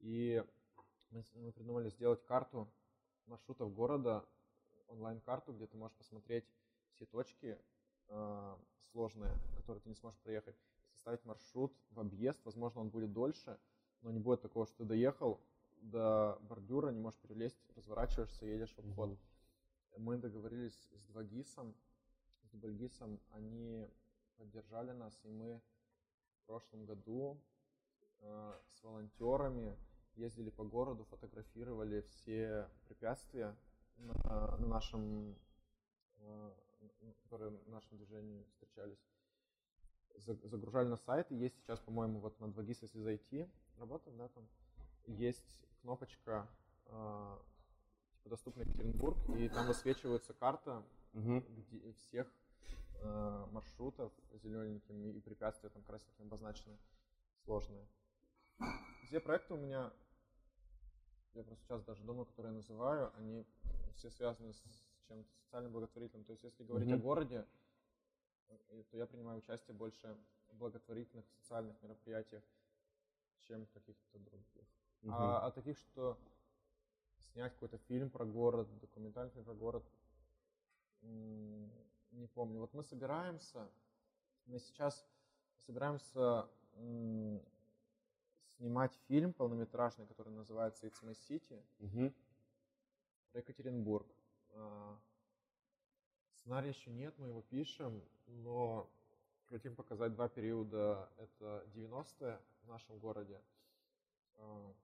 И 0.00 0.44
мы 1.12 1.52
придумали 1.52 1.88
сделать 1.88 2.24
карту 2.24 2.68
маршрутов 3.26 3.72
города, 3.72 4.24
онлайн-карту, 4.88 5.52
где 5.52 5.68
ты 5.68 5.76
можешь 5.76 5.96
посмотреть 5.96 6.44
все 6.96 7.06
точки 7.06 7.56
э, 8.10 8.56
сложные, 8.92 9.36
которые 9.56 9.82
ты 9.82 9.88
не 9.88 9.94
сможешь 9.94 10.20
проехать, 10.20 10.56
составить 10.92 11.24
маршрут 11.24 11.72
в 11.90 12.00
объезд, 12.00 12.40
возможно, 12.44 12.82
он 12.82 12.90
будет 12.90 13.12
дольше, 13.12 13.58
но 14.02 14.10
не 14.10 14.18
будет 14.18 14.42
такого, 14.42 14.66
что 14.66 14.78
ты 14.78 14.84
доехал 14.84 15.40
до 15.80 16.38
бордюра, 16.42 16.90
не 16.90 17.00
можешь 17.00 17.18
перелезть, 17.20 17.58
разворачиваешься, 17.76 18.46
едешь 18.46 18.74
в 18.74 18.78
обход. 18.78 19.18
Мы 19.96 20.18
договорились 20.18 20.88
с 20.92 21.04
Двагисом, 21.06 21.74
с 22.42 22.50
Дубльгисом, 22.50 23.20
они 23.30 23.88
поддержали 24.36 24.92
нас, 24.92 25.18
и 25.24 25.28
мы 25.28 25.60
в 26.42 26.46
прошлом 26.46 26.84
году 26.84 27.40
э, 28.20 28.58
с 28.68 28.82
волонтерами 28.82 29.76
ездили 30.14 30.50
по 30.50 30.64
городу, 30.64 31.04
фотографировали 31.04 32.02
все 32.02 32.68
препятствия 32.86 33.56
на, 33.96 34.56
на 34.56 34.66
нашем, 34.66 35.36
э, 36.18 36.52
которые 37.22 37.50
в 37.50 37.68
нашем 37.68 37.96
движении 37.98 38.44
встречались. 38.50 38.98
За- 40.16 40.48
Загружали 40.48 40.88
на 40.88 40.96
сайт, 40.96 41.30
и 41.30 41.36
есть 41.36 41.56
сейчас, 41.56 41.80
по-моему, 41.80 42.20
вот 42.20 42.38
на 42.40 42.46
2GIS, 42.46 42.78
если 42.82 43.00
зайти, 43.00 43.48
работает, 43.78 44.16
да, 44.16 44.28
там, 44.28 44.48
есть 45.06 45.64
кнопочка 45.80 46.48
э, 46.86 47.38
типа 48.16 48.30
доступный 48.30 48.64
Екатеринбург, 48.64 49.16
и 49.30 49.48
там 49.48 49.66
высвечивается 49.66 50.34
карта 50.34 50.84
Мгм. 51.12 51.44
где 51.54 51.92
всех 51.92 52.32
э, 53.00 53.46
маршрутов 53.50 54.12
зелененьким 54.42 55.02
и 55.06 55.20
препятствия 55.20 55.70
там 55.70 55.82
красненьким 55.82 56.26
обозначены 56.26 56.78
сложные. 57.44 57.86
Все 59.04 59.18
проекты 59.20 59.54
у 59.54 59.56
меня, 59.56 59.92
я 61.34 61.42
просто 61.42 61.64
сейчас 61.64 61.82
даже 61.84 62.04
думаю, 62.04 62.26
которые 62.26 62.52
я 62.52 62.56
называю, 62.58 63.12
они 63.16 63.44
все 63.94 64.10
связаны 64.10 64.52
с 64.52 64.62
чем-то 65.10 65.28
социально 65.44 65.68
благотворительным. 65.68 66.24
То 66.24 66.32
есть 66.32 66.44
если 66.44 66.62
говорить 66.64 66.88
о 66.88 66.92
Мгм. 66.92 67.02
городе, 67.02 67.46
э, 68.48 68.82
то 68.90 68.96
я 68.96 69.06
принимаю 69.06 69.38
участие 69.38 69.74
больше 69.76 70.16
в 70.48 70.56
благотворительных 70.56 71.26
социальных 71.26 71.82
мероприятиях, 71.82 72.44
чем 73.42 73.66
каких-то 73.66 74.18
других. 74.18 74.66
Мгм. 75.02 75.14
А, 75.14 75.46
а 75.46 75.50
таких, 75.50 75.78
что 75.78 76.16
снять 77.32 77.52
какой-то 77.54 77.78
фильм 77.78 78.08
про 78.10 78.24
город, 78.24 78.68
документальный 78.80 79.32
фильм 79.32 79.44
про 79.44 79.54
город, 79.54 79.84
не 81.02 82.26
помню. 82.34 82.60
Вот 82.60 82.72
мы 82.74 82.84
собираемся, 82.84 83.68
мы 84.46 84.58
сейчас 84.60 85.04
собираемся 85.66 86.48
снимать 88.56 88.92
фильм 89.08 89.32
полнометражный, 89.32 90.06
который 90.06 90.32
называется 90.32 90.86
It's 90.86 91.02
My 91.02 91.16
City, 91.28 91.62
Мгм. 91.78 92.14
про 93.32 93.40
Екатеринбург. 93.40 94.06
А, 94.52 94.98
Сценария 96.40 96.70
еще 96.70 96.90
нет, 96.90 97.16
мы 97.18 97.28
его 97.28 97.42
пишем, 97.42 98.02
но 98.26 98.88
хотим 99.46 99.74
показать 99.76 100.14
два 100.14 100.28
периода. 100.28 101.08
Это 101.18 101.64
90-е 101.74 102.40
в 102.62 102.68
нашем 102.68 102.98
городе. 102.98 103.40
А, 104.36 104.74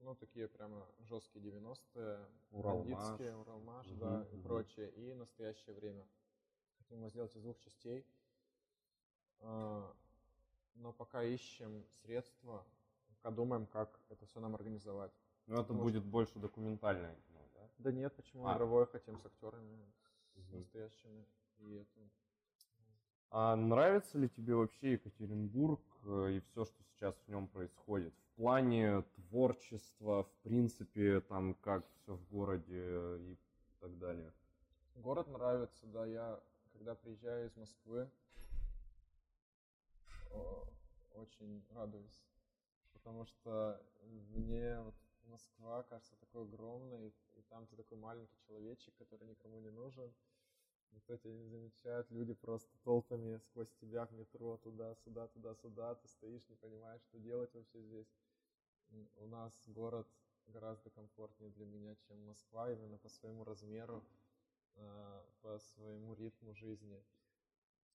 Ну, 0.00 0.16
такие 0.16 0.48
прямо 0.48 0.84
жесткие 1.02 1.44
90-е, 1.44 2.26
Уралмаш. 2.50 2.86
бандитские, 2.88 3.36
Уралмаш, 3.36 3.86
Мгм, 3.86 3.98
да, 4.00 4.26
и 4.32 4.34
мгм. 4.34 4.42
прочее. 4.42 4.90
И 4.96 5.14
настоящее 5.14 5.76
время. 5.76 6.04
Хотим 6.78 6.98
его 6.98 7.08
сделать 7.08 7.36
из 7.36 7.42
двух 7.42 7.56
частей. 7.60 8.04
А, 9.40 9.94
Но 10.74 10.92
пока 10.92 11.22
ищем 11.22 11.84
средства, 12.02 12.64
пока 13.08 13.30
думаем, 13.30 13.66
как 13.66 14.00
это 14.08 14.24
все 14.26 14.40
нам 14.40 14.54
организовать. 14.54 15.12
Ну, 15.46 15.60
это 15.60 15.72
Может- 15.74 15.82
будет 16.02 16.04
больше 16.10 16.38
документальное 16.38 17.14
кино, 17.28 17.31
да? 17.82 17.92
Нет, 17.92 18.14
почему 18.14 18.46
А. 18.46 18.54
игровое 18.54 18.86
хотим 18.86 19.18
с 19.18 19.26
актерами, 19.26 19.92
с 20.36 20.52
настоящими. 20.52 21.26
И 21.58 21.74
это... 21.74 22.10
А 23.30 23.56
нравится 23.56 24.18
ли 24.18 24.28
тебе 24.28 24.54
вообще 24.54 24.92
Екатеринбург 24.92 25.80
э, 26.04 26.32
и 26.32 26.40
все, 26.40 26.64
что 26.64 26.82
сейчас 26.84 27.14
в 27.16 27.28
нем 27.28 27.48
происходит? 27.48 28.12
В 28.14 28.36
плане 28.36 29.02
творчества, 29.14 30.24
в 30.24 30.32
принципе, 30.42 31.20
там 31.20 31.54
как 31.54 31.86
все 31.94 32.14
в 32.14 32.28
городе 32.28 33.18
и 33.18 33.38
так 33.80 33.98
далее. 33.98 34.32
Город 34.96 35.28
нравится, 35.28 35.86
да. 35.86 36.04
Я 36.06 36.40
когда 36.72 36.94
приезжаю 36.94 37.46
из 37.46 37.56
Москвы, 37.56 38.10
очень 41.14 41.64
радуюсь. 41.70 42.22
Потому 42.92 43.24
что 43.26 43.80
мне 44.30 44.80
вот 44.80 44.94
Москва 45.32 45.82
кажется 45.84 46.14
такой 46.16 46.42
огромной, 46.42 47.14
и 47.34 47.42
там 47.48 47.66
ты 47.66 47.76
такой 47.76 47.96
маленький 47.96 48.38
человечек, 48.46 48.94
который 48.98 49.26
никому 49.26 49.58
не 49.60 49.70
нужен. 49.70 50.12
Никто 50.92 51.16
тебя 51.16 51.32
не 51.32 51.48
замечает, 51.48 52.10
люди 52.10 52.34
просто 52.34 52.70
толпами 52.84 53.38
сквозь 53.38 53.72
тебя 53.80 54.04
в 54.04 54.12
метро 54.12 54.58
туда-сюда, 54.58 55.26
туда-сюда, 55.28 55.94
ты 55.94 56.06
стоишь, 56.08 56.46
не 56.50 56.56
понимаешь, 56.56 57.00
что 57.02 57.18
делать 57.18 57.52
вообще 57.54 57.80
здесь. 57.80 58.14
У 59.16 59.26
нас 59.26 59.54
город 59.68 60.06
гораздо 60.48 60.90
комфортнее 60.90 61.50
для 61.50 61.64
меня, 61.64 61.94
чем 61.94 62.22
Москва, 62.26 62.70
именно 62.70 62.98
по 62.98 63.08
своему 63.08 63.42
размеру, 63.44 64.04
а, 64.76 65.24
по 65.40 65.58
своему 65.58 66.14
ритму 66.14 66.52
жизни. 66.54 67.02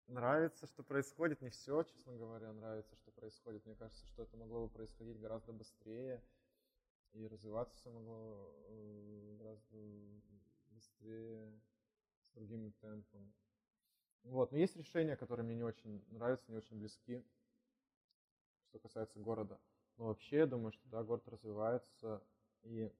Нравится, 0.08 0.66
что 0.66 0.82
происходит, 0.82 1.42
не 1.42 1.50
все, 1.50 1.84
честно 1.84 2.16
говоря, 2.16 2.52
нравится, 2.54 2.96
что 2.96 3.12
происходит. 3.12 3.64
Мне 3.66 3.76
кажется, 3.76 4.08
что 4.08 4.24
это 4.24 4.38
могло 4.38 4.66
бы 4.66 4.70
происходить 4.74 5.20
гораздо 5.20 5.52
быстрее, 5.52 6.24
и 7.18 7.28
развиваться 7.28 7.76
все 7.76 7.92
могло 7.92 8.54
э, 8.68 9.36
гораздо 9.40 9.78
быстрее, 10.70 11.52
с 12.28 12.36
другим 12.36 12.72
темпом. 12.74 13.34
Вот, 14.24 14.52
но 14.52 14.58
есть 14.58 14.76
решения, 14.76 15.16
которые 15.16 15.46
мне 15.46 15.56
не 15.56 15.64
очень 15.64 16.04
нравятся, 16.10 16.52
не 16.52 16.58
очень 16.58 16.78
близки, 16.78 17.26
что 18.66 18.80
касается 18.80 19.20
города. 19.20 19.60
Но 19.98 20.06
вообще, 20.06 20.38
я 20.38 20.46
думаю, 20.46 20.72
что 20.72 20.88
да, 20.90 21.04
город 21.04 21.28
развивается, 21.28 22.22
и 22.64 22.92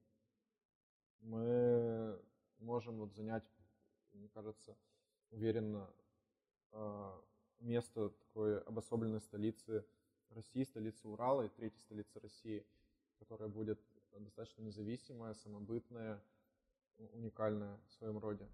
мы 1.20 2.20
можем 2.58 2.98
вот 2.98 3.14
занять, 3.14 3.44
мне 4.12 4.28
кажется, 4.30 4.76
уверенно 5.30 5.92
а, 6.72 7.22
место 7.60 8.10
такой 8.10 8.60
обособленной 8.62 9.20
столицы 9.20 9.86
России, 10.30 10.64
столицы 10.64 11.06
Урала 11.06 11.42
и 11.42 11.48
третьей 11.48 11.80
столицы 11.80 12.18
России, 12.20 12.66
которая 13.18 13.48
будет 13.48 13.80
достаточно 14.12 14.62
независимая, 14.62 15.34
самобытная, 15.34 16.22
уникальная 17.12 17.78
в 17.88 17.92
своем 17.92 18.18
роде. 18.18 18.48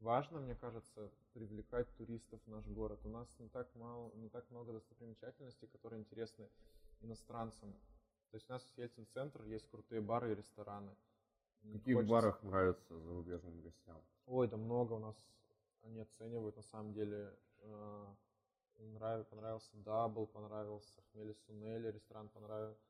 Важно, 0.00 0.40
мне 0.40 0.54
кажется, 0.54 1.10
привлекать 1.32 1.92
туристов 1.96 2.40
в 2.44 2.48
наш 2.48 2.64
город. 2.66 3.00
У 3.04 3.08
нас 3.08 3.28
не 3.38 3.48
так, 3.48 3.74
мало, 3.74 4.12
не 4.14 4.28
так 4.28 4.48
много 4.50 4.72
достопримечательностей, 4.72 5.66
которые 5.68 6.00
интересны 6.00 6.48
иностранцам. 7.00 7.72
То 8.30 8.36
есть 8.36 8.48
у 8.48 8.52
нас 8.52 8.62
есть 8.62 8.78
Ельцин-центр, 8.78 9.42
есть 9.44 9.68
крутые 9.70 10.00
бары 10.00 10.32
и 10.32 10.34
рестораны. 10.34 10.94
В 11.62 11.72
каких 11.72 11.96
Хочется... 11.96 12.12
барах 12.12 12.42
нравится 12.44 13.00
зарубежным 13.00 13.60
гостям? 13.60 14.00
Ой, 14.26 14.46
да 14.46 14.56
много 14.56 14.92
у 14.92 14.98
нас 14.98 15.16
они 15.82 16.00
оценивают 16.00 16.56
на 16.56 16.62
самом 16.62 16.92
деле. 16.92 17.36
Э, 17.60 18.06
нрав... 18.78 19.26
Понравился 19.28 19.76
Дабл, 19.78 20.26
понравился 20.26 21.02
Хмели 21.10 21.32
Сунели, 21.32 21.90
ресторан 21.90 22.28
понравился 22.28 22.80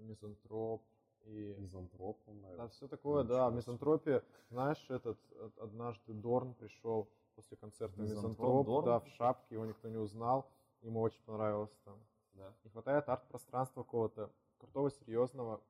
Мизантроп, 0.00 0.84
и... 1.24 1.54
Мизантроп 1.58 2.18
понравился. 2.24 2.62
Да, 2.62 2.68
все 2.68 2.88
такое, 2.88 3.22
Ничего 3.22 3.36
да. 3.36 3.50
В 3.50 3.54
мизантропе, 3.54 4.24
знаешь, 4.50 4.84
этот 4.88 5.18
однажды 5.58 6.12
Дорн 6.12 6.54
пришел 6.54 7.08
после 7.34 7.56
концерта 7.56 8.00
Мизантроп, 8.00 8.66
Мизантроп 8.66 8.84
да, 8.84 9.00
в 9.00 9.08
шапке, 9.08 9.54
его 9.54 9.66
никто 9.66 9.88
не 9.88 9.96
узнал. 9.96 10.50
Ему 10.82 11.00
очень 11.00 11.22
понравилось 11.24 11.76
там. 11.84 11.98
Да. 12.34 12.52
Не 12.64 12.70
хватает 12.70 13.08
арт-пространства 13.08 13.82
какого-то 13.82 14.30
крутого, 14.58 14.90
серьезного, 14.90 15.60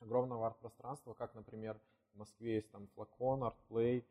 огромного 0.00 0.46
арт-пространства, 0.46 1.14
как, 1.14 1.34
например, 1.34 1.80
в 2.14 2.18
Москве 2.18 2.56
есть 2.56 2.70
там 2.70 2.88
флакон, 2.94 3.44
артплей. 3.44 4.06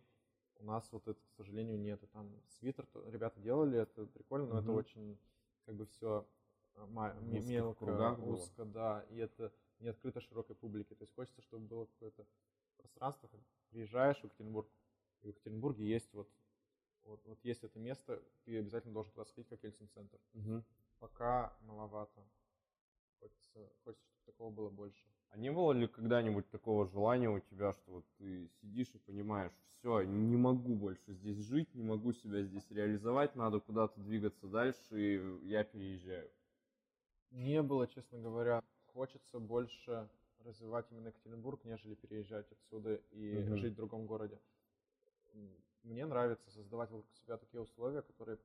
У 0.60 0.66
нас 0.66 0.88
вот 0.92 1.08
это, 1.08 1.20
к 1.20 1.34
сожалению, 1.38 1.80
нет. 1.80 2.02
И 2.04 2.08
там 2.08 2.30
свитер, 2.60 2.88
ребята 3.08 3.40
делали, 3.40 3.80
это 3.80 4.06
прикольно, 4.06 4.48
но 4.48 4.54
угу. 4.54 4.62
это 4.62 4.72
очень 4.72 5.18
как 5.66 5.76
бы 5.76 5.86
все 5.86 6.26
а, 6.76 7.14
мелко, 7.22 7.84
узко, 8.20 8.66
да. 8.66 9.06
И 9.10 9.18
это 9.18 9.52
не 9.84 9.90
открыто 9.90 10.22
широкой 10.22 10.56
публике. 10.56 10.96
То 10.96 11.04
есть 11.04 11.14
хочется, 11.14 11.42
чтобы 11.42 11.68
было 11.68 11.86
какое-то 11.86 12.26
пространство. 12.78 13.30
Приезжаешь 13.70 14.20
в 14.20 14.24
Екатеринбург, 14.24 14.68
в 15.22 15.28
Екатеринбурге 15.28 15.86
есть 15.86 16.12
вот, 16.14 16.30
вот, 17.04 17.22
вот 17.26 17.40
есть 17.44 17.64
это 17.64 17.80
место, 17.80 18.22
ты 18.46 18.60
обязательно 18.60 18.94
должен 18.94 19.12
туда 19.12 19.26
сходить, 19.26 19.50
как 19.50 19.64
Ельцин-центр. 19.64 20.20
Угу. 20.34 20.64
Пока 21.00 21.56
маловато. 21.62 22.24
Хочется, 23.20 23.70
хочется, 23.84 24.06
чтобы 24.10 24.26
такого 24.26 24.52
было 24.52 24.70
больше. 24.70 25.08
А 25.30 25.38
не 25.38 25.52
было 25.52 25.72
ли 25.74 25.88
когда-нибудь 25.88 26.50
такого 26.50 26.86
желания 26.86 27.30
у 27.30 27.40
тебя, 27.40 27.74
что 27.74 27.92
вот 27.92 28.06
ты 28.18 28.50
сидишь 28.62 28.94
и 28.94 29.00
понимаешь, 29.00 29.52
все, 29.80 30.04
не 30.04 30.38
могу 30.38 30.76
больше 30.76 31.14
здесь 31.14 31.38
жить, 31.38 31.74
не 31.74 31.84
могу 31.84 32.14
себя 32.14 32.44
здесь 32.44 32.70
реализовать, 32.70 33.36
надо 33.36 33.60
куда-то 33.60 34.00
двигаться 34.00 34.48
дальше, 34.48 34.78
и 34.92 35.48
я 35.48 35.64
переезжаю? 35.64 36.30
Не 37.32 37.64
было, 37.64 37.88
честно 37.88 38.20
говоря 38.20 38.62
хочется 38.94 39.40
больше 39.40 40.10
развивать 40.46 40.86
именно 40.92 41.08
Екатеринбург, 41.08 41.64
нежели 41.64 41.96
переезжать 41.96 42.52
отсюда 42.52 42.96
и 43.12 43.36
mm-hmm. 43.36 43.58
жить 43.58 43.74
в 43.74 43.76
другом 43.78 44.06
городе. 44.06 44.40
Мне 45.84 46.06
нравится 46.06 46.50
создавать 46.52 46.90
вокруг 46.92 47.12
себя 47.14 47.38
такие 47.38 47.62
условия, 47.62 48.02
которые 48.02 48.38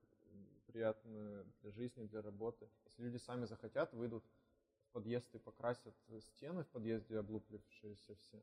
приятны 0.66 1.44
для 1.62 1.70
жизни, 1.72 2.04
для 2.06 2.22
работы. 2.22 2.68
Если 2.86 3.02
люди 3.02 3.16
сами 3.16 3.44
захотят, 3.46 3.92
выйдут 3.94 4.24
в 4.24 4.92
подъезд 4.92 5.34
и 5.34 5.38
покрасят 5.38 5.94
стены 6.20 6.64
в 6.64 6.68
подъезде, 6.68 7.18
облуплившиеся 7.18 8.14
все, 8.16 8.42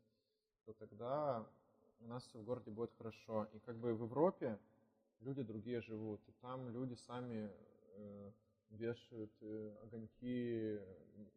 то 0.66 0.74
тогда 0.74 1.46
у 2.00 2.08
нас 2.08 2.24
все 2.26 2.40
в 2.40 2.44
городе 2.44 2.72
будет 2.72 2.92
хорошо. 2.98 3.48
И 3.54 3.60
как 3.60 3.78
бы 3.78 3.94
в 3.94 4.04
Европе 4.04 4.60
люди 5.22 5.44
другие 5.44 5.82
живут, 5.82 6.22
и 6.28 6.32
там 6.42 6.70
люди 6.70 6.94
сами 6.94 7.52
э, 7.96 8.32
вешают 8.76 9.32
э, 9.42 9.76
огоньки 9.84 10.80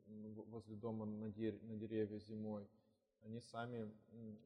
возле 0.06 0.76
дома 0.76 1.06
на, 1.06 1.30
дерь, 1.30 1.58
на 1.62 1.76
деревья 1.76 2.18
зимой. 2.18 2.68
Они 3.22 3.40
сами 3.40 3.92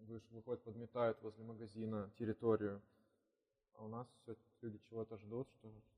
выходят, 0.06 0.62
подметают 0.62 1.20
возле 1.22 1.44
магазина 1.44 2.10
территорию. 2.18 2.80
А 3.74 3.84
у 3.84 3.88
нас 3.88 4.08
все 4.22 4.36
люди 4.60 4.78
чего-то 4.88 5.16
ждут, 5.18 5.48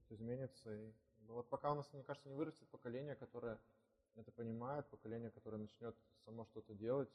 что 0.00 0.14
изменится. 0.14 0.74
И 0.74 0.92
вот 1.28 1.48
пока 1.48 1.72
у 1.72 1.74
нас, 1.74 1.92
мне 1.92 2.02
кажется, 2.02 2.28
не 2.28 2.34
вырастет 2.34 2.68
поколение, 2.68 3.14
которое 3.14 3.58
это 4.16 4.30
понимает, 4.32 4.86
поколение, 4.88 5.30
которое 5.30 5.58
начнет 5.58 5.96
само 6.24 6.44
что-то 6.46 6.74
делать 6.74 7.10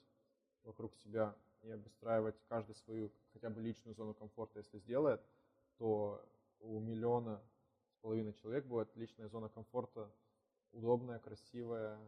вокруг 0.64 0.94
себя 0.96 1.36
и 1.62 1.72
обустраивать 1.72 2.36
каждый 2.48 2.76
свою 2.76 3.12
хотя 3.34 3.50
бы 3.50 3.62
личную 3.62 3.96
зону 3.96 4.14
комфорта, 4.14 4.60
если 4.60 4.80
сделает, 4.80 5.22
то 5.78 6.26
у 6.60 6.80
миллиона 6.80 7.42
половиной 8.02 8.34
человек 8.34 8.66
будет 8.66 8.96
личная 8.96 9.28
зона 9.28 9.50
комфорта, 9.50 10.12
удобная, 10.72 11.20
красивая, 11.20 12.00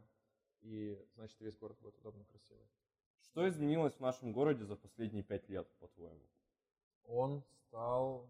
и 0.62 0.98
значит 1.16 1.40
весь 1.40 1.58
город 1.58 1.78
будет 1.82 1.98
удобно, 2.00 2.24
красивый. 2.26 2.66
Что 3.22 3.48
изменилось 3.48 3.96
в 3.96 4.00
нашем 4.00 4.32
городе 4.34 4.66
за 4.66 4.76
последние 4.76 5.24
пять 5.24 5.48
лет, 5.50 5.68
по-твоему? 5.80 6.22
Он 7.06 7.44
стал, 7.68 8.30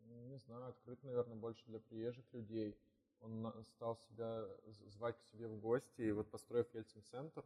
не 0.00 0.38
знаю, 0.38 0.68
открыт, 0.68 1.02
наверное, 1.02 1.36
больше 1.36 1.64
для 1.66 1.80
приезжих 1.80 2.24
людей. 2.32 2.78
Он 3.20 3.52
стал 3.76 3.96
себя 3.96 4.46
звать 4.66 5.18
к 5.18 5.24
себе 5.24 5.48
в 5.48 5.58
гости, 5.58 6.02
и 6.02 6.12
вот 6.12 6.30
построив 6.30 6.72
Ельцин-центр, 6.74 7.44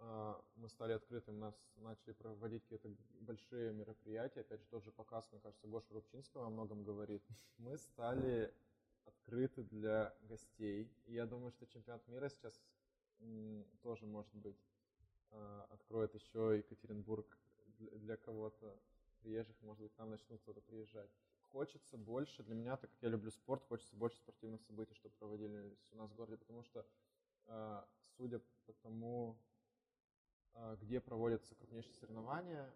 мы 0.00 0.68
стали 0.68 0.92
открытым, 0.92 1.38
нас 1.38 1.54
начали 1.76 2.12
проводить 2.12 2.62
какие-то 2.62 2.90
большие 3.20 3.72
мероприятия, 3.72 4.40
опять 4.40 4.60
же, 4.60 4.66
тот 4.66 4.84
же 4.84 4.92
показ, 4.92 5.28
мне 5.32 5.40
кажется, 5.40 5.66
Гоша 5.66 5.92
Рубчинского 5.92 6.46
о 6.46 6.50
многом 6.50 6.84
говорит. 6.84 7.22
Мы 7.56 7.76
стали 7.78 8.54
открыты 9.04 9.64
для 9.64 10.14
гостей, 10.22 10.92
и 11.06 11.14
я 11.14 11.26
думаю, 11.26 11.50
что 11.52 11.66
чемпионат 11.66 12.06
мира 12.08 12.28
сейчас 12.28 12.60
тоже, 13.82 14.06
может 14.06 14.34
быть, 14.34 14.58
а, 15.30 15.66
откроет 15.70 16.14
еще 16.14 16.58
Екатеринбург 16.58 17.38
для 17.78 18.16
кого-то 18.16 18.78
приезжих, 19.20 19.56
может 19.62 19.82
быть, 19.82 19.94
там 19.96 20.10
начнут 20.10 20.40
кто-то 20.42 20.60
приезжать. 20.60 21.10
Хочется 21.50 21.96
больше, 21.96 22.42
для 22.42 22.54
меня, 22.54 22.76
так 22.76 22.90
как 22.90 23.02
я 23.02 23.08
люблю 23.08 23.30
спорт, 23.30 23.64
хочется 23.64 23.96
больше 23.96 24.18
спортивных 24.18 24.60
событий, 24.62 24.94
чтобы 24.94 25.14
проводились 25.18 25.76
у 25.92 25.96
нас 25.96 26.10
в 26.10 26.14
городе, 26.14 26.36
потому 26.36 26.62
что, 26.62 26.86
а, 27.46 27.88
судя 28.16 28.40
по 28.66 28.72
тому, 28.74 29.36
а, 29.36 29.47
где 30.80 31.00
проводятся 31.00 31.54
крупнейшие 31.54 31.94
соревнования, 31.94 32.72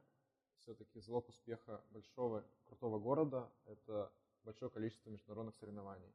все-таки 0.59 1.01
залог 1.01 1.29
успеха 1.29 1.83
большого, 1.91 2.45
крутого 2.67 2.99
города– 2.99 3.51
это 3.67 4.13
большое 4.45 4.71
количество 4.71 5.11
международных 5.11 5.55
соревнований. 5.57 6.13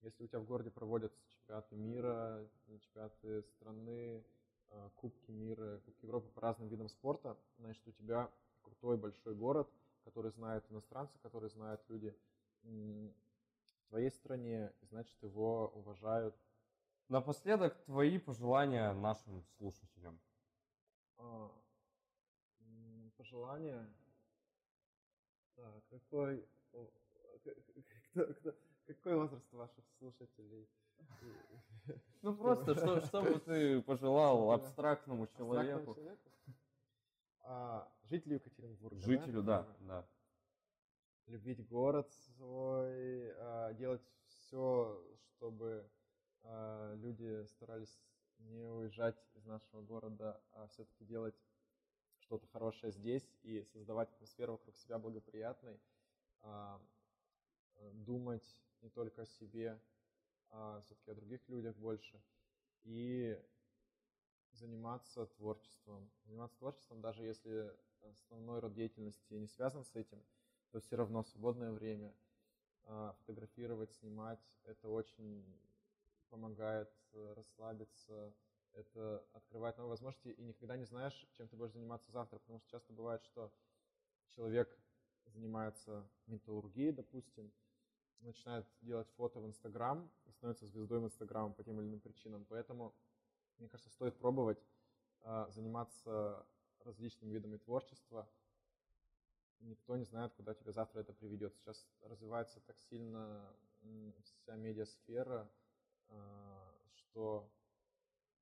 Если 0.00 0.24
у 0.24 0.26
тебя 0.26 0.40
в 0.40 0.44
городе 0.44 0.70
проводятся 0.70 1.22
чемпионаты 1.28 1.76
мира, 1.76 2.48
чемпионаты 2.66 3.42
страны, 3.42 4.24
а, 4.70 4.90
Кубки 4.96 5.30
мира, 5.30 5.80
Кубки 5.84 6.04
Европы 6.04 6.28
по 6.28 6.40
разным 6.40 6.68
видам 6.68 6.88
спорта, 6.88 7.36
значит, 7.58 7.86
у 7.86 7.92
тебя 7.92 8.30
крутой 8.62 8.98
большой 8.98 9.34
город, 9.34 9.70
который 10.04 10.30
знают 10.32 10.70
иностранцы, 10.70 11.18
который 11.22 11.48
знают 11.48 11.82
люди 11.88 12.14
в 12.62 13.88
твоей 13.88 14.10
стране, 14.10 14.72
и 14.80 14.86
значит 14.86 15.22
его 15.22 15.68
уважают. 15.68 16.34
Напоследок 17.08 17.76
твои 17.84 18.18
пожелания 18.18 18.92
нашим 18.92 19.42
слушателям. 19.56 20.18
А, 21.18 21.50
м, 22.60 23.12
пожелания. 23.16 23.88
Так, 25.56 25.84
какой, 25.88 26.46
кто- 28.12 28.34
кто- 28.34 28.54
какой 28.86 29.16
возраст 29.16 29.52
ваших 29.52 29.84
слушателей? 29.98 30.68
Ну 32.22 32.34
просто, 32.36 32.74
что, 32.74 33.00
что 33.02 33.22
бы 33.22 33.38
ты 33.38 33.82
пожелал 33.82 34.50
абстрактному 34.52 35.26
человеку? 35.26 35.96
А, 37.42 37.92
жителю 38.04 38.36
Екатеринбурга. 38.36 38.98
жителю, 38.98 39.42
да, 39.42 39.76
да. 39.80 40.08
любить 41.26 41.66
город 41.68 42.10
свой, 42.12 43.30
а, 43.36 43.72
делать 43.74 44.02
все, 44.26 45.02
чтобы 45.28 45.88
люди 46.96 47.46
старались 47.46 47.98
не 48.38 48.68
уезжать 48.68 49.18
из 49.34 49.44
нашего 49.46 49.82
города, 49.82 50.40
а 50.52 50.66
все-таки 50.68 51.04
делать 51.04 51.34
что-то 52.18 52.46
хорошее 52.48 52.92
здесь 52.92 53.28
и 53.42 53.62
создавать 53.64 54.10
атмосферу 54.10 54.52
вокруг 54.52 54.76
себя 54.76 54.98
благоприятной, 54.98 55.80
а, 56.42 56.80
думать 57.92 58.62
не 58.80 58.90
только 58.90 59.22
о 59.22 59.26
себе, 59.26 59.80
а 60.50 60.80
все-таки 60.82 61.10
о 61.10 61.14
других 61.14 61.48
людях 61.48 61.76
больше 61.76 62.22
и 62.84 63.40
заниматься 64.52 65.26
творчеством. 65.26 66.10
Заниматься 66.24 66.58
творчеством, 66.58 67.00
даже 67.00 67.24
если 67.24 67.74
основной 68.02 68.60
род 68.60 68.74
деятельности 68.74 69.34
не 69.34 69.48
связан 69.48 69.84
с 69.84 69.94
этим, 69.94 70.22
то 70.70 70.80
все 70.80 70.96
равно 70.96 71.22
свободное 71.24 71.72
время 71.72 72.14
а, 72.84 73.14
фотографировать, 73.18 73.92
снимать, 73.92 74.40
это 74.64 74.88
очень 74.88 75.44
помогает 76.34 76.90
э, 77.12 77.32
расслабиться, 77.36 78.34
это 78.72 79.24
открывает 79.34 79.76
новые 79.76 79.90
возможности, 79.90 80.30
и 80.30 80.42
никогда 80.42 80.76
не 80.76 80.84
знаешь, 80.84 81.14
чем 81.34 81.46
ты 81.46 81.54
будешь 81.54 81.74
заниматься 81.74 82.10
завтра, 82.10 82.40
потому 82.40 82.58
что 82.58 82.68
часто 82.70 82.92
бывает, 82.92 83.22
что 83.22 83.52
человек 84.30 84.76
занимается 85.26 86.04
металлургией, 86.26 86.90
допустим, 86.90 87.52
начинает 88.18 88.66
делать 88.80 89.08
фото 89.10 89.38
в 89.38 89.46
Инстаграм 89.46 90.10
и 90.24 90.32
становится 90.32 90.66
звездой 90.66 90.98
в 90.98 91.04
Инстаграм 91.04 91.54
по 91.54 91.62
тем 91.62 91.80
или 91.80 91.86
иным 91.86 92.00
причинам. 92.00 92.44
Поэтому, 92.46 92.92
мне 93.58 93.68
кажется, 93.68 93.90
стоит 93.92 94.16
пробовать 94.18 94.58
а, 95.20 95.48
заниматься 95.50 96.44
различными 96.80 97.30
видами 97.32 97.58
творчества. 97.58 98.28
Никто 99.60 99.96
не 99.96 100.04
знает, 100.04 100.32
куда 100.34 100.52
тебя 100.52 100.72
завтра 100.72 101.00
это 101.00 101.12
приведет. 101.12 101.54
Сейчас 101.54 101.86
развивается 102.02 102.60
так 102.60 102.76
сильно 102.80 103.54
вся 104.22 104.56
медиасфера, 104.56 105.42
а, 105.42 105.63
что 106.94 107.48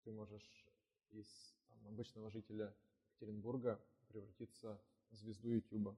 ты 0.05 0.13
можешь 0.13 0.67
из 1.11 1.27
там, 1.69 1.79
обычного 1.89 2.31
жителя 2.31 2.75
Екатеринбурга 3.15 3.81
превратиться 4.09 4.81
в 5.11 5.17
звезду 5.17 5.51
Ютуба 5.51 5.97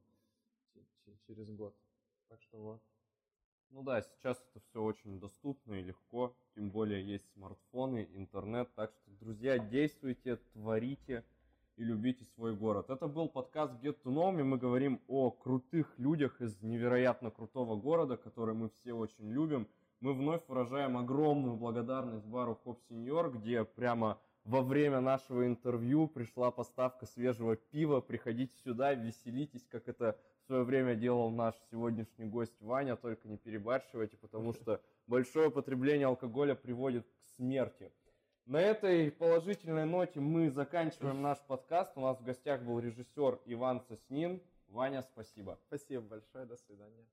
через 1.26 1.50
год. 1.50 1.74
Так 2.28 2.42
что 2.42 2.58
вот. 2.58 2.82
Ну 3.70 3.82
да, 3.82 4.02
сейчас 4.02 4.44
это 4.50 4.60
все 4.60 4.82
очень 4.82 5.18
доступно 5.18 5.74
и 5.74 5.82
легко, 5.82 6.36
тем 6.54 6.70
более 6.70 7.04
есть 7.04 7.28
смартфоны, 7.32 8.08
интернет, 8.12 8.72
так 8.74 8.92
что, 8.92 9.10
друзья, 9.18 9.58
действуйте, 9.58 10.36
творите 10.52 11.24
и 11.76 11.82
любите 11.82 12.24
свой 12.36 12.54
город. 12.54 12.90
Это 12.90 13.08
был 13.08 13.28
подкаст 13.28 13.74
Get 13.82 14.00
to 14.02 14.12
Know 14.12 14.30
мы 14.30 14.58
говорим 14.58 15.00
о 15.08 15.30
крутых 15.30 15.98
людях 15.98 16.40
из 16.40 16.60
невероятно 16.62 17.30
крутого 17.30 17.74
города, 17.76 18.16
который 18.16 18.54
мы 18.54 18.68
все 18.68 18.92
очень 18.92 19.28
любим. 19.30 19.66
Мы 20.04 20.12
вновь 20.12 20.42
выражаем 20.48 20.98
огромную 20.98 21.56
благодарность 21.56 22.26
бару 22.26 22.60
Хоп 22.62 22.78
Сеньор, 22.90 23.32
где 23.32 23.64
прямо 23.64 24.20
во 24.44 24.60
время 24.60 25.00
нашего 25.00 25.46
интервью 25.46 26.08
пришла 26.08 26.50
поставка 26.50 27.06
свежего 27.06 27.56
пива. 27.56 28.02
Приходите 28.02 28.54
сюда, 28.58 28.92
веселитесь, 28.92 29.66
как 29.66 29.88
это 29.88 30.20
в 30.42 30.44
свое 30.44 30.62
время 30.62 30.94
делал 30.94 31.30
наш 31.30 31.54
сегодняшний 31.70 32.26
гость 32.26 32.60
Ваня, 32.60 32.96
только 32.96 33.26
не 33.28 33.38
перебарщивайте, 33.38 34.18
потому 34.18 34.52
что 34.52 34.82
большое 35.06 35.50
потребление 35.50 36.06
алкоголя 36.06 36.54
приводит 36.54 37.06
к 37.06 37.22
смерти. 37.38 37.90
На 38.44 38.60
этой 38.60 39.10
положительной 39.10 39.86
ноте 39.86 40.20
мы 40.20 40.50
заканчиваем 40.50 41.22
наш 41.22 41.38
подкаст. 41.38 41.96
У 41.96 42.02
нас 42.02 42.20
в 42.20 42.24
гостях 42.24 42.60
был 42.60 42.78
режиссер 42.78 43.40
Иван 43.46 43.80
Соснин. 43.80 44.42
Ваня, 44.68 45.00
спасибо. 45.00 45.58
Спасибо 45.66 46.02
большое, 46.02 46.44
до 46.44 46.58
свидания. 46.58 47.06